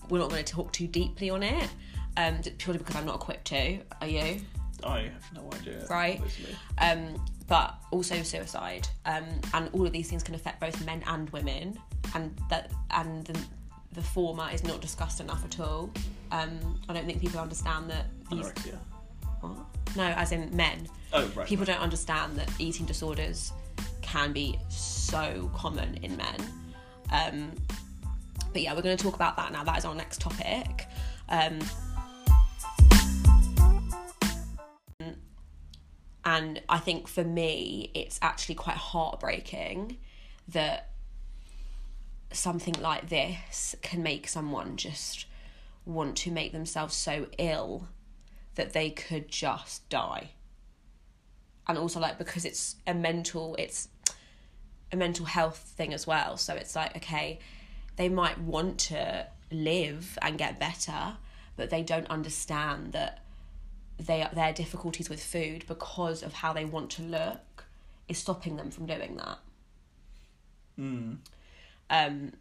We're 0.09 0.19
not 0.19 0.29
going 0.29 0.43
to 0.43 0.51
talk 0.51 0.73
too 0.73 0.87
deeply 0.87 1.29
on 1.29 1.43
it, 1.43 1.69
um, 2.17 2.39
purely 2.57 2.79
because 2.79 2.95
I'm 2.95 3.05
not 3.05 3.15
equipped 3.15 3.45
to. 3.45 3.79
Are 4.01 4.07
you? 4.07 4.41
I 4.83 5.01
have 5.01 5.33
no 5.33 5.47
idea. 5.53 5.85
Right. 5.87 6.19
Obviously. 6.19 6.55
um, 6.79 7.23
but 7.47 7.75
also 7.91 8.23
suicide, 8.23 8.87
um, 9.05 9.25
and 9.53 9.69
all 9.73 9.85
of 9.85 9.91
these 9.91 10.09
things 10.09 10.23
can 10.23 10.33
affect 10.33 10.59
both 10.59 10.83
men 10.85 11.03
and 11.05 11.29
women, 11.29 11.77
and 12.15 12.35
that 12.49 12.71
and 12.89 13.25
the, 13.25 13.39
the 13.93 14.01
former 14.01 14.49
is 14.51 14.63
not 14.63 14.81
discussed 14.81 15.19
enough 15.19 15.45
at 15.45 15.59
all. 15.59 15.91
Um, 16.31 16.79
I 16.87 16.93
don't 16.93 17.05
think 17.05 17.21
people 17.21 17.39
understand 17.39 17.89
that 17.89 18.05
these. 18.29 18.47
Anorexia. 18.47 18.77
What? 19.41 19.95
No, 19.95 20.03
as 20.03 20.31
in 20.31 20.55
men. 20.55 20.87
Oh 21.13 21.25
right. 21.35 21.45
People 21.45 21.65
don't 21.65 21.81
understand 21.81 22.37
that 22.37 22.49
eating 22.59 22.85
disorders 22.85 23.51
can 24.01 24.31
be 24.31 24.57
so 24.69 25.51
common 25.53 25.95
in 26.03 26.15
men. 26.15 26.35
Um, 27.11 27.51
but 28.53 28.61
yeah, 28.61 28.73
we're 28.73 28.81
going 28.81 28.95
to 28.95 29.03
talk 29.03 29.15
about 29.15 29.35
that 29.37 29.51
now. 29.51 29.63
That 29.63 29.77
is 29.77 29.85
our 29.85 29.95
next 29.95 30.21
topic. 30.21 30.87
Um, 31.29 31.59
and 36.25 36.61
I 36.69 36.77
think 36.77 37.07
for 37.07 37.23
me, 37.23 37.91
it's 37.93 38.19
actually 38.21 38.55
quite 38.55 38.77
heartbreaking 38.77 39.97
that 40.49 40.89
something 42.31 42.75
like 42.75 43.09
this 43.09 43.75
can 43.81 44.03
make 44.03 44.27
someone 44.27 44.77
just 44.77 45.25
want 45.85 46.15
to 46.17 46.31
make 46.31 46.51
themselves 46.51 46.95
so 46.95 47.27
ill 47.37 47.87
that 48.55 48.73
they 48.73 48.89
could 48.89 49.27
just 49.27 49.87
die. 49.89 50.31
And 51.67 51.77
also 51.77 51.99
like 51.99 52.17
because 52.17 52.45
it's 52.45 52.75
a 52.85 52.93
mental 52.93 53.55
it's 53.57 53.87
a 54.91 54.97
mental 54.97 55.25
health 55.25 55.73
thing 55.77 55.93
as 55.93 56.05
well. 56.05 56.37
So 56.37 56.53
it's 56.53 56.75
like 56.75 56.95
okay, 56.97 57.39
they 57.95 58.09
might 58.09 58.39
want 58.39 58.77
to 58.79 59.27
live 59.51 60.17
and 60.21 60.37
get 60.37 60.59
better, 60.59 61.17
but 61.55 61.69
they 61.69 61.83
don't 61.83 62.07
understand 62.07 62.93
that 62.93 63.23
they 63.97 64.27
their 64.33 64.53
difficulties 64.53 65.09
with 65.09 65.23
food 65.23 65.65
because 65.67 66.23
of 66.23 66.33
how 66.33 66.53
they 66.53 66.65
want 66.65 66.89
to 66.91 67.03
look 67.03 67.65
is 68.07 68.17
stopping 68.17 68.57
them 68.57 68.71
from 68.71 68.85
doing 68.85 69.15
that. 69.17 69.39
Mm. 70.79 71.17
Um, 71.89 72.33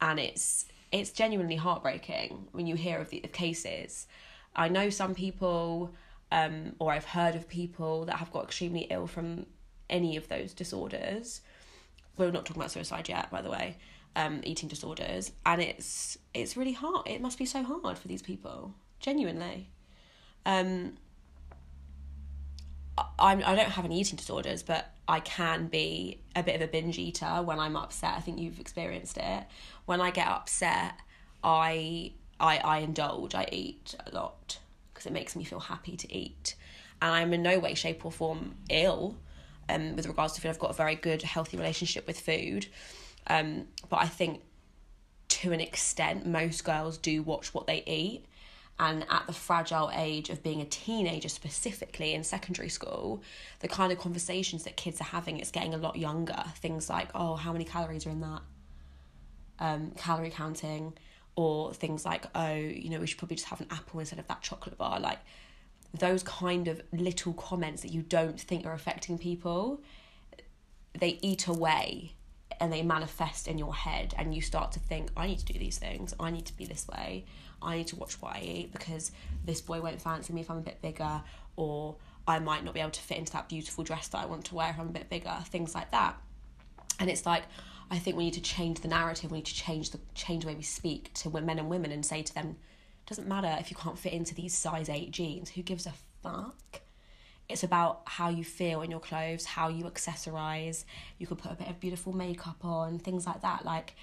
and 0.00 0.20
it's 0.20 0.66
it's 0.92 1.10
genuinely 1.10 1.56
heartbreaking 1.56 2.48
when 2.52 2.66
you 2.66 2.74
hear 2.74 2.98
of 2.98 3.10
the 3.10 3.20
of 3.24 3.32
cases. 3.32 4.06
I 4.56 4.68
know 4.68 4.90
some 4.90 5.14
people, 5.14 5.94
um, 6.32 6.74
or 6.78 6.92
I've 6.92 7.04
heard 7.04 7.36
of 7.36 7.48
people 7.48 8.04
that 8.06 8.16
have 8.16 8.32
got 8.32 8.44
extremely 8.44 8.86
ill 8.90 9.06
from 9.06 9.46
any 9.88 10.16
of 10.16 10.28
those 10.28 10.52
disorders. 10.52 11.40
We're 12.16 12.30
not 12.30 12.44
talking 12.44 12.60
about 12.60 12.72
suicide 12.72 13.08
yet, 13.08 13.30
by 13.30 13.42
the 13.42 13.50
way. 13.50 13.76
Um, 14.16 14.40
eating 14.42 14.68
disorders, 14.68 15.30
and 15.46 15.62
it's 15.62 16.18
it's 16.34 16.56
really 16.56 16.72
hard. 16.72 17.06
It 17.06 17.20
must 17.20 17.38
be 17.38 17.46
so 17.46 17.62
hard 17.62 17.96
for 17.96 18.08
these 18.08 18.22
people, 18.22 18.74
genuinely. 18.98 19.70
Um, 20.44 20.96
I'm 23.18 23.42
I 23.44 23.54
don't 23.54 23.70
have 23.70 23.84
any 23.84 24.00
eating 24.00 24.16
disorders, 24.16 24.62
but 24.62 24.92
I 25.08 25.20
can 25.20 25.66
be 25.68 26.20
a 26.36 26.42
bit 26.42 26.56
of 26.56 26.62
a 26.62 26.66
binge 26.66 26.98
eater 26.98 27.42
when 27.42 27.58
I'm 27.58 27.76
upset. 27.76 28.14
I 28.16 28.20
think 28.20 28.38
you've 28.38 28.60
experienced 28.60 29.16
it. 29.16 29.44
When 29.86 30.00
I 30.00 30.10
get 30.10 30.28
upset, 30.28 30.94
I 31.42 32.12
I 32.38 32.58
I 32.58 32.78
indulge. 32.78 33.34
I 33.34 33.46
eat 33.52 33.94
a 34.06 34.14
lot 34.14 34.58
because 34.92 35.06
it 35.06 35.12
makes 35.12 35.36
me 35.36 35.44
feel 35.44 35.60
happy 35.60 35.96
to 35.96 36.14
eat, 36.14 36.54
and 37.00 37.12
I'm 37.12 37.32
in 37.32 37.42
no 37.42 37.58
way, 37.58 37.74
shape, 37.74 38.04
or 38.04 38.12
form 38.12 38.56
ill. 38.68 39.16
Um, 39.68 39.94
with 39.94 40.06
regards 40.06 40.32
to 40.34 40.40
food, 40.40 40.48
I've 40.48 40.58
got 40.58 40.70
a 40.70 40.74
very 40.74 40.96
good, 40.96 41.22
healthy 41.22 41.56
relationship 41.56 42.06
with 42.06 42.18
food. 42.18 42.66
Um, 43.28 43.68
but 43.88 43.98
I 43.98 44.06
think 44.06 44.42
to 45.28 45.52
an 45.52 45.60
extent, 45.60 46.26
most 46.26 46.64
girls 46.64 46.98
do 46.98 47.22
watch 47.22 47.54
what 47.54 47.66
they 47.66 47.82
eat. 47.86 48.24
And 48.80 49.04
at 49.10 49.26
the 49.26 49.34
fragile 49.34 49.90
age 49.94 50.30
of 50.30 50.42
being 50.42 50.62
a 50.62 50.64
teenager, 50.64 51.28
specifically 51.28 52.14
in 52.14 52.24
secondary 52.24 52.70
school, 52.70 53.22
the 53.58 53.68
kind 53.68 53.92
of 53.92 53.98
conversations 53.98 54.64
that 54.64 54.78
kids 54.78 55.02
are 55.02 55.04
having, 55.04 55.38
it's 55.38 55.50
getting 55.50 55.74
a 55.74 55.76
lot 55.76 55.96
younger. 55.96 56.42
Things 56.56 56.88
like, 56.88 57.10
oh, 57.14 57.34
how 57.36 57.52
many 57.52 57.66
calories 57.66 58.06
are 58.06 58.10
in 58.10 58.22
that? 58.22 58.40
Um, 59.58 59.90
calorie 59.98 60.30
counting, 60.30 60.94
or 61.36 61.74
things 61.74 62.06
like, 62.06 62.24
oh, 62.34 62.54
you 62.54 62.88
know, 62.88 63.00
we 63.00 63.06
should 63.06 63.18
probably 63.18 63.36
just 63.36 63.48
have 63.48 63.60
an 63.60 63.66
apple 63.70 64.00
instead 64.00 64.18
of 64.18 64.26
that 64.28 64.40
chocolate 64.40 64.78
bar. 64.78 64.98
Like 64.98 65.18
those 65.92 66.22
kind 66.22 66.66
of 66.66 66.80
little 66.90 67.34
comments 67.34 67.82
that 67.82 67.92
you 67.92 68.00
don't 68.00 68.40
think 68.40 68.64
are 68.64 68.72
affecting 68.72 69.18
people, 69.18 69.82
they 70.98 71.18
eat 71.20 71.46
away 71.46 72.14
and 72.60 72.72
they 72.72 72.82
manifest 72.82 73.46
in 73.46 73.58
your 73.58 73.74
head 73.74 74.14
and 74.16 74.34
you 74.34 74.42
start 74.42 74.70
to 74.72 74.78
think 74.78 75.10
i 75.16 75.26
need 75.26 75.38
to 75.38 75.46
do 75.46 75.58
these 75.58 75.78
things 75.78 76.14
i 76.20 76.30
need 76.30 76.44
to 76.44 76.54
be 76.56 76.66
this 76.66 76.86
way 76.88 77.24
i 77.62 77.76
need 77.76 77.86
to 77.86 77.96
watch 77.96 78.20
what 78.20 78.36
i 78.36 78.40
eat 78.40 78.72
because 78.72 79.12
this 79.44 79.60
boy 79.60 79.80
won't 79.80 80.00
fancy 80.00 80.32
me 80.32 80.40
if 80.40 80.50
i'm 80.50 80.58
a 80.58 80.62
bit 80.62 80.80
bigger 80.82 81.22
or 81.56 81.96
i 82.26 82.38
might 82.38 82.64
not 82.64 82.74
be 82.74 82.80
able 82.80 82.90
to 82.90 83.00
fit 83.00 83.18
into 83.18 83.32
that 83.32 83.48
beautiful 83.48 83.84
dress 83.84 84.08
that 84.08 84.18
i 84.18 84.26
want 84.26 84.44
to 84.44 84.54
wear 84.54 84.70
if 84.70 84.78
i'm 84.78 84.88
a 84.88 84.92
bit 84.92 85.08
bigger 85.08 85.36
things 85.46 85.74
like 85.74 85.90
that 85.90 86.16
and 86.98 87.10
it's 87.10 87.26
like 87.26 87.44
i 87.90 87.98
think 87.98 88.16
we 88.16 88.24
need 88.24 88.34
to 88.34 88.42
change 88.42 88.80
the 88.80 88.88
narrative 88.88 89.30
we 89.30 89.38
need 89.38 89.46
to 89.46 89.54
change 89.54 89.90
the 89.90 90.00
change 90.14 90.42
the 90.42 90.48
way 90.48 90.54
we 90.54 90.62
speak 90.62 91.12
to 91.14 91.30
men 91.40 91.58
and 91.58 91.68
women 91.68 91.92
and 91.92 92.04
say 92.04 92.22
to 92.22 92.34
them 92.34 92.56
doesn't 93.06 93.26
matter 93.26 93.56
if 93.58 93.70
you 93.70 93.76
can't 93.76 93.98
fit 93.98 94.12
into 94.12 94.34
these 94.34 94.56
size 94.56 94.88
8 94.88 95.10
jeans 95.10 95.50
who 95.50 95.62
gives 95.62 95.86
a 95.86 95.92
fuck 96.22 96.82
it's 97.50 97.64
about 97.64 98.02
how 98.04 98.28
you 98.28 98.44
feel 98.44 98.82
in 98.82 98.90
your 98.90 99.00
clothes, 99.00 99.44
how 99.44 99.68
you 99.68 99.84
accessorize. 99.84 100.84
You 101.18 101.26
could 101.26 101.38
put 101.38 101.50
a 101.50 101.56
bit 101.56 101.68
of 101.68 101.80
beautiful 101.80 102.12
makeup 102.12 102.64
on, 102.64 102.98
things 102.98 103.26
like 103.26 103.42
that. 103.42 103.64
Like 103.64 103.96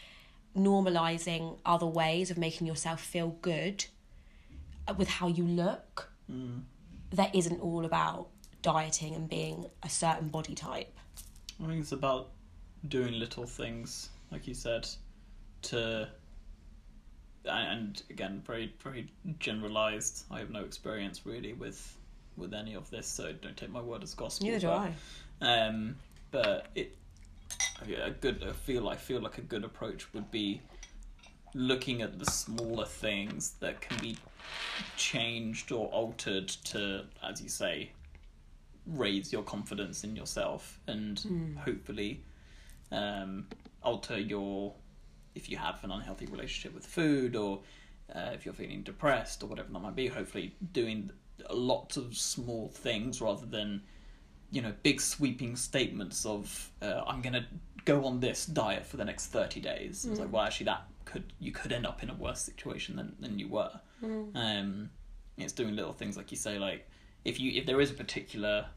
normalizing 0.58 1.60
other 1.66 1.86
ways 1.86 2.32
of 2.32 2.38
making 2.38 2.68
yourself 2.68 3.02
feel 3.02 3.38
good 3.42 3.86
with 4.98 5.08
how 5.08 5.28
you 5.28 5.44
look. 5.44 6.10
That 7.12 7.34
isn't 7.34 7.62
all 7.62 7.86
about 7.86 8.28
dieting 8.62 9.16
and 9.16 9.30
being 9.30 9.66
a 9.84 9.90
certain 9.90 10.28
body 10.30 10.56
type. 10.56 10.94
I 11.64 11.68
think 11.68 11.82
it's 11.82 11.92
about 11.92 12.32
doing 12.88 13.18
little 13.18 13.46
things, 13.46 14.10
like 14.32 14.48
you 14.48 14.54
said, 14.54 14.88
to 15.64 16.10
and 17.46 18.02
again, 18.10 18.44
very 18.46 18.74
very 18.84 19.08
generalized. 19.40 20.26
I 20.30 20.40
have 20.40 20.50
no 20.50 20.64
experience 20.64 21.26
really 21.26 21.54
with 21.54 21.98
with 22.36 22.54
any 22.54 22.76
of 22.76 22.90
this, 22.90 23.08
so 23.08 23.32
don't 23.34 23.58
take 23.58 23.72
my 23.72 23.82
word 23.82 24.04
as 24.04 24.14
gospel. 24.14 24.48
Neither 24.48 24.60
do 24.60 24.68
but, 24.68 24.92
I. 25.42 25.68
Um, 25.68 25.96
but 26.32 26.68
it 26.76 26.96
a 28.04 28.12
good 28.12 28.44
I 28.48 28.54
feel 28.54 28.90
I 28.90 28.96
feel 28.96 29.22
like 29.22 29.38
a 29.38 29.42
good 29.42 29.64
approach 29.64 30.14
would 30.14 30.32
be 30.32 30.62
looking 31.54 32.02
at 32.02 32.20
the 32.20 32.26
smaller 32.26 32.86
things 32.86 33.56
that 33.60 33.82
can 33.82 33.98
be 34.00 34.18
changed 34.96 35.72
or 35.72 35.88
altered 35.88 36.48
to, 36.48 37.06
as 37.24 37.42
you 37.42 37.50
say, 37.50 37.92
raise 38.86 39.34
your 39.34 39.44
confidence 39.44 40.04
in 40.04 40.16
yourself 40.16 40.80
and 40.88 41.58
hopefully 41.64 42.24
um, 42.92 43.48
alter 43.84 44.20
your 44.20 44.74
if 45.36 45.50
you 45.50 45.58
have 45.58 45.84
an 45.84 45.92
unhealthy 45.92 46.26
relationship 46.26 46.74
with 46.74 46.86
food 46.86 47.36
or 47.36 47.60
uh, 48.16 48.30
if 48.34 48.46
you're 48.46 48.54
feeling 48.54 48.82
depressed 48.84 49.44
or 49.44 49.48
whatever 49.48 49.72
that 49.72 49.80
might 49.80 49.96
be. 49.96 50.08
Hopefully, 50.08 50.56
doing 50.72 51.12
lots 51.52 51.98
of 51.98 52.16
small 52.18 52.70
things 52.70 53.22
rather 53.22 53.46
than 53.46 53.82
you 54.52 54.62
know 54.62 54.74
big 54.84 55.02
sweeping 55.02 55.56
statements 55.56 56.26
of 56.26 56.72
uh, 56.82 57.02
I'm 57.08 57.22
gonna 57.22 57.46
go 57.86 58.06
on 58.06 58.20
this 58.20 58.46
diet 58.46 58.86
for 58.86 58.98
the 58.98 59.06
next 59.06 59.28
thirty 59.28 59.60
days. 59.60 60.06
It's 60.06 60.20
like 60.20 60.32
well, 60.32 60.44
actually, 60.44 60.66
that 60.66 60.88
could 61.06 61.34
you 61.40 61.52
could 61.52 61.72
end 61.72 61.86
up 61.86 62.04
in 62.04 62.10
a 62.10 62.14
worse 62.16 62.42
situation 62.42 62.96
than 62.96 63.16
than 63.20 63.40
you 63.40 63.48
were. 63.48 63.72
Um, 64.36 64.90
it's 65.38 65.54
doing 65.54 65.76
little 65.76 65.94
things 65.94 66.18
like 66.18 66.32
you 66.32 66.38
say, 66.38 66.60
like 66.60 66.88
if 67.26 67.40
you 67.40 67.52
if 67.52 67.66
there 67.66 67.82
is 67.82 67.92
a 67.92 67.94
particular 67.94 68.68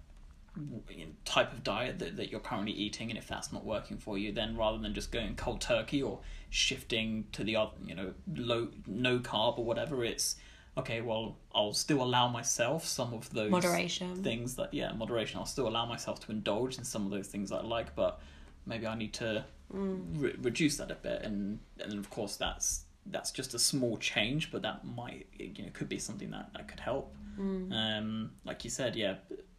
type 1.25 1.53
of 1.53 1.63
diet 1.63 1.99
that, 2.01 2.17
that 2.17 2.31
you're 2.31 2.41
currently 2.41 2.73
eating 2.73 3.09
and 3.09 3.17
if 3.17 3.29
that's 3.29 3.53
not 3.53 3.65
working 3.65 3.97
for 3.97 4.19
you 4.19 4.33
then 4.33 4.57
rather 4.57 4.79
than 4.79 4.93
just 4.93 5.13
going 5.13 5.37
cold 5.37 5.61
turkey 5.61 6.03
or 6.03 6.19
shifting 6.51 7.25
to 7.31 7.45
the 7.45 7.55
other 7.55 7.71
you 7.87 7.95
know 7.95 8.13
low 8.35 8.69
no 8.87 9.21
carb 9.21 9.59
or 9.59 9.65
whatever 9.65 10.05
it's 10.05 10.37
okay 10.79 11.01
well 11.01 11.37
i'll 11.55 11.73
still 11.73 12.03
allow 12.03 12.29
myself 12.29 12.85
some 12.87 13.13
of 13.13 13.29
those 13.31 13.51
Moderation. 13.51 14.23
things 14.23 14.55
that 14.57 14.73
yeah 14.73 14.93
moderation. 14.93 15.39
I'll 15.39 15.47
still 15.47 15.69
allow 15.69 15.85
myself 15.87 16.21
to 16.27 16.33
indulge 16.33 16.79
in 16.79 16.85
some 16.85 17.05
of 17.05 17.11
those 17.11 17.27
things 17.27 17.51
i 17.53 17.61
like 17.61 17.95
but 17.97 18.21
maybe 18.67 18.87
i 18.87 18.95
need 18.95 19.13
to 19.15 19.45
re- 19.71 20.35
reduce 20.41 20.77
that 20.79 20.91
a 20.91 20.95
bit. 20.97 21.23
And 21.23 21.59
and 21.81 21.95
of 21.99 22.11
course 22.11 22.37
that's 22.37 22.85
that's 23.07 23.31
just 23.31 23.55
a 23.55 23.59
small 23.59 23.97
change 23.99 24.51
but 24.53 24.63
that 24.63 24.85
might 24.85 25.27
you 25.39 25.65
know 25.65 25.71
could 25.73 25.89
be 25.89 25.99
something 25.99 26.31
that 26.31 26.51
that 26.55 26.69
could 26.69 26.81
help. 26.81 27.15
Um 27.39 28.33
like 28.45 28.65
you 28.65 28.71
said 28.71 28.95
yeah 28.97 29.15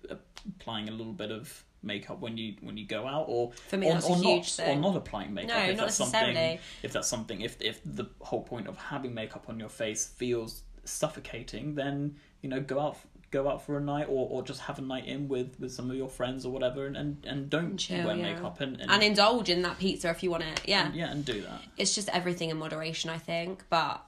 applying 0.09 0.87
a 0.89 0.91
little 0.91 1.13
bit 1.13 1.31
of 1.31 1.63
makeup 1.83 2.19
when 2.19 2.37
you 2.37 2.55
when 2.61 2.77
you 2.77 2.85
go 2.85 3.07
out 3.07 3.25
or 3.27 3.51
For 3.69 3.77
me, 3.77 3.87
or, 3.87 3.93
that's 3.93 4.07
a 4.09 4.13
huge 4.15 4.25
not 4.25 4.45
thing. 4.45 4.77
or 4.77 4.81
not 4.81 4.95
applying 4.97 5.33
makeup 5.33 5.57
No, 5.57 5.63
if 5.63 5.77
not 5.77 5.83
that's 5.85 5.95
something 5.95 6.59
if 6.83 6.93
that's 6.93 7.07
something 7.07 7.41
if 7.41 7.59
if 7.61 7.81
the 7.85 8.05
whole 8.19 8.43
point 8.43 8.67
of 8.67 8.77
having 8.77 9.13
makeup 9.13 9.45
on 9.49 9.59
your 9.59 9.69
face 9.69 10.05
feels 10.07 10.63
suffocating 10.83 11.75
then 11.75 12.15
you 12.41 12.49
know 12.49 12.59
go 12.59 12.79
out 12.79 12.97
go 13.31 13.47
out 13.49 13.65
for 13.65 13.77
a 13.77 13.81
night 13.81 14.07
or, 14.09 14.27
or 14.29 14.43
just 14.43 14.59
have 14.61 14.77
a 14.77 14.81
night 14.81 15.05
in 15.05 15.27
with 15.27 15.57
with 15.59 15.71
some 15.71 15.89
of 15.89 15.95
your 15.95 16.09
friends 16.09 16.45
or 16.45 16.51
whatever 16.51 16.85
and 16.85 16.97
and, 16.97 17.25
and 17.25 17.49
don't 17.49 17.77
Chill, 17.77 18.05
wear 18.05 18.15
yeah. 18.15 18.33
makeup 18.33 18.59
and 18.59 18.79
and, 18.81 18.91
and 18.91 19.01
indulge 19.03 19.49
in 19.49 19.61
that 19.61 19.79
pizza 19.79 20.09
if 20.09 20.21
you 20.21 20.29
want 20.31 20.43
it. 20.43 20.61
Yeah. 20.65 20.91
yeah 20.93 21.09
and 21.11 21.23
do 21.23 21.41
that 21.41 21.61
It's 21.77 21.95
just 21.95 22.09
everything 22.09 22.49
in 22.49 22.57
moderation, 22.57 23.09
I 23.09 23.17
think. 23.17 23.63
But 23.69 24.03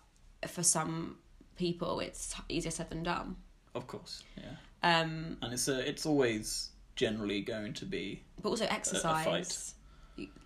for 0.48 0.62
some 0.62 1.18
people, 1.56 2.02
it's 2.02 2.36
easier 2.50 2.72
said 2.72 2.90
than 2.90 3.04
done. 3.04 3.38
of 3.76 3.88
course 3.88 4.24
yeah 4.38 4.56
Um, 5.02 5.38
and 5.42 5.54
it's 5.54 5.68
a 5.70 5.88
it's 5.88 6.06
always 6.06 6.72
generally 6.96 7.42
going 7.42 7.74
to 7.74 7.86
be 7.86 8.24
but 8.42 8.50
also 8.50 8.66
exercise 8.66 9.74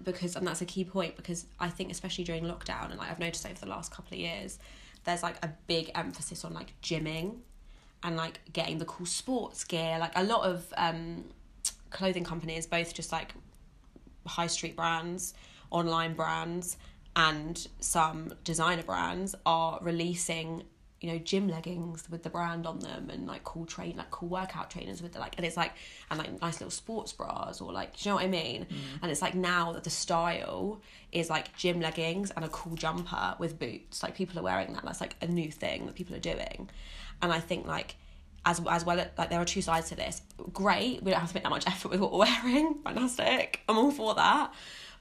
because 0.03 0.35
and 0.37 0.47
that's 0.47 0.61
a 0.61 0.65
key 0.65 0.85
point 0.85 1.15
because 1.17 1.45
I 1.59 1.69
think 1.69 1.91
especially 1.91 2.23
during 2.23 2.43
lockdown 2.45 2.91
and 2.91 2.97
like 2.99 3.09
I've 3.11 3.19
noticed 3.19 3.45
over 3.45 3.59
the 3.59 3.65
last 3.65 3.91
couple 3.91 4.13
of 4.13 4.19
years 4.19 4.59
there's 5.07 5.23
like 5.23 5.43
a 5.43 5.49
big 5.67 5.89
emphasis 5.95 6.43
on 6.45 6.53
like 6.53 6.73
gymming 6.83 7.37
and 8.03 8.15
like 8.17 8.41
getting 8.53 8.77
the 8.77 8.85
cool 8.85 9.05
sports 9.05 9.63
gear. 9.63 9.97
Like 9.99 10.11
a 10.15 10.23
lot 10.23 10.45
of 10.45 10.71
um 10.77 11.23
clothing 11.89 12.25
companies 12.25 12.67
both 12.67 12.93
just 12.93 13.11
like 13.11 13.33
high 14.27 14.47
street 14.47 14.75
brands 14.75 15.33
online 15.71 16.13
brands 16.13 16.77
and 17.15 17.67
some 17.79 18.33
designer 18.43 18.83
brands 18.83 19.33
are 19.45 19.79
releasing 19.81 20.63
you 20.99 21.11
know 21.11 21.17
gym 21.19 21.47
leggings 21.47 22.09
with 22.09 22.23
the 22.23 22.29
brand 22.29 22.65
on 22.65 22.79
them 22.79 23.09
and 23.11 23.27
like 23.27 23.43
cool 23.43 23.65
train 23.65 23.95
like 23.97 24.09
cool 24.09 24.29
workout 24.29 24.71
trainers 24.71 25.01
with 25.01 25.13
the 25.13 25.19
like 25.19 25.35
and 25.37 25.45
it's 25.45 25.57
like 25.57 25.73
and 26.09 26.17
like 26.17 26.41
nice 26.41 26.55
little 26.55 26.71
sports 26.71 27.13
bras 27.13 27.61
or 27.61 27.71
like 27.71 28.03
you 28.03 28.09
know 28.09 28.15
what 28.15 28.25
I 28.25 28.27
mean? 28.27 28.65
Mm. 28.65 28.75
And 29.03 29.11
it's 29.11 29.21
like 29.21 29.35
now 29.35 29.73
that 29.73 29.83
the 29.83 29.89
style 29.89 30.81
is 31.11 31.29
like 31.29 31.55
gym 31.55 31.79
leggings 31.79 32.31
and 32.31 32.43
a 32.43 32.49
cool 32.49 32.75
jumper 32.75 33.35
with 33.37 33.59
boots 33.59 34.01
like 34.01 34.15
people 34.15 34.39
are 34.39 34.43
wearing 34.43 34.73
that. 34.73 34.83
That's 34.83 35.01
like 35.01 35.15
a 35.21 35.27
new 35.27 35.51
thing 35.51 35.85
that 35.85 35.95
people 35.95 36.15
are 36.15 36.19
doing. 36.19 36.69
And 37.21 37.31
I 37.31 37.39
think 37.39 37.67
like 37.67 37.95
as 38.45 38.59
as 38.67 38.83
well 38.83 38.97
like 39.17 39.29
there 39.29 39.39
are 39.39 39.45
two 39.45 39.61
sides 39.61 39.89
to 39.89 39.95
this. 39.95 40.23
Great 40.51 41.03
we 41.03 41.11
don't 41.11 41.19
have 41.19 41.29
to 41.29 41.35
make 41.35 41.43
that 41.43 41.49
much 41.49 41.67
effort 41.67 41.89
with 41.89 41.99
what 41.99 42.11
we're 42.11 42.25
wearing. 42.25 42.75
Fantastic. 42.83 43.61
I'm 43.69 43.77
all 43.77 43.91
for 43.91 44.15
that. 44.15 44.51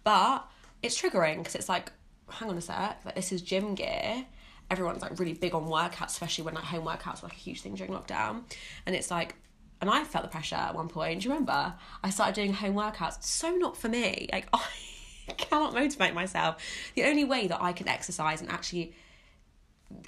But 0.05 0.47
it's 0.83 1.01
triggering 1.01 1.39
because 1.39 1.55
it's 1.55 1.71
like 1.71 1.91
hang 2.29 2.51
on 2.51 2.59
a 2.59 2.61
sec 2.61 3.01
like 3.05 3.15
this 3.15 3.31
is 3.31 3.41
gym 3.41 3.75
gear 3.77 4.27
everyone's 4.71 5.03
like 5.03 5.19
really 5.19 5.33
big 5.33 5.55
on 5.55 5.67
workouts 5.67 6.07
especially 6.07 6.45
when 6.45 6.55
like 6.55 6.65
home 6.65 6.85
workouts 6.85 7.23
were 7.23 7.29
like 7.29 7.37
a 7.37 7.41
huge 7.41 7.61
thing 7.61 7.75
during 7.75 7.93
lockdown 7.93 8.43
and 8.85 8.95
it's 8.97 9.11
like 9.11 9.37
and 9.81 9.91
I 9.91 10.05
felt 10.05 10.25
the 10.25 10.31
pressure 10.31 10.57
at 10.57 10.75
one 10.75 10.89
point 10.89 11.21
do 11.21 11.29
you 11.29 11.33
remember 11.33 11.75
I 12.03 12.11
started 12.11 12.35
doing 12.35 12.53
home 12.53 12.75
workouts 12.75 13.23
so 13.23 13.51
not 13.57 13.77
for 13.77 13.89
me 13.89 14.29
like 14.33 14.49
I 14.53 15.33
cannot 15.33 15.75
motivate 15.75 16.15
myself 16.15 16.63
the 16.95 17.05
only 17.05 17.25
way 17.25 17.47
that 17.47 17.63
I 17.63 17.73
can 17.73 17.89
exercise 17.89 18.41
and 18.41 18.51
actually 18.51 18.95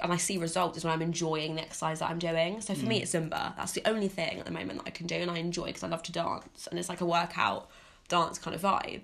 and 0.02 0.12
I 0.12 0.16
see 0.16 0.38
results 0.38 0.78
is 0.78 0.84
when 0.84 0.92
I'm 0.92 1.02
enjoying 1.02 1.54
the 1.54 1.62
exercise 1.62 2.00
that 2.00 2.10
I'm 2.10 2.18
doing. 2.18 2.60
So 2.60 2.74
for 2.74 2.86
me, 2.86 3.00
it's 3.00 3.12
Zumba. 3.12 3.56
That's 3.56 3.72
the 3.72 3.82
only 3.88 4.08
thing 4.08 4.40
at 4.40 4.44
the 4.44 4.50
moment 4.50 4.78
that 4.80 4.88
I 4.88 4.90
can 4.90 5.06
do, 5.06 5.16
and 5.16 5.30
I 5.30 5.38
enjoy 5.38 5.66
because 5.66 5.84
I 5.84 5.88
love 5.88 6.02
to 6.04 6.12
dance, 6.12 6.66
and 6.68 6.78
it's 6.78 6.88
like 6.88 7.00
a 7.00 7.06
workout 7.06 7.70
dance 8.08 8.38
kind 8.38 8.54
of 8.54 8.62
vibe. 8.62 9.02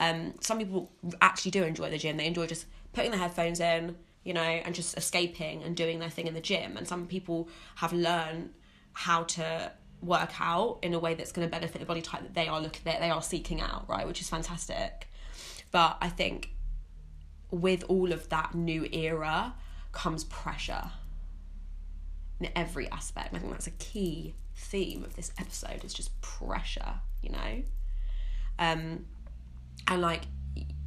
Um, 0.00 0.34
some 0.40 0.58
people 0.58 0.90
actually 1.20 1.52
do 1.52 1.62
enjoy 1.62 1.90
the 1.90 1.98
gym. 1.98 2.16
They 2.16 2.26
enjoy 2.26 2.46
just 2.46 2.66
putting 2.92 3.12
their 3.12 3.20
headphones 3.20 3.60
in, 3.60 3.96
you 4.26 4.34
know, 4.34 4.40
and 4.40 4.74
just 4.74 4.98
escaping 4.98 5.62
and 5.62 5.76
doing 5.76 6.00
their 6.00 6.10
thing 6.10 6.26
in 6.26 6.34
the 6.34 6.40
gym. 6.40 6.76
And 6.76 6.86
some 6.86 7.06
people 7.06 7.48
have 7.76 7.92
learned 7.92 8.50
how 8.92 9.22
to 9.22 9.70
work 10.02 10.32
out 10.40 10.80
in 10.82 10.94
a 10.94 10.98
way 10.98 11.14
that's 11.14 11.30
going 11.30 11.46
to 11.46 11.50
benefit 11.50 11.78
the 11.78 11.86
body 11.86 12.02
type 12.02 12.22
that 12.22 12.34
they 12.34 12.48
are 12.48 12.60
looking 12.60 12.82
that 12.84 13.00
they 13.00 13.08
are 13.08 13.22
seeking 13.22 13.60
out, 13.60 13.88
right? 13.88 14.04
Which 14.04 14.20
is 14.20 14.28
fantastic. 14.28 15.08
But 15.70 15.96
I 16.00 16.08
think 16.08 16.50
with 17.52 17.84
all 17.84 18.12
of 18.12 18.28
that 18.30 18.52
new 18.52 18.88
era 18.92 19.54
comes 19.92 20.24
pressure 20.24 20.90
in 22.40 22.48
every 22.56 22.90
aspect. 22.90 23.32
I 23.32 23.38
think 23.38 23.52
that's 23.52 23.68
a 23.68 23.78
key 23.78 24.34
theme 24.56 25.04
of 25.04 25.14
this 25.14 25.30
episode 25.38 25.84
is 25.84 25.94
just 25.94 26.20
pressure, 26.20 26.94
you 27.22 27.30
know? 27.30 27.62
Um 28.58 29.06
and 29.86 30.02
like 30.02 30.22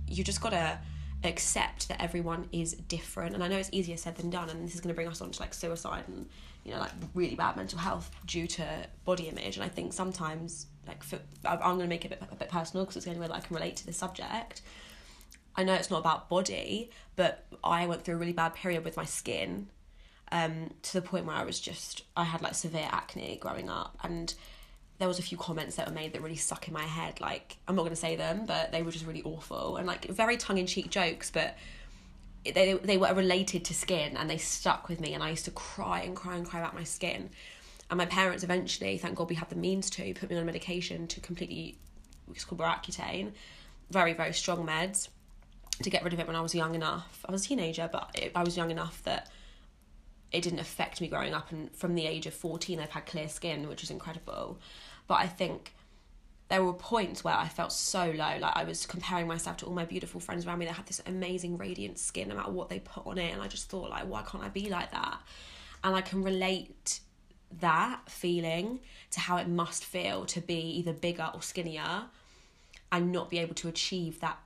you 0.08 0.26
just 0.26 0.42
gotta 0.42 0.80
accept 1.24 1.90
that 1.90 2.02
everyone 2.02 2.48
is 2.52 2.74
different. 2.74 3.36
And 3.36 3.44
I 3.44 3.48
know 3.48 3.58
it's 3.58 3.70
easier 3.72 3.98
said 3.98 4.16
than 4.16 4.30
done 4.30 4.50
and 4.50 4.66
this 4.66 4.76
is 4.76 4.82
gonna 4.82 4.94
bring 4.94 5.08
us 5.08 5.22
on 5.22 5.32
to 5.32 5.42
like 5.42 5.54
suicide 5.54 6.06
and 6.08 6.28
you 6.64 6.72
know 6.72 6.80
like 6.80 6.92
really 7.14 7.36
bad 7.36 7.56
mental 7.56 7.80
health 7.80 8.10
due 8.26 8.48
to 8.48 8.66
body 9.06 9.28
image. 9.28 9.58
And 9.58 9.64
I 9.64 9.70
think 9.70 9.94
sometimes 9.94 10.68
like 10.88 11.04
for, 11.04 11.20
I'm 11.46 11.60
gonna 11.60 11.88
make 11.88 12.06
it 12.06 12.14
a 12.14 12.16
bit, 12.16 12.24
a 12.32 12.36
bit 12.36 12.50
personal 12.50 12.86
because 12.86 12.98
it's 12.98 13.06
the 13.06 13.12
only 13.12 13.22
way 13.22 13.28
that 13.28 13.36
I 13.36 13.40
can 13.40 13.56
relate 13.56 13.76
to 13.78 13.86
this 13.86 13.98
subject. 13.98 14.62
I 15.56 15.64
know 15.64 15.74
it's 15.74 15.90
not 15.90 16.00
about 16.00 16.30
body, 16.30 16.90
but 17.16 17.46
I 17.64 17.86
went 17.86 18.04
through 18.04 18.16
a 18.16 18.18
really 18.18 18.34
bad 18.34 18.54
period 18.54 18.86
with 18.86 18.96
my 18.96 19.04
skin, 19.04 19.68
um, 20.32 20.72
to 20.84 20.94
the 20.94 21.02
point 21.02 21.26
where 21.26 21.36
I 21.36 21.44
was 21.44 21.60
just 21.60 22.04
I 22.16 22.24
had 22.24 22.42
like 22.42 22.56
severe 22.56 22.88
acne 22.90 23.38
growing 23.42 23.70
up, 23.70 23.98
and 24.04 24.34
there 25.00 25.08
was 25.08 25.18
a 25.18 25.24
few 25.24 25.38
comments 25.38 25.78
that 25.78 25.88
were 25.88 25.94
made 25.94 26.14
that 26.14 26.22
really 26.22 26.36
stuck 26.36 26.68
in 26.68 26.74
my 26.74 26.84
head. 26.84 27.20
Like 27.20 27.58
I'm 27.68 27.76
not 27.76 27.84
going 27.84 27.92
to 27.92 27.96
say 27.96 28.16
them, 28.16 28.46
but 28.46 28.72
they 28.72 28.84
were 28.84 28.92
just 28.92 29.06
really 29.06 29.24
awful 29.24 29.78
and 29.78 29.88
like 29.88 30.06
very 30.06 30.38
tongue 30.38 30.58
in 30.58 30.68
cheek 30.68 30.90
jokes, 30.90 31.32
but 31.32 31.58
they 32.44 32.74
they 32.74 32.98
were 32.98 33.14
related 33.14 33.66
to 33.66 33.74
skin 33.74 34.16
and 34.18 34.30
they 34.30 34.38
stuck 34.38 34.90
with 34.90 35.00
me, 35.00 35.14
and 35.14 35.24
I 35.24 35.30
used 35.30 35.46
to 35.46 35.52
cry 35.52 36.02
and 36.02 36.16
cry 36.16 36.36
and 36.36 36.46
cry 36.46 36.60
about 36.60 36.76
my 36.76 36.84
skin. 36.84 37.30
And 37.90 37.98
my 37.98 38.06
parents 38.06 38.44
eventually, 38.44 39.00
thank 39.00 39.16
God, 39.16 39.30
we 39.30 39.36
had 39.36 39.50
the 39.50 39.56
means 39.56 39.90
to 39.92 40.14
put 40.14 40.30
me 40.30 40.38
on 40.38 40.46
medication 40.46 41.08
to 41.08 41.20
completely, 41.22 41.76
it's 42.30 42.46
called 42.46 42.62
Accutane, 42.62 43.32
very 43.90 44.14
very 44.14 44.34
strong 44.34 44.66
meds 44.68 45.10
to 45.82 45.90
get 45.90 46.04
rid 46.04 46.14
of 46.14 46.20
it 46.20 46.28
when 46.28 46.36
I 46.36 46.42
was 46.42 46.54
young 46.54 46.76
enough. 46.76 47.26
I 47.28 47.32
was 47.32 47.46
a 47.46 47.48
teenager, 47.48 47.90
but 47.92 48.12
it, 48.14 48.32
I 48.36 48.44
was 48.44 48.58
young 48.58 48.72
enough 48.72 49.02
that 49.04 49.32
it 50.32 50.42
didn't 50.42 50.60
affect 50.60 51.02
me 51.02 51.08
growing 51.08 51.34
up. 51.34 51.52
And 51.52 51.74
from 51.76 51.96
the 51.96 52.06
age 52.06 52.26
of 52.26 52.34
14, 52.34 52.80
I've 52.80 52.90
had 52.90 53.06
clear 53.06 53.30
skin, 53.30 53.68
which 53.68 53.84
is 53.84 53.90
incredible. 53.90 54.60
But 55.10 55.16
I 55.16 55.28
think 55.28 55.74
there 56.50 56.64
were 56.64 56.72
points 56.74 57.24
where 57.24 57.36
I 57.36 57.48
felt 57.48 57.74
so 57.74 58.06
low. 58.06 58.38
Like 58.38 58.56
I 58.56 58.64
was 58.64 58.86
comparing 58.86 59.28
myself 59.28 59.58
to 59.58 59.66
all 59.66 59.74
my 59.74 59.84
beautiful 59.84 60.22
friends 60.22 60.46
around 60.46 60.60
me 60.60 60.68
that 60.68 60.76
had 60.76 60.86
this 60.86 61.02
amazing, 61.06 61.58
radiant 61.58 61.98
skin, 61.98 62.30
no 62.30 62.36
matter 62.36 62.52
what 62.52 62.70
they 62.70 62.80
put 62.80 63.06
on 63.08 63.18
it. 63.18 63.34
And 63.34 63.42
I 63.42 63.48
just 63.48 63.70
thought, 63.70 63.90
like, 63.90 64.04
why 64.08 64.22
can't 64.22 64.44
I 64.44 64.50
be 64.50 64.70
like 64.70 64.92
that? 64.92 65.20
And 65.84 65.96
I 65.96 66.02
can 66.02 66.24
relate 66.24 67.00
that 67.60 68.02
feeling 68.08 68.80
to 69.12 69.20
how 69.20 69.38
it 69.38 69.48
must 69.48 69.84
feel 69.84 70.26
to 70.28 70.42
be 70.42 70.60
either 70.78 70.94
bigger 70.94 71.30
or 71.34 71.42
skinnier 71.42 72.04
and 72.92 73.12
not 73.12 73.32
be 73.32 73.40
able 73.40 73.56
to 73.56 73.68
achieve 73.68 74.20
that 74.20 74.38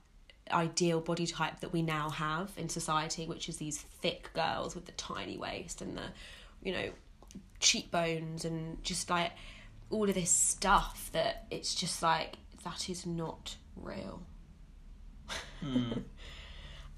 ideal 0.50 1.00
body 1.00 1.26
type 1.26 1.60
that 1.60 1.74
we 1.74 1.82
now 1.82 2.08
have 2.08 2.50
in 2.56 2.70
society, 2.70 3.26
which 3.26 3.50
is 3.50 3.58
these 3.58 3.78
thick 3.78 4.30
girls 4.32 4.74
with 4.74 4.86
the 4.86 4.92
tiny 4.92 5.36
waist 5.36 5.82
and 5.82 5.96
the, 5.96 6.04
you 6.62 6.72
know, 6.72 6.88
cheekbones 7.60 8.46
and 8.46 8.82
just 8.82 9.10
like 9.10 9.32
all 9.90 10.08
of 10.08 10.14
this 10.14 10.30
stuff 10.30 11.10
that 11.12 11.46
it's 11.50 11.74
just 11.74 12.02
like 12.02 12.36
that 12.64 12.88
is 12.88 13.06
not 13.06 13.56
real. 13.76 14.22
um, 15.62 16.02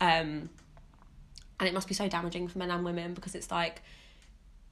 and 0.00 1.68
it 1.68 1.74
must 1.74 1.88
be 1.88 1.94
so 1.94 2.08
damaging 2.08 2.48
for 2.48 2.58
men 2.58 2.70
and 2.70 2.84
women 2.84 3.14
because 3.14 3.34
it's 3.34 3.50
like, 3.50 3.82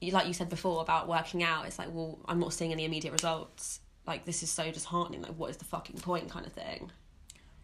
you 0.01 0.11
like 0.11 0.27
you 0.27 0.33
said 0.33 0.49
before 0.49 0.81
about 0.81 1.07
working 1.07 1.43
out. 1.43 1.65
It's 1.65 1.79
like, 1.79 1.89
well, 1.91 2.19
I'm 2.25 2.39
not 2.39 2.53
seeing 2.53 2.71
any 2.71 2.85
immediate 2.85 3.11
results. 3.11 3.79
Like 4.05 4.25
this 4.25 4.43
is 4.43 4.51
so 4.51 4.71
disheartening. 4.71 5.21
Like, 5.21 5.35
what 5.35 5.49
is 5.49 5.57
the 5.57 5.65
fucking 5.65 5.99
point, 5.99 6.29
kind 6.29 6.45
of 6.45 6.53
thing. 6.53 6.91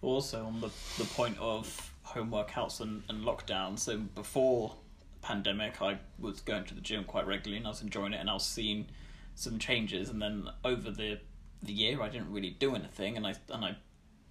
Also, 0.02 0.43
on 0.45 0.60
the, 0.62 0.70
the 0.97 1.06
point 1.06 1.38
of 1.39 1.91
home 2.04 2.32
workouts 2.32 2.82
and, 2.82 3.04
and 3.10 3.24
lockdown, 3.24 3.78
so 3.78 3.97
before 3.97 4.76
pandemic, 5.22 5.82
I 5.82 5.99
was 6.20 6.41
going 6.41 6.66
to 6.66 6.74
the 6.74 6.82
gym 6.82 7.04
quite 7.04 7.28
regularly 7.28 7.58
and 7.58 7.68
I 7.68 7.70
was 7.70 7.84
enjoying 7.84 8.14
it 8.14 8.20
and 8.20 8.30
I 8.30 8.34
was 8.34 8.45
seeing 8.45 8.88
some 9.36 9.59
changes. 9.59 10.09
And 10.09 10.21
then 10.21 10.49
over 10.63 10.91
the 10.91 11.19
the 11.63 11.73
year, 11.73 12.01
I 12.01 12.09
didn't 12.09 12.32
really 12.32 12.49
do 12.49 12.75
anything, 12.75 13.17
and 13.17 13.27
I 13.27 13.36
and 13.49 13.63
I 13.65 13.75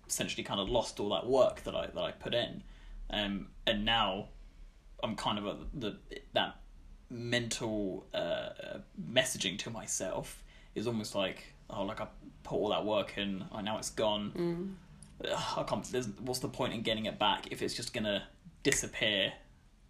essentially 0.07 0.43
kind 0.43 0.61
of 0.61 0.69
lost 0.69 0.99
all 1.01 1.11
that 1.11 1.27
work 1.27 1.63
that 1.65 1.75
I 1.75 1.87
that 1.87 2.03
I 2.03 2.13
put 2.13 2.35
in. 2.35 2.63
Um, 3.11 3.49
and 3.67 3.85
now 3.85 4.29
I'm 5.03 5.17
kind 5.17 5.39
of 5.39 5.47
at 5.47 5.57
the 5.75 5.97
that 6.33 6.57
mental 7.09 8.07
uh, 8.15 8.79
messaging 9.13 9.59
to 9.59 9.71
myself 9.71 10.43
is 10.75 10.87
almost 10.87 11.15
like 11.15 11.45
oh 11.69 11.83
like 11.83 12.01
I 12.01 12.07
put 12.43 12.57
all 12.57 12.71
that 12.71 12.85
work 12.85 13.17
in, 13.17 13.45
I 13.53 13.63
now 13.63 13.79
it's 13.79 13.91
gone. 13.91 14.33
Mm. 14.37 15.31
Ugh, 15.31 15.59
I 15.59 15.63
can't. 15.65 15.85
There's, 15.85 16.09
what's 16.21 16.41
the 16.41 16.49
point 16.49 16.73
in 16.73 16.83
getting 16.83 17.07
it 17.07 17.19
back 17.19 17.49
if 17.51 17.63
it's 17.63 17.75
just 17.75 17.93
gonna 17.93 18.25
disappear? 18.63 19.33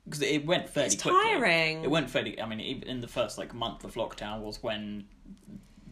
Because 0.04 0.22
it 0.22 0.44
went 0.46 0.68
fairly 0.68 0.86
It's 0.94 1.02
quickly. 1.02 1.20
tiring. 1.20 1.84
It 1.84 1.90
went 1.90 2.10
fairly. 2.10 2.40
I 2.40 2.46
mean, 2.46 2.60
even 2.60 2.88
in 2.88 3.00
the 3.00 3.08
first 3.08 3.38
like 3.38 3.54
month 3.54 3.84
of 3.84 3.94
lockdown 3.94 4.40
was 4.40 4.62
when 4.62 5.04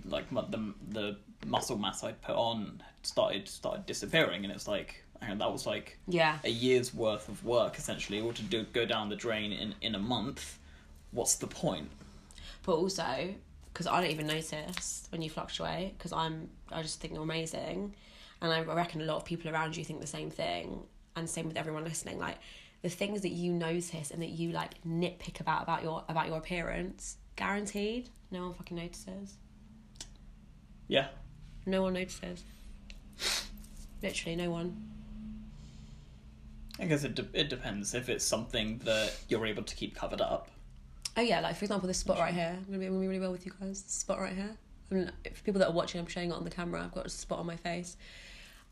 like 0.04 0.28
the 0.30 0.74
the 0.88 1.16
muscle 1.46 1.76
mass 1.78 2.02
I'd 2.02 2.20
put 2.22 2.34
on 2.36 2.82
started 3.02 3.48
started 3.48 3.86
disappearing, 3.86 4.44
and 4.44 4.52
it's 4.52 4.66
like 4.66 5.04
and 5.20 5.40
that 5.40 5.52
was 5.52 5.66
like 5.66 5.98
Yeah. 6.08 6.38
a 6.44 6.48
year's 6.50 6.94
worth 6.94 7.28
of 7.28 7.44
work 7.44 7.76
essentially, 7.76 8.20
or 8.20 8.32
to 8.32 8.42
do 8.42 8.64
go 8.72 8.86
down 8.86 9.08
the 9.08 9.16
drain 9.16 9.52
in 9.52 9.74
in 9.82 9.94
a 9.94 9.98
month. 9.98 10.58
What's 11.10 11.36
the 11.36 11.46
point? 11.46 11.88
But 12.64 12.74
also, 12.74 13.34
because 13.72 13.86
I 13.86 14.00
don't 14.00 14.10
even 14.10 14.26
notice 14.26 15.06
when 15.10 15.22
you 15.22 15.30
fluctuate, 15.30 15.96
because 15.96 16.12
I'm, 16.12 16.50
I 16.70 16.82
just 16.82 17.00
think 17.00 17.14
you're 17.14 17.22
amazing, 17.22 17.94
and 18.42 18.52
I 18.52 18.60
reckon 18.62 19.00
a 19.00 19.04
lot 19.04 19.16
of 19.16 19.24
people 19.24 19.50
around 19.50 19.76
you 19.76 19.84
think 19.84 20.00
the 20.00 20.06
same 20.06 20.30
thing, 20.30 20.80
and 21.16 21.28
same 21.28 21.46
with 21.48 21.56
everyone 21.56 21.84
listening. 21.84 22.18
Like 22.18 22.36
the 22.82 22.88
things 22.88 23.22
that 23.22 23.30
you 23.30 23.52
notice 23.52 24.10
and 24.10 24.22
that 24.22 24.30
you 24.30 24.52
like 24.52 24.74
nitpick 24.86 25.40
about 25.40 25.62
about 25.62 25.82
your 25.82 26.04
about 26.08 26.28
your 26.28 26.38
appearance, 26.38 27.16
guaranteed, 27.36 28.08
no 28.30 28.42
one 28.42 28.54
fucking 28.54 28.76
notices. 28.76 29.34
Yeah, 30.86 31.08
No 31.66 31.82
one 31.82 31.92
notices. 31.94 32.42
Literally, 34.02 34.36
no 34.36 34.50
one. 34.50 34.76
I 36.80 36.86
guess 36.86 37.02
it 37.04 37.14
de- 37.14 37.28
it 37.34 37.50
depends 37.50 37.92
if 37.94 38.08
it's 38.08 38.24
something 38.24 38.78
that 38.84 39.12
you're 39.28 39.44
able 39.44 39.64
to 39.64 39.74
keep 39.74 39.94
covered 39.96 40.20
up. 40.20 40.48
Oh 41.16 41.20
yeah, 41.20 41.40
like 41.40 41.56
for 41.56 41.64
example, 41.64 41.88
this 41.88 41.98
spot 41.98 42.18
right 42.18 42.32
here. 42.32 42.56
I'm 42.56 42.64
gonna 42.66 42.78
be, 42.78 42.86
I'm 42.86 42.92
gonna 42.92 43.00
be 43.02 43.08
really 43.08 43.20
well 43.20 43.32
with 43.32 43.44
you 43.44 43.52
guys. 43.60 43.82
This 43.82 43.92
spot 43.94 44.20
right 44.20 44.34
here. 44.34 44.56
I 44.90 44.94
mean, 44.94 45.10
for 45.34 45.42
people 45.42 45.58
that 45.58 45.68
are 45.68 45.72
watching, 45.72 46.00
I'm 46.00 46.06
showing 46.06 46.30
it 46.30 46.34
on 46.34 46.44
the 46.44 46.50
camera. 46.50 46.82
I've 46.82 46.94
got 46.94 47.04
a 47.06 47.10
spot 47.10 47.40
on 47.40 47.46
my 47.46 47.56
face. 47.56 47.96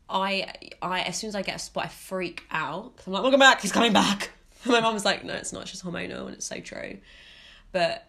I, 0.09 0.53
I, 0.81 1.01
as 1.01 1.17
soon 1.17 1.27
as 1.29 1.35
I 1.35 1.41
get 1.41 1.55
a 1.55 1.59
spot, 1.59 1.85
I 1.85 1.87
freak 1.89 2.43
out. 2.51 2.93
I'm 3.05 3.13
like, 3.13 3.21
welcome 3.23 3.39
back. 3.39 3.61
He's 3.61 3.71
coming 3.71 3.93
back. 3.93 4.31
And 4.63 4.71
my 4.73 4.79
mum's 4.81 5.05
like, 5.05 5.23
no, 5.23 5.33
it's 5.33 5.51
not. 5.51 5.63
It's 5.63 5.71
just 5.71 5.85
hormonal, 5.85 6.27
and 6.27 6.35
it's 6.35 6.45
so 6.45 6.59
true. 6.59 6.97
But 7.71 8.07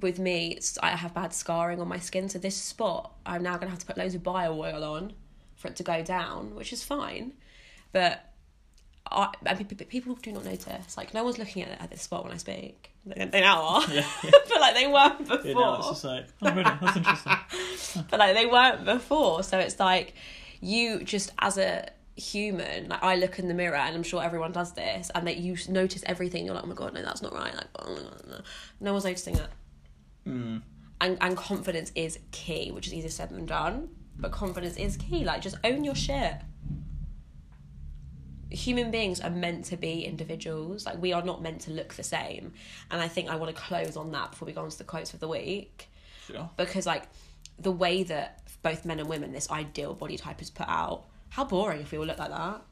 with 0.00 0.18
me, 0.18 0.52
it's, 0.52 0.78
I 0.82 0.90
have 0.90 1.14
bad 1.14 1.34
scarring 1.34 1.80
on 1.80 1.88
my 1.88 1.98
skin. 1.98 2.28
So 2.28 2.38
this 2.38 2.56
spot, 2.56 3.12
I'm 3.26 3.42
now 3.42 3.56
gonna 3.56 3.70
have 3.70 3.80
to 3.80 3.86
put 3.86 3.98
loads 3.98 4.14
of 4.14 4.22
bio 4.22 4.56
oil 4.56 4.84
on 4.84 5.12
for 5.56 5.68
it 5.68 5.76
to 5.76 5.82
go 5.82 6.02
down, 6.02 6.54
which 6.54 6.72
is 6.72 6.84
fine. 6.84 7.32
But 7.92 8.24
I, 9.10 9.32
I 9.44 9.54
mean, 9.54 9.66
people 9.66 10.14
do 10.14 10.32
not 10.32 10.44
notice. 10.44 10.96
Like 10.96 11.12
no 11.12 11.24
one's 11.24 11.38
looking 11.38 11.62
at, 11.64 11.80
at 11.82 11.90
this 11.90 12.02
spot 12.02 12.22
when 12.24 12.32
I 12.32 12.36
speak. 12.36 12.92
They, 13.04 13.24
they 13.24 13.40
now 13.40 13.62
are, 13.62 13.82
Yeah, 13.90 14.06
but 14.22 14.60
like 14.60 14.74
they 14.74 14.86
weren't 14.86 15.26
before. 15.26 15.42
yeah 15.44 15.78
it's 15.78 15.88
just 15.88 16.04
like 16.04 16.26
oh 16.42 16.50
really 16.50 16.62
that's 16.80 16.96
interesting. 16.96 18.04
but 18.10 18.20
like 18.20 18.34
they 18.34 18.46
weren't 18.46 18.84
before. 18.84 19.42
So 19.42 19.58
it's 19.58 19.80
like 19.80 20.14
you 20.60 21.02
just 21.04 21.32
as 21.38 21.58
a 21.58 21.88
human, 22.16 22.88
like 22.88 23.02
I 23.02 23.16
look 23.16 23.38
in 23.38 23.48
the 23.48 23.54
mirror 23.54 23.76
and 23.76 23.96
I'm 23.96 24.02
sure 24.02 24.22
everyone 24.22 24.52
does 24.52 24.72
this, 24.72 25.10
and 25.14 25.26
that 25.26 25.38
you 25.38 25.56
notice 25.68 26.02
everything. 26.06 26.44
You're 26.44 26.54
like, 26.54 26.64
oh 26.64 26.68
my 26.68 26.74
god, 26.74 26.94
no, 26.94 27.02
that's 27.02 27.22
not 27.22 27.32
right. 27.32 27.54
Like, 27.54 27.66
oh, 27.78 27.86
no, 27.86 28.02
no, 28.02 28.10
no. 28.28 28.40
no 28.80 28.92
one's 28.92 29.04
noticing 29.04 29.36
it. 29.36 29.48
Mm. 30.26 30.62
And 31.00 31.18
and 31.20 31.36
confidence 31.36 31.92
is 31.94 32.18
key, 32.30 32.70
which 32.72 32.86
is 32.86 32.94
easier 32.94 33.10
said 33.10 33.30
than 33.30 33.46
done. 33.46 33.88
But 34.18 34.32
confidence 34.32 34.76
is 34.76 34.96
key. 34.96 35.24
Like 35.24 35.40
just 35.40 35.56
own 35.64 35.82
your 35.82 35.94
shit. 35.94 36.34
Human 38.50 38.90
beings 38.90 39.20
are 39.20 39.30
meant 39.30 39.64
to 39.66 39.76
be 39.76 40.04
individuals. 40.04 40.84
Like 40.84 41.00
we 41.00 41.12
are 41.12 41.22
not 41.22 41.40
meant 41.40 41.62
to 41.62 41.70
look 41.70 41.94
the 41.94 42.02
same. 42.02 42.52
And 42.90 43.00
I 43.00 43.08
think 43.08 43.30
I 43.30 43.36
want 43.36 43.54
to 43.54 43.62
close 43.62 43.96
on 43.96 44.10
that 44.12 44.32
before 44.32 44.46
we 44.46 44.52
go 44.52 44.62
on 44.62 44.68
to 44.70 44.76
the 44.76 44.84
quotes 44.84 45.14
of 45.14 45.20
the 45.20 45.28
week 45.28 45.88
Sure. 46.26 46.50
because 46.56 46.84
like 46.84 47.04
the 47.58 47.70
way 47.72 48.02
that 48.02 48.42
both 48.62 48.84
men 48.84 49.00
and 49.00 49.08
women 49.08 49.32
this 49.32 49.50
ideal 49.50 49.94
body 49.94 50.16
type 50.16 50.42
is 50.42 50.50
put 50.50 50.68
out. 50.68 51.06
How 51.30 51.44
boring 51.44 51.80
if 51.82 51.92
we 51.92 51.98
all 51.98 52.06
look 52.06 52.18
like 52.18 52.30
that. 52.30 52.62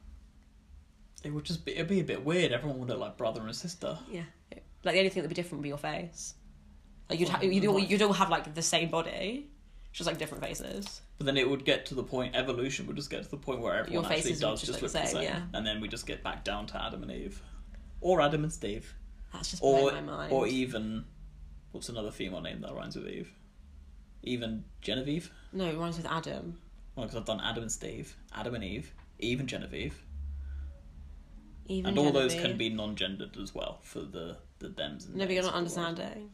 It 1.23 1.33
would 1.33 1.43
just 1.43 1.65
be 1.65 1.73
it'd 1.73 1.87
be 1.87 1.99
a 1.99 2.03
bit 2.03 2.23
weird. 2.23 2.51
Everyone 2.51 2.79
would 2.79 2.89
look 2.89 2.99
like 2.99 3.17
brother 3.17 3.41
and 3.41 3.55
sister. 3.55 3.97
yeah. 4.11 4.23
Like 4.83 4.93
the 4.93 4.99
only 4.99 5.09
thing 5.09 5.23
that 5.23 5.27
would 5.27 5.35
be 5.35 5.41
different 5.41 5.59
would 5.59 5.63
be 5.63 5.69
your 5.69 5.77
face. 5.77 6.35
Like 7.09 7.19
you'd 7.19 7.29
ha- 7.29 7.41
you'd, 7.41 7.65
all, 7.65 7.79
you'd 7.79 8.01
all 8.01 8.13
have 8.13 8.29
like 8.29 8.53
the 8.53 8.61
same 8.61 8.89
body 8.89 9.49
just 9.91 10.07
like 10.07 10.17
different 10.17 10.43
faces. 10.43 11.01
But 11.17 11.25
then 11.25 11.37
it 11.37 11.49
would 11.49 11.65
get 11.65 11.85
to 11.87 11.95
the 11.95 12.03
point 12.03 12.35
evolution 12.35 12.87
would 12.87 12.95
just 12.95 13.09
get 13.09 13.23
to 13.23 13.29
the 13.29 13.37
point 13.37 13.59
where 13.59 13.73
everyone 13.73 14.03
Your 14.03 14.11
actually 14.11 14.31
faces 14.31 14.43
would 14.43 14.49
does 14.49 14.59
just 14.61 14.71
just 14.71 14.81
look 14.81 14.91
the 14.91 15.07
same, 15.07 15.23
yeah. 15.23 15.41
and 15.53 15.65
then 15.65 15.81
we 15.81 15.87
just 15.87 16.05
get 16.05 16.23
back 16.23 16.43
down 16.43 16.67
to 16.67 16.81
Adam 16.81 17.03
and 17.03 17.11
Eve, 17.11 17.41
or 17.99 18.21
Adam 18.21 18.43
and 18.43 18.53
Steve, 18.53 18.93
that's 19.33 19.51
just 19.51 19.63
or 19.63 19.91
blowing 19.91 20.05
my 20.05 20.17
mind. 20.17 20.31
or 20.31 20.47
even 20.47 21.05
what's 21.71 21.89
another 21.89 22.11
female 22.11 22.41
name 22.41 22.61
that 22.61 22.73
rhymes 22.73 22.95
with 22.95 23.07
Eve? 23.07 23.31
Even 24.23 24.63
Genevieve. 24.81 25.31
no 25.53 25.65
it 25.65 25.77
rhymes 25.77 25.97
with 25.97 26.05
adam 26.07 26.57
Well, 26.95 27.05
because 27.05 27.17
I've 27.19 27.25
done 27.25 27.41
Adam 27.41 27.63
and 27.63 27.71
Steve, 27.71 28.15
Adam 28.35 28.55
and 28.55 28.63
Eve, 28.63 28.93
Eve 29.19 29.39
and 29.39 29.49
Genevieve, 29.49 30.03
and 31.69 31.97
all 31.97 32.11
those 32.11 32.33
can 32.35 32.57
be 32.57 32.69
non-gendered 32.69 33.37
as 33.37 33.53
well 33.55 33.79
for 33.83 34.01
the 34.01 34.37
the 34.59 34.69
thems. 34.69 35.05
And 35.05 35.15
no 35.15 35.25
but 35.25 35.33
you're 35.33 35.43
not 35.43 35.53
understanding 35.53 36.31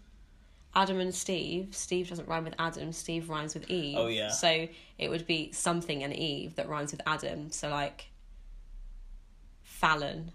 adam 0.78 1.00
and 1.00 1.16
steve 1.16 1.70
steve 1.74 2.10
doesn't 2.10 2.28
rhyme 2.28 2.44
with 2.44 2.54
adam 2.60 2.92
steve 2.92 3.30
rhymes 3.30 3.54
with 3.54 3.70
eve 3.70 3.96
Oh, 3.98 4.08
yeah. 4.08 4.30
so 4.30 4.68
it 4.98 5.10
would 5.10 5.26
be 5.26 5.52
something 5.54 6.04
and 6.04 6.14
eve 6.14 6.56
that 6.56 6.68
rhymes 6.68 6.92
with 6.92 7.02
adam 7.08 7.50
so 7.52 7.70
like 7.70 8.08
fallon 9.64 10.32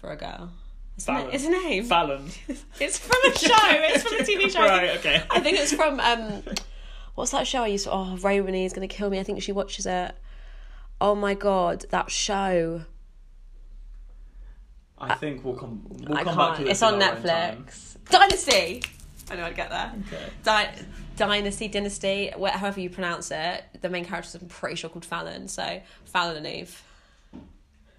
for 0.00 0.10
a 0.10 0.16
girl 0.16 0.50
Fallon. 0.98 1.28
it 1.28 1.34
it's 1.34 1.44
a 1.44 1.50
name 1.50 1.84
Fallon. 1.84 2.28
It's 2.80 2.98
from 2.98 3.20
a 3.30 3.38
show. 3.38 3.54
It's 3.54 4.02
from 4.02 4.14
a 4.18 4.24
TV 4.24 4.50
show. 4.50 4.58
right. 4.66 4.96
Okay. 4.98 5.22
I 5.30 5.38
think 5.38 5.58
it's 5.60 5.72
from 5.72 6.00
um, 6.00 6.42
what's 7.18 7.32
that 7.32 7.46
show 7.46 7.62
I 7.64 7.66
used 7.66 7.84
to? 7.84 7.92
Oh, 7.92 8.16
Romany 8.16 8.64
is 8.64 8.72
gonna 8.72 8.88
kill 8.88 9.10
me. 9.10 9.18
I 9.18 9.22
think 9.24 9.42
she 9.42 9.52
watches 9.52 9.86
it. 9.86 10.14
Oh 11.00 11.14
my 11.14 11.34
god, 11.34 11.84
that 11.90 12.10
show! 12.10 12.82
I 14.98 15.14
think 15.14 15.44
we'll 15.44 15.54
come. 15.54 15.82
We'll 15.88 16.16
I 16.18 16.24
come 16.24 16.36
back 16.36 16.46
can't. 16.46 16.58
to 16.58 16.64
this 16.64 16.70
It's 16.72 16.82
on 16.82 17.02
our 17.02 17.10
own 17.16 17.22
time. 17.22 17.64
Netflix. 17.66 17.96
Dynasty. 18.10 18.82
I 19.30 19.36
know 19.36 19.44
I'd 19.44 19.54
get 19.56 19.70
there. 19.70 19.92
Okay. 20.08 20.24
Di- 20.42 20.74
Dynasty, 21.16 21.68
Dynasty, 21.68 22.28
however 22.28 22.80
you 22.80 22.88
pronounce 22.90 23.30
it. 23.30 23.64
The 23.80 23.88
main 23.90 24.04
character's 24.04 24.34
I'm 24.36 24.48
pretty 24.48 24.76
sure 24.76 24.88
called 24.88 25.04
Fallon. 25.04 25.46
So 25.48 25.80
Fallon 26.06 26.36
and 26.38 26.46
Eve. 26.46 26.82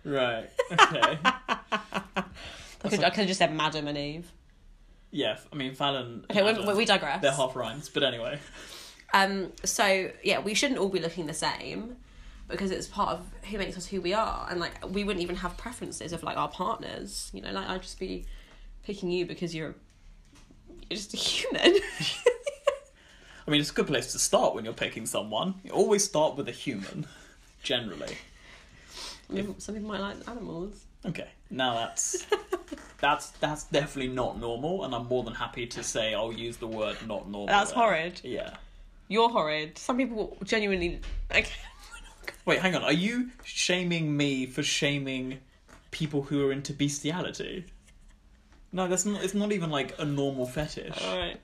Right. 0.04 0.50
Okay. 0.72 1.18
I 2.82 2.90
could, 2.90 3.04
I 3.04 3.10
could 3.10 3.18
have 3.20 3.28
just 3.28 3.40
said 3.40 3.54
Madam 3.54 3.88
and 3.90 3.98
Eve. 3.98 4.32
yeah. 5.12 5.38
I 5.52 5.56
mean, 5.58 5.76
Fallon. 5.76 6.26
Okay, 6.32 6.42
we, 6.66 6.74
we 6.74 6.86
digress. 6.86 7.22
They're 7.22 7.34
half 7.34 7.54
rhymes, 7.58 7.90
but 7.90 8.04
anyway. 8.04 8.40
Um, 9.14 9.52
so 9.64 10.12
yeah, 10.24 10.40
we 10.40 10.54
shouldn't 10.54 10.80
all 10.80 10.90
be 10.90 11.00
looking 11.00 11.26
the 11.26 11.34
same 11.34 11.96
because 12.48 12.72
it's 12.72 12.88
part 12.88 13.10
of 13.10 13.26
who 13.50 13.58
makes 13.58 13.78
us 13.78 13.86
who 13.86 14.02
we 14.02 14.14
are, 14.14 14.48
and 14.50 14.60
like 14.60 14.74
we 14.90 15.04
wouldn't 15.04 15.24
even 15.24 15.38
have 15.38 15.58
preferences 15.58 16.14
of 16.14 16.24
like 16.24 16.38
our 16.38 16.50
partners. 16.50 17.30
You 17.34 17.42
know, 17.42 17.52
like 17.52 17.68
I'd 17.70 17.82
just 17.82 18.00
be 18.00 18.26
picking 18.84 19.12
you 19.12 19.26
because 19.26 19.56
you're 19.56 19.76
you're 20.90 20.98
just 20.98 21.14
a 21.14 21.18
human. 21.18 21.76
I 23.48 23.52
mean, 23.52 23.62
it's 23.62 23.72
a 23.72 23.74
good 23.74 23.88
place 23.88 24.12
to 24.12 24.20
start 24.20 24.54
when 24.54 24.64
you're 24.64 24.74
picking 24.76 25.08
someone. 25.08 25.56
You 25.64 25.72
always 25.72 26.04
start 26.04 26.36
with 26.36 26.48
a 26.50 26.52
human, 26.52 27.08
generally. 27.64 28.16
I 29.30 29.34
mean, 29.34 29.60
some 29.60 29.74
people 29.74 29.90
might 29.90 30.02
like 30.02 30.18
animals. 30.28 30.86
Okay, 31.06 31.30
now 31.50 31.76
that's 31.76 32.26
that's 33.00 33.30
that's 33.32 33.64
definitely 33.66 34.14
not 34.14 34.40
normal, 34.40 34.84
and 34.84 34.94
I'm 34.94 35.08
more 35.08 35.24
than 35.24 35.34
happy 35.34 35.66
to 35.68 35.84
say 35.84 36.14
I'll 36.14 36.34
use 36.34 36.58
the 36.58 36.68
word 36.68 36.98
not 37.08 37.30
normal. 37.30 37.48
That's 37.48 37.72
there. 37.72 37.84
horrid. 37.84 38.22
Yeah. 38.24 38.58
You're 39.12 39.30
horrid. 39.30 39.76
Some 39.80 39.98
people 39.98 40.38
genuinely 40.44 41.02
like. 41.34 41.52
Wait, 42.46 42.60
hang 42.60 42.76
on. 42.76 42.84
Are 42.84 42.94
you 42.94 43.32
shaming 43.44 44.16
me 44.16 44.46
for 44.46 44.62
shaming 44.62 45.40
people 45.90 46.22
who 46.22 46.46
are 46.48 46.52
into 46.52 46.74
bestiality? 46.74 47.66
No, 48.72 48.88
that's 48.88 49.08
not. 49.08 49.24
It's 49.24 49.34
not 49.34 49.52
even 49.52 49.72
like 49.72 49.96
a 49.98 50.06
normal 50.06 50.46
fetish. 50.46 50.96
All 51.04 51.18
right. 51.18 51.40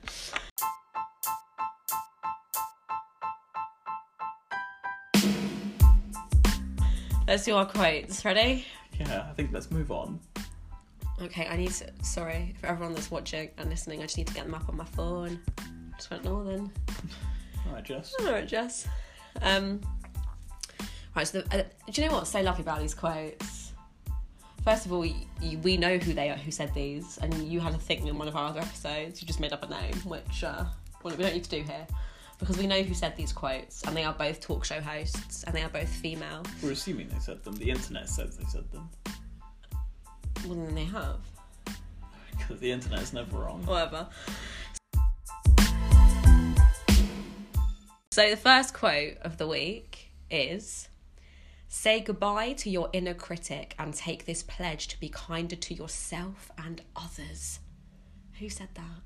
Let's 7.26 7.44
do 7.44 7.56
our 7.56 7.66
quotes. 7.66 8.24
Ready? 8.24 8.64
Yeah, 9.00 9.26
I 9.28 9.32
think 9.32 9.52
let's 9.52 9.72
move 9.72 9.90
on. 9.90 10.20
Okay, 11.20 11.48
I 11.48 11.56
need 11.56 11.72
to. 11.72 11.90
Sorry 12.04 12.54
for 12.60 12.68
everyone 12.68 12.94
that's 12.94 13.10
watching 13.10 13.50
and 13.58 13.68
listening. 13.68 13.98
I 13.98 14.02
just 14.02 14.18
need 14.18 14.28
to 14.28 14.34
get 14.34 14.44
them 14.44 14.54
up 14.54 14.68
on 14.68 14.76
my 14.76 14.84
phone. 14.84 15.40
Just 15.96 16.12
went 16.12 16.22
northern. 16.22 16.70
All 17.66 17.74
right, 17.74 17.84
Jess. 17.84 18.14
All 18.20 18.32
right, 18.32 18.46
Jess. 18.46 18.86
Um, 19.42 19.80
Right, 21.16 21.26
so 21.26 21.40
the, 21.40 21.60
uh, 21.60 21.64
do 21.90 22.02
you 22.02 22.08
know 22.08 22.14
what's 22.14 22.30
so 22.30 22.42
lovely 22.42 22.60
about 22.60 22.80
these 22.80 22.92
quotes? 22.92 23.72
First 24.62 24.84
of 24.84 24.92
all, 24.92 25.00
y 25.00 25.14
y 25.40 25.56
we 25.62 25.78
know 25.78 25.96
who 25.96 26.12
they 26.12 26.28
are, 26.28 26.36
who 26.36 26.50
said 26.50 26.74
these, 26.74 27.18
and 27.22 27.32
you 27.48 27.58
had 27.58 27.72
a 27.72 27.78
thing 27.78 28.06
in 28.06 28.18
one 28.18 28.28
of 28.28 28.36
our 28.36 28.48
other 28.48 28.60
episodes. 28.60 29.22
You 29.22 29.26
just 29.26 29.40
made 29.40 29.54
up 29.54 29.62
a 29.62 29.68
name, 29.68 29.94
which 30.04 30.44
uh, 30.44 30.64
well, 31.02 31.16
we 31.16 31.22
don't 31.22 31.32
need 31.32 31.44
to 31.44 31.50
do 31.50 31.62
here, 31.62 31.86
because 32.38 32.58
we 32.58 32.66
know 32.66 32.82
who 32.82 32.92
said 32.92 33.16
these 33.16 33.32
quotes, 33.32 33.82
and 33.84 33.96
they 33.96 34.04
are 34.04 34.12
both 34.12 34.40
talk 34.40 34.66
show 34.66 34.78
hosts, 34.78 35.42
and 35.44 35.54
they 35.54 35.62
are 35.62 35.70
both 35.70 35.88
female. 35.88 36.42
We're 36.62 36.72
assuming 36.72 37.08
they 37.08 37.18
said 37.18 37.42
them. 37.44 37.56
The 37.56 37.70
internet 37.70 38.10
says 38.10 38.36
they 38.36 38.44
said 38.44 38.70
them. 38.70 38.90
Well, 40.46 40.56
then 40.56 40.74
they 40.74 40.84
have. 40.84 41.20
Because 42.36 42.60
the 42.60 42.70
internet 42.70 43.00
is 43.00 43.14
never 43.14 43.38
wrong. 43.38 43.64
Whatever. 43.64 44.06
So 48.16 48.30
the 48.30 48.36
first 48.38 48.72
quote 48.72 49.18
of 49.20 49.36
the 49.36 49.46
week 49.46 50.10
is 50.30 50.88
Say 51.68 52.00
goodbye 52.00 52.54
to 52.54 52.70
your 52.70 52.88
inner 52.94 53.12
critic 53.12 53.74
and 53.78 53.92
take 53.92 54.24
this 54.24 54.42
pledge 54.42 54.88
to 54.88 54.98
be 54.98 55.10
kinder 55.10 55.54
to 55.56 55.74
yourself 55.74 56.50
and 56.56 56.80
others. 56.96 57.60
Who 58.38 58.48
said 58.48 58.70
that? 58.72 59.02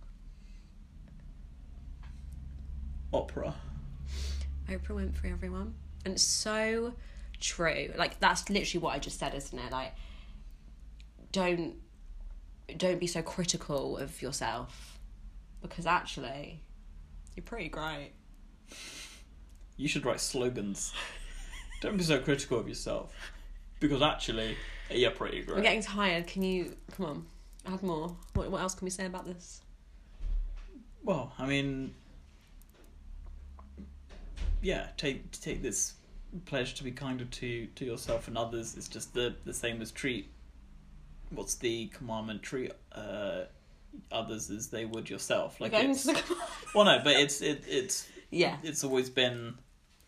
Opera. 3.13 3.57
Oprah 4.69 4.95
went 4.95 5.13
Winfrey, 5.13 5.33
everyone. 5.33 5.75
And 6.05 6.15
it's 6.15 6.23
so 6.23 6.95
true. 7.41 7.91
Like 7.97 8.21
that's 8.21 8.49
literally 8.49 8.81
what 8.81 8.95
I 8.95 9.01
just 9.01 9.19
said, 9.19 9.35
isn't 9.35 9.59
it? 9.59 9.73
Like 9.73 9.93
don't 11.33 11.75
don't 12.77 13.01
be 13.01 13.09
so 13.09 13.23
critical 13.23 13.99
of 13.99 14.23
yourself. 14.23 15.01
Because 15.63 15.85
actually 15.85 16.63
you're 17.35 17.43
pretty 17.43 17.71
great. 17.71 18.13
You 19.81 19.89
should 19.89 20.05
write 20.05 20.21
slogans. 20.21 20.93
Don't 21.81 21.97
be 21.97 22.03
so 22.03 22.19
critical 22.21 22.59
of 22.59 22.69
yourself. 22.69 23.15
Because 23.81 24.03
actually, 24.03 24.55
you're 24.91 25.11
pretty 25.11 25.41
great. 25.41 25.57
I'm 25.57 25.63
getting 25.63 25.81
tired. 25.81 26.27
Can 26.27 26.43
you 26.43 26.77
come 26.95 27.07
on? 27.07 27.27
Add 27.67 27.83
more. 27.83 28.15
What 28.35 28.51
what 28.51 28.61
else 28.61 28.75
can 28.75 28.85
we 28.85 28.91
say 28.91 29.07
about 29.07 29.25
this? 29.25 29.63
Well, 31.03 31.33
I 31.39 31.47
mean, 31.47 31.95
yeah, 34.61 34.89
take 34.99 35.31
take 35.41 35.63
this 35.63 35.95
pledge 36.45 36.75
to 36.75 36.85
be 36.85 36.91
kinder 36.91 37.25
to 37.25 37.67
to 37.67 37.85
yourself 37.87 38.29
and 38.29 38.37
others. 38.37 38.77
It's 38.77 38.87
just 38.87 39.15
the 39.15 39.35
the 39.47 39.55
same 39.55 39.81
as 39.81 39.91
treat. 39.91 40.31
What's 41.31 41.55
the 41.55 41.87
commandment? 41.87 42.43
Treat 42.43 42.73
uh, 42.93 43.45
others 44.13 44.51
as 44.51 44.69
they 44.69 44.85
would 44.85 45.09
yourself. 45.09 45.59
Like 45.59 45.73
it's 45.73 46.07
well, 46.75 46.85
no, 46.85 47.01
but 47.03 47.15
it's 47.15 47.41
it 47.41 47.65
it's 47.67 48.07
yeah. 48.31 48.59
it's 48.63 48.85
always 48.85 49.09
been 49.09 49.55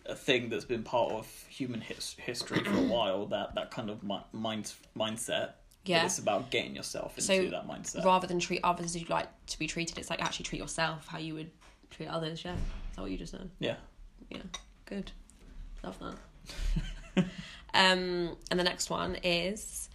a 0.06 0.14
thing 0.14 0.48
that's 0.48 0.64
been 0.64 0.82
part 0.82 1.12
of 1.12 1.26
human 1.48 1.80
his- 1.80 2.16
history 2.18 2.62
for 2.64 2.70
a 2.76 2.82
while. 2.94 3.26
That 3.26 3.54
that 3.54 3.70
kind 3.70 3.90
of 3.90 4.02
mi- 4.02 4.24
mind 4.32 4.72
mindset. 4.96 5.52
But 5.84 5.88
Yeah. 5.90 6.04
it's 6.04 6.18
about 6.18 6.50
getting 6.50 6.76
yourself 6.76 7.12
into 7.18 7.22
So, 7.22 7.46
that 7.50 7.66
mindset. 7.66 8.04
Rather 8.04 8.26
than 8.28 8.38
treat 8.38 8.60
others 8.62 8.86
as 8.86 8.96
you'd 8.96 9.10
like 9.10 9.28
to 9.46 9.58
be 9.58 9.66
treated, 9.66 9.98
it's 9.98 10.10
like 10.10 10.22
actually 10.22 10.44
treat 10.44 10.60
yourself 10.60 11.08
how 11.08 11.18
you 11.18 11.34
would 11.34 11.50
treat 11.90 12.06
others. 12.08 12.44
Yeah. 12.44 12.52
Is 12.54 12.96
that 12.96 13.02
what 13.02 13.10
you 13.10 13.18
just 13.18 13.32
said? 13.32 13.50
yeah. 13.58 13.76
Yeah. 14.30 14.42
Good. 14.86 15.10
Love 15.82 15.98
that. 15.98 16.14
um, 17.74 18.36
and 18.50 18.60
the 18.60 18.64
next 18.64 18.90
one 18.90 19.16
is 19.24 19.88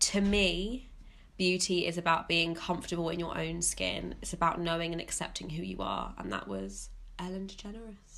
to 0.00 0.20
me, 0.20 0.88
beauty 1.36 1.86
is 1.86 1.96
about 1.98 2.28
being 2.28 2.54
comfortable 2.54 3.08
in 3.10 3.18
your 3.18 3.36
own 3.38 3.62
skin. 3.62 4.14
It's 4.22 4.32
about 4.34 4.60
knowing 4.60 4.92
and 4.92 5.00
accepting 5.00 5.48
who 5.50 5.62
you 5.62 5.78
are. 5.80 6.14
And 6.18 6.30
that 6.32 6.46
was 6.48 6.90
Ellen 7.18 7.46
DeGeneres. 7.46 8.09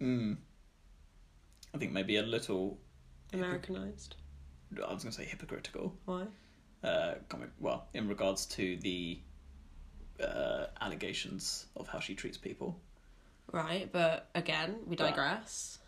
Mm. 0.00 0.36
I 1.74 1.78
think 1.78 1.92
maybe 1.92 2.16
a 2.16 2.22
little. 2.22 2.78
Americanized. 3.32 4.16
I 4.76 4.92
was 4.92 5.02
going 5.02 5.12
to 5.12 5.18
say 5.18 5.24
hypocritical. 5.24 5.94
Why? 6.04 6.26
Uh, 6.82 7.14
coming 7.28 7.50
well 7.60 7.86
in 7.94 8.06
regards 8.08 8.44
to 8.46 8.76
the 8.76 9.18
uh, 10.22 10.66
allegations 10.80 11.66
of 11.76 11.88
how 11.88 11.98
she 11.98 12.14
treats 12.14 12.36
people, 12.36 12.78
Right, 13.50 13.88
but 13.90 14.28
again, 14.34 14.76
we 14.86 14.94
digress. 14.96 15.78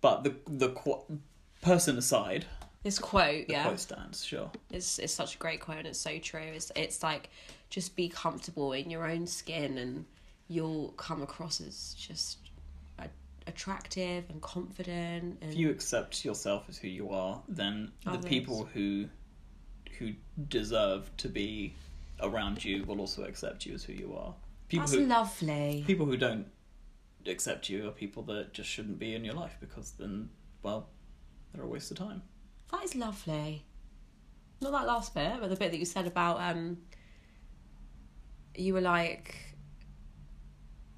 but 0.00 0.24
the 0.24 0.34
the 0.46 0.70
qu- 0.70 1.18
person 1.60 1.98
aside, 1.98 2.46
This 2.82 2.98
quote, 2.98 3.46
the 3.46 3.52
yeah, 3.52 3.64
quote 3.64 3.78
stands. 3.80 4.24
Sure. 4.24 4.50
it's 4.70 4.98
it's 4.98 5.12
such 5.12 5.34
a 5.34 5.38
great 5.38 5.60
quote 5.60 5.78
and 5.78 5.86
it's 5.88 5.98
so 6.00 6.18
true. 6.18 6.40
It's 6.40 6.72
it's 6.74 7.02
like 7.02 7.28
just 7.70 7.94
be 7.94 8.08
comfortable 8.08 8.72
in 8.72 8.88
your 8.90 9.06
own 9.08 9.26
skin 9.26 9.76
and 9.78 10.06
you'll 10.48 10.88
come 10.96 11.22
across 11.22 11.60
as 11.60 11.94
just 11.98 12.38
attractive 13.46 14.24
and 14.30 14.40
confident 14.40 15.38
and 15.40 15.52
If 15.52 15.56
you 15.56 15.70
accept 15.70 16.24
yourself 16.24 16.64
as 16.68 16.78
who 16.78 16.88
you 16.88 17.10
are, 17.10 17.42
then 17.48 17.92
the 18.04 18.18
people 18.18 18.68
who 18.72 19.06
who 19.98 20.12
deserve 20.48 21.08
to 21.18 21.28
be 21.28 21.74
around 22.20 22.64
you 22.64 22.84
will 22.84 23.00
also 23.00 23.24
accept 23.24 23.64
you 23.66 23.74
as 23.74 23.84
who 23.84 23.92
you 23.92 24.14
are. 24.16 24.34
People 24.68 24.86
that's 24.86 24.98
who 24.98 25.06
lovely. 25.06 25.84
people 25.86 26.06
who 26.06 26.16
don't 26.16 26.46
accept 27.26 27.68
you 27.68 27.88
are 27.88 27.92
people 27.92 28.22
that 28.24 28.52
just 28.52 28.68
shouldn't 28.68 28.98
be 28.98 29.14
in 29.14 29.24
your 29.24 29.34
life 29.34 29.56
because 29.60 29.92
then, 29.92 30.28
well, 30.62 30.88
they're 31.52 31.64
a 31.64 31.68
waste 31.68 31.90
of 31.90 31.98
time. 31.98 32.22
That 32.72 32.82
is 32.84 32.94
lovely. 32.94 33.64
Not 34.60 34.72
that 34.72 34.86
last 34.86 35.14
bit, 35.14 35.34
but 35.40 35.50
the 35.50 35.56
bit 35.56 35.70
that 35.70 35.78
you 35.78 35.84
said 35.84 36.06
about 36.06 36.40
um 36.40 36.78
you 38.56 38.72
were 38.72 38.80
like 38.80 39.53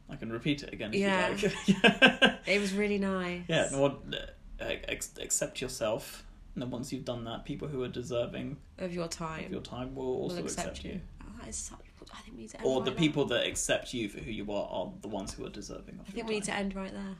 I 0.08 0.16
can 0.16 0.30
repeat 0.32 0.62
it 0.62 0.72
again 0.72 0.94
if 0.94 1.00
Yeah. 1.00 1.36
you 1.66 1.74
like. 1.82 2.38
it 2.46 2.60
was 2.60 2.72
really 2.72 2.98
nice. 2.98 3.42
yeah, 3.48 3.68
no, 3.72 3.80
what, 3.80 4.00
uh, 4.12 4.64
ex- 4.88 5.12
accept 5.20 5.60
yourself, 5.60 6.24
and 6.54 6.62
then 6.62 6.70
once 6.70 6.92
you've 6.92 7.04
done 7.04 7.24
that, 7.24 7.44
people 7.44 7.66
who 7.68 7.82
are 7.82 7.88
deserving 7.88 8.56
Of 8.78 8.92
your 8.94 9.08
time. 9.08 9.46
of 9.46 9.50
your 9.52 9.60
time 9.62 9.94
will 9.94 10.04
also 10.22 10.36
will 10.36 10.44
accept, 10.44 10.84
you. 10.84 11.00
Oh, 11.22 11.26
that 11.40 11.48
is 11.48 11.56
such 11.56 11.78
I 12.14 12.20
think 12.20 12.36
we 12.36 12.42
need 12.42 12.50
to 12.50 12.58
end 12.58 12.66
Or 12.66 12.76
right 12.78 12.84
the 12.84 12.90
there. 12.92 12.98
people 13.00 13.24
that 13.26 13.46
accept 13.46 13.92
you 13.92 14.08
for 14.08 14.20
who 14.20 14.30
you 14.30 14.50
are 14.52 14.68
are 14.70 14.92
the 15.02 15.08
ones 15.08 15.34
who 15.34 15.44
are 15.44 15.48
deserving 15.50 15.98
of 15.98 16.08
I 16.08 16.12
think 16.12 16.28
we 16.28 16.34
need 16.36 16.44
to 16.44 16.54
end 16.54 16.76
right 16.76 16.92
there. 16.92 17.16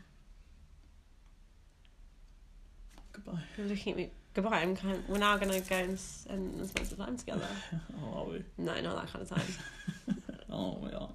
Goodbye. 3.13 3.41
You're 3.57 3.67
looking 3.67 3.93
at 3.95 3.97
me. 3.99 4.11
Goodbye. 4.35 4.61
I'm 4.61 4.77
kind. 4.77 5.03
we're 5.09 5.19
now 5.19 5.37
gonna 5.39 5.61
go 5.61 5.77
and, 5.77 5.99
and 6.29 6.69
spend 6.69 6.87
some 6.87 6.99
time 6.99 7.17
together. 7.17 7.49
Oh, 8.01 8.21
are 8.21 8.25
we? 8.27 8.45
no, 8.59 8.81
not 8.81 8.97
that 8.97 9.13
kind 9.13 9.23
of 9.23 9.29
time. 9.29 10.17
Oh, 10.49 10.79
we 10.81 10.93
are. 10.93 11.11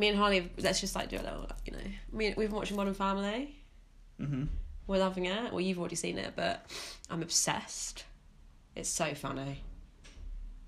Me 0.00 0.08
and 0.08 0.16
Harley, 0.18 0.50
let's 0.58 0.80
just 0.80 0.94
like 0.94 1.10
do 1.10 1.16
a 1.16 1.22
little, 1.22 1.46
you 1.66 1.72
know. 1.72 1.78
Me, 2.12 2.32
we've 2.36 2.48
been 2.48 2.56
watching 2.56 2.76
Modern 2.76 2.94
Family. 2.94 3.54
hmm 4.18 4.44
We're 4.86 4.98
loving 4.98 5.26
it. 5.26 5.52
Well, 5.52 5.60
you've 5.60 5.78
already 5.78 5.96
seen 5.96 6.16
it, 6.16 6.32
but 6.34 6.64
I'm 7.10 7.20
obsessed. 7.22 8.04
It's 8.74 8.88
so 8.88 9.12
funny. 9.14 9.62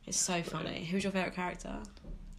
It's 0.06 0.18
so 0.18 0.42
funny. 0.42 0.84
Who's 0.84 1.02
your 1.02 1.12
favorite 1.12 1.34
character? 1.34 1.78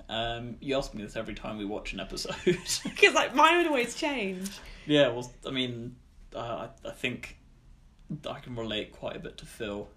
Um, 0.07 0.57
you 0.59 0.77
ask 0.77 0.93
me 0.93 1.01
this 1.01 1.15
every 1.15 1.33
time 1.33 1.57
we 1.57 1.65
watch 1.65 1.93
an 1.93 1.99
episode. 1.99 2.35
Because 2.83 3.15
like 3.15 3.33
mine 3.33 3.57
would 3.57 3.67
always 3.67 3.95
change. 3.95 4.51
yeah, 4.85 5.07
well, 5.07 5.31
I 5.47 5.49
mean, 5.49 5.95
uh, 6.35 6.67
I, 6.85 6.89
I 6.89 6.91
think 6.91 7.37
I 8.29 8.39
can 8.39 8.55
relate 8.55 8.91
quite 8.91 9.15
a 9.15 9.19
bit 9.19 9.37
to 9.39 9.45
Phil, 9.45 9.89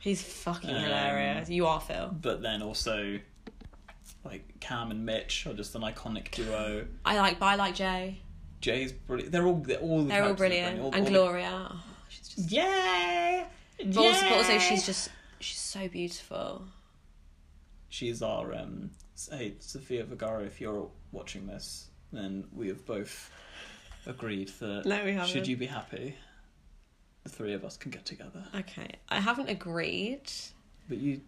He's 0.00 0.20
fucking 0.20 0.70
Um, 0.70 0.82
hilarious. 0.82 1.48
You 1.48 1.66
are 1.66 1.80
Phil. 1.80 2.08
but 2.20 2.42
then 2.42 2.62
also 2.62 3.20
like 4.24 4.60
Cam 4.60 4.90
and 4.90 5.04
Mitch 5.04 5.46
are 5.46 5.54
just 5.54 5.74
an 5.74 5.82
iconic 5.82 6.30
duo. 6.30 6.86
I 7.04 7.16
like, 7.18 7.38
but 7.38 7.46
I 7.46 7.54
like 7.56 7.74
Jay. 7.74 8.20
Jay's 8.60 8.92
brilliant. 8.92 9.32
They're 9.32 9.46
all 9.46 9.56
they're 9.56 9.80
all 9.80 10.02
the 10.02 10.08
They're 10.08 10.24
all 10.24 10.34
brilliant. 10.34 10.80
All- 10.80 10.92
and 10.94 11.04
all 11.04 11.10
Gloria. 11.12 11.68
Oh, 11.70 11.82
she's 12.08 12.28
just. 12.28 12.52
Yeah. 12.52 13.44
But 13.78 13.96
also, 13.96 14.20
but 14.28 14.32
also, 14.32 14.58
she's 14.58 14.86
just 14.86 15.08
she's 15.40 15.58
so 15.58 15.88
beautiful. 15.88 16.64
She's 17.88 18.22
our 18.22 18.54
um. 18.54 18.90
Hey, 19.30 19.54
Sophia 19.58 20.04
Vergara, 20.04 20.44
if 20.44 20.60
you're 20.60 20.88
watching 21.12 21.46
this, 21.46 21.88
then 22.12 22.44
we 22.52 22.68
have 22.68 22.84
both 22.86 23.30
agreed 24.06 24.48
that 24.60 24.84
No, 24.84 25.24
should 25.26 25.46
you 25.46 25.56
be 25.56 25.66
happy, 25.66 26.16
the 27.22 27.28
three 27.28 27.52
of 27.54 27.64
us 27.64 27.76
can 27.76 27.90
get 27.90 28.04
together. 28.04 28.44
Okay, 28.54 28.88
I 29.08 29.20
haven't 29.20 29.48
agreed. 29.48 30.30
But 30.88 30.98
you, 30.98 31.20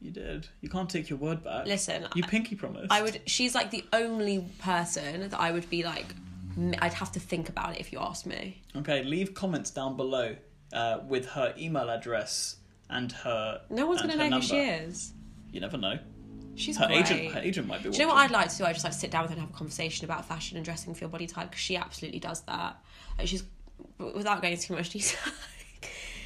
you 0.00 0.10
did. 0.10 0.46
You 0.60 0.68
can't 0.68 0.88
take 0.88 1.08
your 1.10 1.18
word 1.18 1.42
back. 1.42 1.66
Listen, 1.66 2.06
You 2.14 2.22
pinky 2.22 2.54
promise. 2.54 2.86
I 2.90 3.02
would. 3.02 3.20
She's 3.26 3.54
like 3.54 3.70
the 3.70 3.84
only 3.92 4.44
person 4.58 5.28
that 5.28 5.38
I 5.40 5.50
would 5.52 5.68
be 5.70 5.82
like. 5.84 6.06
I'd 6.80 6.94
have 6.94 7.12
to 7.12 7.20
think 7.20 7.48
about 7.48 7.74
it 7.76 7.80
if 7.80 7.92
you 7.92 8.00
asked 8.00 8.26
me. 8.26 8.60
Okay, 8.76 9.04
leave 9.04 9.32
comments 9.34 9.70
down 9.70 9.96
below 9.96 10.34
uh, 10.72 10.98
with 11.06 11.26
her 11.30 11.54
email 11.56 11.88
address 11.88 12.56
and 12.90 13.12
her. 13.12 13.60
No 13.70 13.86
one's 13.86 14.00
gonna 14.02 14.16
know 14.16 14.36
who 14.36 14.42
she 14.42 14.56
is. 14.58 15.12
You 15.52 15.60
never 15.60 15.76
know. 15.78 15.98
She's 16.56 16.76
Her 16.76 16.88
great. 16.88 17.08
agent, 17.08 17.32
her 17.34 17.40
agent 17.40 17.68
might 17.68 17.84
be. 17.84 17.90
Do 17.90 17.96
you 17.96 18.02
know 18.02 18.12
what. 18.12 18.16
I'd 18.18 18.32
like 18.32 18.48
to 18.50 18.56
do? 18.58 18.64
I 18.64 18.72
just 18.72 18.82
like 18.84 18.92
to 18.92 18.98
sit 18.98 19.12
down 19.12 19.22
with 19.22 19.30
her 19.30 19.36
and 19.36 19.42
have 19.46 19.54
a 19.54 19.56
conversation 19.56 20.04
about 20.04 20.26
fashion 20.26 20.56
and 20.56 20.64
dressing 20.64 20.92
for 20.94 21.00
your 21.00 21.08
body 21.08 21.28
type 21.28 21.50
because 21.50 21.62
she 21.62 21.76
absolutely 21.76 22.18
does 22.18 22.40
that. 22.42 22.76
Like 23.16 23.28
she's 23.28 23.44
without 23.98 24.42
going 24.42 24.54
into 24.54 24.66
too 24.66 24.74
much 24.74 24.90
detail. 24.90 25.32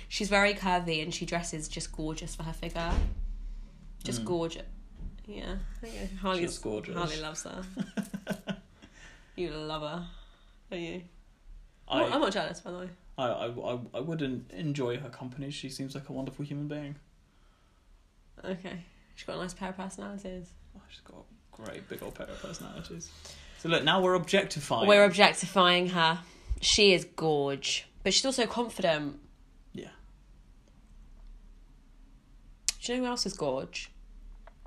she's 0.08 0.30
very 0.30 0.54
curvy 0.54 1.02
and 1.02 1.12
she 1.12 1.26
dresses 1.26 1.68
just 1.68 1.92
gorgeous 1.92 2.34
for 2.34 2.44
her 2.44 2.52
figure. 2.54 2.90
Just 4.04 4.22
mm. 4.22 4.26
gorgeous. 4.26 4.62
Yeah, 5.26 5.54
Harley's 6.20 6.50
She's 6.50 6.58
gorgeous. 6.58 6.96
Harley 6.96 7.20
loves 7.20 7.44
her. 7.44 7.62
you 9.36 9.50
love 9.50 9.82
her, 9.82 10.06
don't 10.70 10.80
you? 10.80 11.02
I, 11.88 12.04
I'm 12.04 12.20
not 12.20 12.32
jealous, 12.32 12.60
by 12.60 12.70
the 12.72 12.78
way. 12.78 12.88
I, 13.18 13.26
I, 13.26 13.46
I, 13.46 13.78
I 13.94 14.00
wouldn't 14.00 14.50
enjoy 14.50 14.96
her 14.96 15.08
company. 15.08 15.50
She 15.50 15.68
seems 15.68 15.94
like 15.94 16.08
a 16.08 16.12
wonderful 16.12 16.44
human 16.44 16.66
being. 16.66 16.96
Okay. 18.44 18.84
She's 19.14 19.26
got 19.26 19.36
a 19.36 19.40
nice 19.40 19.54
pair 19.54 19.68
of 19.68 19.76
personalities. 19.76 20.48
Oh, 20.76 20.80
she's 20.88 21.00
got 21.00 21.18
a 21.18 21.62
great 21.62 21.88
big 21.88 22.02
old 22.02 22.14
pair 22.14 22.26
of 22.26 22.40
personalities. 22.40 23.10
So 23.58 23.68
look, 23.68 23.84
now 23.84 24.00
we're 24.00 24.14
objectifying. 24.14 24.88
We're 24.88 25.04
objectifying 25.04 25.88
her. 25.90 26.18
She 26.60 26.94
is 26.94 27.04
gorge, 27.04 27.86
but 28.02 28.14
she's 28.14 28.24
also 28.24 28.46
confident. 28.46 29.20
yeah. 29.72 29.88
Do 32.82 32.92
you 32.92 32.98
know 32.98 33.04
who 33.04 33.10
else 33.10 33.26
is 33.26 33.34
gorge? 33.34 33.90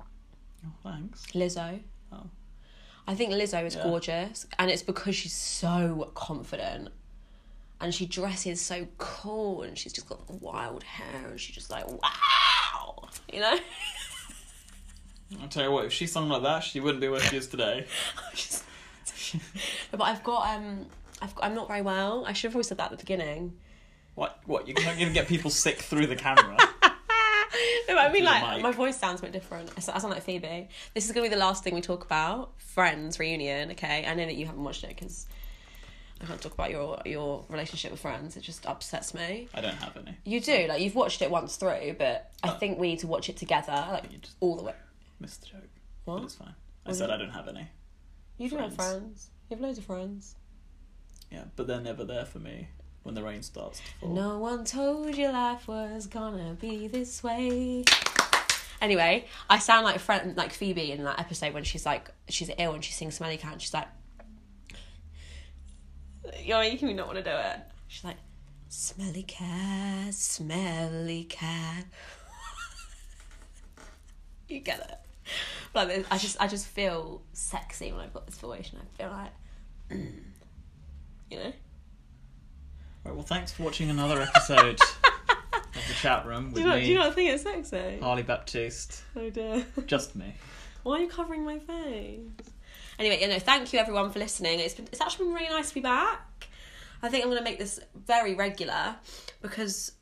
Oh, 0.00 0.70
thanks. 0.82 1.26
Lizzo. 1.34 1.80
Oh. 2.12 2.24
I 3.06 3.14
think 3.14 3.32
Lizzo 3.32 3.64
is 3.66 3.74
Yeah. 3.76 3.82
gorgeous, 3.84 4.46
and 4.58 4.70
it's 4.70 4.82
because 4.82 5.14
she's 5.14 5.34
so 5.34 6.10
confident. 6.14 6.88
And 7.78 7.94
she 7.94 8.06
dresses 8.06 8.60
so 8.60 8.88
cool, 8.96 9.62
and 9.62 9.76
she's 9.76 9.92
just 9.92 10.08
got 10.08 10.28
wild 10.30 10.82
hair, 10.82 11.28
and 11.28 11.38
she's 11.38 11.54
just 11.54 11.70
like, 11.70 11.86
wow! 11.86 13.08
You 13.30 13.40
know? 13.40 13.58
I'll 15.42 15.48
tell 15.48 15.64
you 15.64 15.70
what, 15.70 15.84
if 15.84 15.92
she 15.92 16.06
sung 16.06 16.28
like 16.30 16.42
that, 16.42 16.60
she 16.60 16.80
wouldn't 16.80 17.02
be 17.02 17.08
where 17.08 17.20
she 17.20 17.36
is 17.36 17.48
today. 17.48 17.86
Just- 18.34 18.64
but 19.90 20.00
I've 20.02 20.22
got, 20.22 20.54
um, 20.56 20.86
I've 21.20 21.34
got, 21.34 21.44
I'm 21.44 21.54
not 21.54 21.68
very 21.68 21.82
well. 21.82 22.24
I 22.26 22.32
should 22.32 22.48
have 22.48 22.54
always 22.54 22.68
said 22.68 22.78
that 22.78 22.84
at 22.84 22.90
the 22.92 22.96
beginning. 22.96 23.58
What? 24.14 24.38
What? 24.46 24.66
You 24.68 24.74
can't 24.74 24.98
even 25.00 25.12
get 25.12 25.26
people 25.28 25.50
sick 25.50 25.78
through 25.80 26.06
the 26.06 26.16
camera. 26.16 26.56
No, 27.88 27.96
I 27.98 28.10
mean, 28.12 28.24
like, 28.24 28.62
my 28.62 28.72
voice 28.72 28.96
sounds 28.98 29.20
a 29.20 29.22
bit 29.24 29.32
different. 29.32 29.70
I 29.76 29.80
sound 29.80 30.04
like 30.10 30.22
Phoebe. 30.22 30.68
This 30.94 31.06
is 31.06 31.12
going 31.12 31.24
to 31.24 31.30
be 31.30 31.34
the 31.34 31.40
last 31.40 31.62
thing 31.64 31.74
we 31.74 31.80
talk 31.80 32.04
about. 32.04 32.52
Friends 32.60 33.18
reunion, 33.18 33.70
okay? 33.72 34.04
I 34.06 34.14
know 34.14 34.24
that 34.26 34.34
you 34.36 34.46
haven't 34.46 34.62
watched 34.64 34.84
it 34.84 34.88
because 34.88 35.26
I 36.20 36.24
can't 36.24 36.40
talk 36.40 36.54
about 36.54 36.70
your 36.70 36.98
your 37.04 37.44
relationship 37.48 37.90
with 37.92 38.00
Friends. 38.00 38.36
It 38.36 38.40
just 38.42 38.66
upsets 38.66 39.14
me. 39.14 39.48
I 39.54 39.60
don't 39.60 39.76
have 39.76 39.96
any. 39.96 40.16
You 40.24 40.40
do, 40.40 40.66
like, 40.68 40.80
you've 40.80 40.94
watched 40.94 41.22
it 41.22 41.30
once 41.30 41.56
through, 41.56 41.96
but 41.98 42.32
I 42.42 42.48
Oh. 42.50 42.58
think 42.58 42.78
we 42.78 42.88
need 42.88 43.00
to 43.00 43.06
watch 43.06 43.28
it 43.28 43.36
together, 43.36 43.72
like, 43.92 44.10
You 44.12 44.18
just 44.18 44.36
all 44.40 44.56
the 44.56 44.64
way. 44.64 44.74
missed 45.20 45.42
the 45.42 45.46
joke. 45.48 45.62
What? 46.04 46.16
But 46.16 46.24
it's 46.24 46.34
fine. 46.34 46.54
I 46.84 46.88
Was 46.90 46.98
said 46.98 47.10
it? 47.10 47.12
I 47.14 47.16
don't 47.18 47.30
have 47.30 47.48
any. 47.48 47.68
You 48.38 48.48
do 48.50 48.56
have 48.56 48.74
Friends. 48.74 48.92
friends. 48.92 49.30
You 49.48 49.56
have 49.56 49.62
loads 49.62 49.78
of 49.78 49.84
friends. 49.84 50.34
Yeah, 51.30 51.44
but 51.56 51.66
they're 51.66 51.80
never 51.80 52.04
there 52.04 52.24
for 52.24 52.38
me 52.38 52.68
when 53.06 53.14
the 53.14 53.22
rain 53.22 53.42
starts. 53.42 53.80
No 54.02 54.38
one 54.38 54.64
told 54.64 55.16
you 55.16 55.30
life 55.30 55.66
was 55.66 56.06
gonna 56.06 56.56
be 56.60 56.88
this 56.88 57.22
way. 57.22 57.84
Anyway, 58.82 59.26
I 59.48 59.58
sound 59.58 59.84
like 59.84 59.98
friend, 60.00 60.36
like 60.36 60.52
Phoebe 60.52 60.92
in 60.92 61.04
that 61.04 61.18
episode 61.18 61.54
when 61.54 61.64
she's 61.64 61.86
like, 61.86 62.10
she's 62.28 62.50
ill 62.58 62.74
and 62.74 62.84
she 62.84 62.92
sings 62.92 63.14
Smelly 63.14 63.38
Cat. 63.38 63.52
And 63.52 63.62
she's 63.62 63.72
like, 63.72 63.88
you're 66.42 66.58
making 66.58 66.88
me 66.88 66.94
not 66.94 67.06
want 67.06 67.18
to 67.18 67.24
do 67.24 67.30
it. 67.30 67.60
She's 67.88 68.04
like, 68.04 68.16
Smelly 68.68 69.22
cat, 69.22 70.12
smelly 70.12 71.24
cat. 71.24 71.84
you 74.48 74.58
get 74.58 74.80
it. 74.80 74.98
Like 75.72 76.04
I 76.10 76.18
just, 76.18 76.36
I 76.40 76.48
just 76.48 76.66
feel 76.66 77.22
sexy 77.32 77.92
when 77.92 78.00
I've 78.00 78.12
got 78.12 78.26
this 78.26 78.38
voice, 78.38 78.72
and 78.72 78.82
I 78.82 79.02
feel 79.02 79.10
like, 79.10 80.00
you 81.30 81.38
know. 81.38 81.52
Right, 83.06 83.14
well, 83.14 83.24
thanks 83.24 83.52
for 83.52 83.62
watching 83.62 83.88
another 83.88 84.20
episode 84.20 84.80
of 84.80 85.86
the 85.86 85.94
chat 85.94 86.26
room 86.26 86.50
Do 86.52 86.54
with 86.54 86.64
you, 86.64 86.66
not, 86.66 86.76
me, 86.78 86.84
do 86.84 86.88
you 86.88 86.98
not 86.98 87.14
think 87.14 87.30
it's 87.30 87.44
sexy? 87.44 87.76
Eh? 87.76 88.00
Harley 88.00 88.24
Baptiste. 88.24 89.04
Oh 89.14 89.30
dear. 89.30 89.64
Just 89.86 90.16
me. 90.16 90.34
Why 90.82 90.98
are 90.98 91.02
you 91.02 91.08
covering 91.08 91.44
my 91.44 91.60
face? 91.60 92.50
Anyway, 92.98 93.20
you 93.20 93.28
know, 93.28 93.38
thank 93.38 93.72
you 93.72 93.78
everyone 93.78 94.10
for 94.10 94.18
listening. 94.18 94.58
It's 94.58 94.74
been 94.74 94.86
it's 94.86 95.00
actually 95.00 95.26
been 95.26 95.34
really 95.34 95.50
nice 95.50 95.68
to 95.68 95.74
be 95.76 95.82
back. 95.82 96.48
I 97.00 97.08
think 97.08 97.24
I'm 97.24 97.30
gonna 97.30 97.44
make 97.44 97.60
this 97.60 97.78
very 97.94 98.34
regular 98.34 98.96
because 99.40 99.92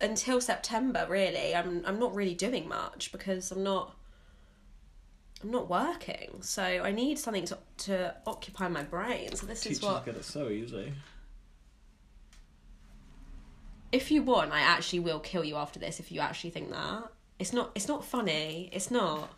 until 0.00 0.40
September, 0.40 1.06
really, 1.10 1.54
I'm 1.54 1.82
I'm 1.84 1.98
not 1.98 2.14
really 2.14 2.34
doing 2.34 2.66
much 2.66 3.12
because 3.12 3.52
I'm 3.52 3.62
not 3.62 3.94
I'm 5.42 5.50
not 5.50 5.68
working. 5.68 6.40
So 6.40 6.62
I 6.62 6.92
need 6.92 7.18
something 7.18 7.44
to 7.44 7.58
to 7.78 8.14
occupy 8.26 8.68
my 8.68 8.84
brain. 8.84 9.36
So 9.36 9.44
this 9.44 9.66
is 9.66 9.80
Teachers 9.80 9.82
what 9.82 10.06
get 10.06 10.16
it 10.16 10.24
so 10.24 10.48
easy. 10.48 10.94
If 13.92 14.10
you 14.10 14.22
want, 14.22 14.52
I 14.52 14.60
actually 14.60 15.00
will 15.00 15.20
kill 15.20 15.44
you 15.44 15.56
after 15.56 15.78
this 15.78 16.00
if 16.00 16.10
you 16.10 16.20
actually 16.20 16.50
think 16.50 16.70
that. 16.70 17.10
It's 17.38 17.52
not 17.52 17.70
it's 17.74 17.88
not 17.88 18.04
funny. 18.04 18.70
It's 18.72 18.90
not. 18.90 19.30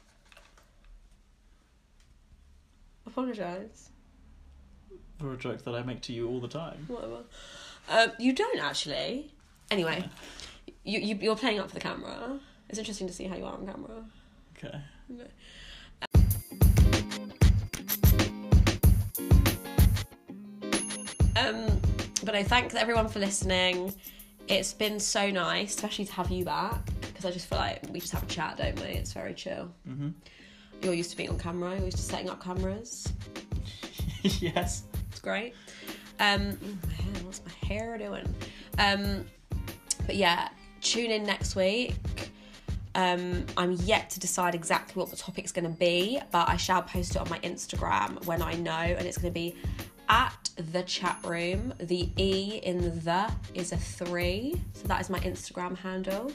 Apologise. 3.06 3.90
For 5.18 5.32
a 5.32 5.36
joke 5.36 5.64
that 5.64 5.74
I 5.74 5.82
make 5.82 6.00
to 6.02 6.12
you 6.12 6.28
all 6.28 6.40
the 6.40 6.48
time. 6.48 6.84
Whatever. 6.86 7.24
Um, 7.88 8.12
you 8.18 8.32
don't 8.32 8.60
actually. 8.60 9.32
Anyway, 9.70 10.08
you, 10.84 11.00
you 11.00 11.18
you're 11.20 11.36
playing 11.36 11.58
up 11.58 11.68
for 11.68 11.74
the 11.74 11.80
camera. 11.80 12.38
It's 12.68 12.78
interesting 12.78 13.06
to 13.06 13.12
see 13.12 13.24
how 13.24 13.36
you 13.36 13.44
are 13.44 13.54
on 13.54 13.66
camera. 13.66 14.04
Okay. 14.56 14.80
Um, 21.36 21.80
but 22.24 22.34
I 22.34 22.42
thank 22.42 22.74
everyone 22.74 23.08
for 23.08 23.20
listening. 23.20 23.94
It's 24.48 24.72
been 24.72 24.98
so 24.98 25.30
nice, 25.30 25.74
especially 25.74 26.06
to 26.06 26.12
have 26.14 26.30
you 26.30 26.44
back, 26.44 26.80
because 27.02 27.26
I 27.26 27.30
just 27.30 27.48
feel 27.48 27.58
like 27.58 27.84
we 27.92 28.00
just 28.00 28.12
have 28.12 28.22
a 28.22 28.26
chat, 28.26 28.56
don't 28.56 28.80
we? 28.80 28.86
It's 28.86 29.12
very 29.12 29.34
chill. 29.34 29.70
Mm-hmm. 29.86 30.08
You're 30.82 30.94
used 30.94 31.10
to 31.10 31.18
being 31.18 31.28
on 31.28 31.38
camera. 31.38 31.74
You're 31.74 31.84
used 31.84 31.98
to 31.98 32.02
setting 32.02 32.30
up 32.30 32.42
cameras. 32.42 33.12
yes. 34.22 34.84
It's 35.10 35.20
great. 35.20 35.52
Um, 36.18 36.58
oh, 36.64 36.86
my 36.86 36.92
hair, 36.94 37.24
what's 37.24 37.42
my 37.44 37.68
hair 37.68 37.98
doing? 37.98 38.34
Um, 38.78 39.26
but 40.06 40.16
yeah, 40.16 40.48
tune 40.80 41.10
in 41.10 41.24
next 41.24 41.54
week. 41.54 41.94
Um, 42.94 43.44
I'm 43.58 43.72
yet 43.72 44.08
to 44.10 44.20
decide 44.20 44.54
exactly 44.54 44.98
what 44.98 45.10
the 45.10 45.16
topic's 45.16 45.52
going 45.52 45.70
to 45.70 45.78
be, 45.78 46.20
but 46.30 46.48
I 46.48 46.56
shall 46.56 46.82
post 46.82 47.16
it 47.16 47.18
on 47.18 47.28
my 47.28 47.38
Instagram 47.40 48.24
when 48.24 48.40
I 48.40 48.54
know, 48.54 48.72
and 48.72 49.06
it's 49.06 49.18
going 49.18 49.32
to 49.32 49.38
be 49.38 49.56
at 50.08 50.50
the 50.56 50.82
chat 50.82 51.18
room. 51.24 51.74
The 51.78 52.10
E 52.16 52.60
in 52.62 53.00
the 53.04 53.30
is 53.54 53.72
a 53.72 53.76
three, 53.76 54.60
so 54.72 54.88
that 54.88 55.00
is 55.00 55.10
my 55.10 55.20
Instagram 55.20 55.76
handle. 55.76 56.32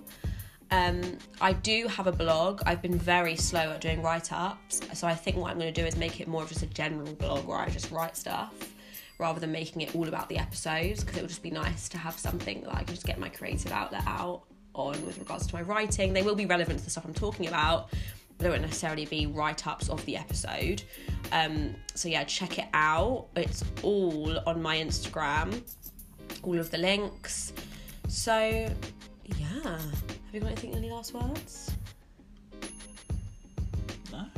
Um, 0.71 1.17
I 1.39 1.53
do 1.53 1.87
have 1.87 2.07
a 2.07 2.11
blog. 2.11 2.61
I've 2.65 2.81
been 2.81 2.97
very 2.97 3.35
slow 3.35 3.71
at 3.71 3.81
doing 3.81 4.01
write 4.01 4.33
ups, 4.33 4.81
so 4.93 5.07
I 5.07 5.13
think 5.13 5.37
what 5.37 5.51
I'm 5.51 5.59
going 5.59 5.71
to 5.71 5.81
do 5.81 5.85
is 5.85 5.95
make 5.95 6.19
it 6.19 6.27
more 6.27 6.43
of 6.43 6.49
just 6.49 6.63
a 6.63 6.67
general 6.67 7.13
blog 7.13 7.45
where 7.45 7.57
I 7.57 7.69
just 7.69 7.91
write 7.91 8.17
stuff 8.17 8.73
rather 9.19 9.39
than 9.39 9.51
making 9.51 9.81
it 9.81 9.95
all 9.95 10.07
about 10.07 10.29
the 10.29 10.37
episodes 10.37 11.03
because 11.03 11.17
it 11.17 11.21
would 11.21 11.29
just 11.29 11.43
be 11.43 11.51
nice 11.51 11.87
to 11.89 11.97
have 11.97 12.17
something 12.17 12.61
that 12.61 12.73
I 12.73 12.83
can 12.83 12.95
just 12.95 13.05
get 13.05 13.19
my 13.19 13.29
creative 13.29 13.71
outlet 13.71 14.03
out 14.07 14.43
on 14.73 14.93
with 15.05 15.19
regards 15.19 15.45
to 15.47 15.55
my 15.55 15.61
writing. 15.61 16.13
They 16.13 16.23
will 16.23 16.35
be 16.35 16.45
relevant 16.45 16.79
to 16.79 16.85
the 16.85 16.91
stuff 16.91 17.05
I'm 17.05 17.13
talking 17.13 17.47
about, 17.47 17.89
they 18.39 18.49
won't 18.49 18.61
necessarily 18.61 19.05
be 19.05 19.25
write 19.27 19.65
ups 19.67 19.89
of 19.89 20.03
the 20.05 20.17
episode. 20.17 20.83
Um, 21.31 21.75
so 21.95 22.09
yeah, 22.09 22.23
check 22.25 22.59
it 22.59 22.65
out. 22.73 23.27
It's 23.35 23.63
all 23.83 24.37
on 24.47 24.61
my 24.61 24.77
Instagram, 24.77 25.61
all 26.43 26.59
of 26.59 26.69
the 26.71 26.77
links. 26.77 27.53
So 28.07 28.37
yeah, 28.37 28.67
have 29.63 30.03
you 30.33 30.39
got 30.41 30.47
anything? 30.47 30.75
Any 30.75 30.89
last 30.89 31.13
words? 31.13 31.71
No? 34.11 34.17
Have 34.19 34.29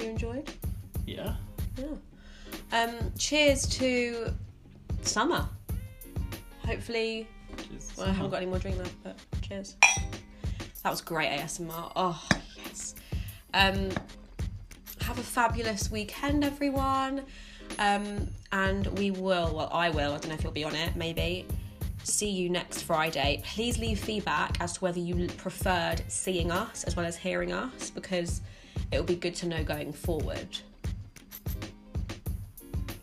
you 0.00 0.10
enjoyed? 0.10 0.50
Yeah. 1.06 1.34
Yeah. 1.76 1.86
Um, 2.72 3.12
cheers 3.18 3.66
to 3.78 4.32
summer. 5.02 5.48
Hopefully, 6.66 7.26
Just- 7.72 7.96
well, 7.96 8.08
I 8.08 8.12
haven't 8.12 8.30
got 8.30 8.38
any 8.38 8.46
more 8.46 8.58
drink 8.58 8.78
left, 8.78 8.94
but 9.02 9.18
cheers. 9.42 9.76
That 10.82 10.90
was 10.90 11.00
great 11.00 11.30
ASMR. 11.30 11.92
Oh, 11.96 12.22
yes. 12.64 12.94
Um, 13.54 13.90
have 15.00 15.18
a 15.18 15.22
fabulous 15.22 15.90
weekend, 15.90 16.44
everyone. 16.44 17.22
Um, 17.78 18.28
and 18.52 18.86
we 18.98 19.10
will, 19.10 19.54
well, 19.54 19.70
I 19.72 19.90
will, 19.90 20.12
I 20.12 20.18
don't 20.18 20.28
know 20.28 20.34
if 20.34 20.42
you'll 20.42 20.52
be 20.52 20.64
on 20.64 20.74
it, 20.74 20.96
maybe. 20.96 21.46
See 22.02 22.30
you 22.30 22.48
next 22.48 22.82
Friday. 22.82 23.42
Please 23.44 23.78
leave 23.78 23.98
feedback 23.98 24.60
as 24.60 24.74
to 24.74 24.80
whether 24.80 24.98
you 24.98 25.28
preferred 25.36 26.02
seeing 26.08 26.50
us 26.50 26.84
as 26.84 26.96
well 26.96 27.06
as 27.06 27.16
hearing 27.16 27.52
us 27.52 27.90
because 27.90 28.40
it 28.90 28.96
will 28.96 29.04
be 29.04 29.16
good 29.16 29.34
to 29.36 29.46
know 29.46 29.62
going 29.62 29.92
forward. 29.92 30.58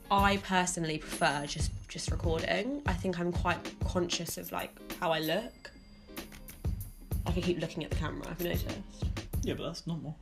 I 0.09 0.37
personally 0.37 0.99
prefer 0.99 1.45
just 1.45 1.71
just 1.87 2.11
recording. 2.11 2.81
I 2.85 2.93
think 2.93 3.19
I'm 3.19 3.31
quite 3.31 3.57
conscious 3.85 4.37
of 4.37 4.51
like 4.51 4.71
how 4.99 5.11
I 5.11 5.19
look. 5.19 5.71
I 7.25 7.31
keep 7.31 7.59
looking 7.59 7.83
at 7.83 7.89
the 7.89 7.95
camera. 7.95 8.27
I've 8.29 8.41
noticed. 8.41 8.65
Yeah, 9.43 9.53
but 9.53 9.63
that's 9.63 9.87
normal. 9.87 10.17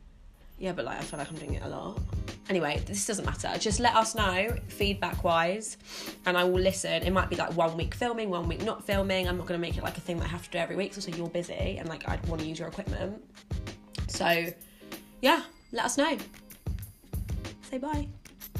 Yeah, 0.58 0.72
but 0.72 0.84
like 0.84 0.98
I 0.98 1.02
feel 1.02 1.18
like 1.18 1.30
I'm 1.30 1.36
doing 1.36 1.54
it 1.54 1.62
a 1.62 1.68
lot. 1.68 2.00
Anyway, 2.48 2.82
this 2.86 3.06
doesn't 3.06 3.24
matter. 3.24 3.50
Just 3.58 3.80
let 3.80 3.96
us 3.96 4.14
know 4.14 4.54
feedback 4.68 5.24
wise, 5.24 5.78
and 6.26 6.36
I 6.36 6.44
will 6.44 6.60
listen. 6.60 7.02
It 7.02 7.12
might 7.12 7.30
be 7.30 7.36
like 7.36 7.52
one 7.56 7.76
week 7.76 7.94
filming, 7.94 8.30
one 8.30 8.48
week 8.48 8.62
not 8.62 8.84
filming. 8.84 9.28
I'm 9.28 9.36
not 9.36 9.46
going 9.46 9.58
to 9.58 9.62
make 9.66 9.76
it 9.76 9.82
like 9.82 9.96
a 9.96 10.00
thing 10.00 10.18
that 10.18 10.26
I 10.26 10.28
have 10.28 10.44
to 10.44 10.50
do 10.50 10.58
every 10.58 10.76
week. 10.76 10.94
So 10.94 11.10
you're 11.10 11.28
busy, 11.28 11.78
and 11.78 11.88
like 11.88 12.08
I'd 12.08 12.24
want 12.28 12.42
to 12.42 12.46
use 12.46 12.58
your 12.58 12.68
equipment. 12.68 13.22
So, 14.08 14.46
yeah, 15.22 15.42
let 15.72 15.86
us 15.86 15.98
know. 15.98 16.16
Say 17.62 17.78
bye. 17.78 18.06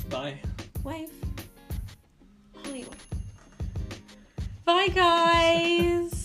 Bye. 0.08 0.38
Wave. 0.82 1.10
Hollywood. 2.64 2.96
Bye, 4.64 4.88
guys. 4.88 6.23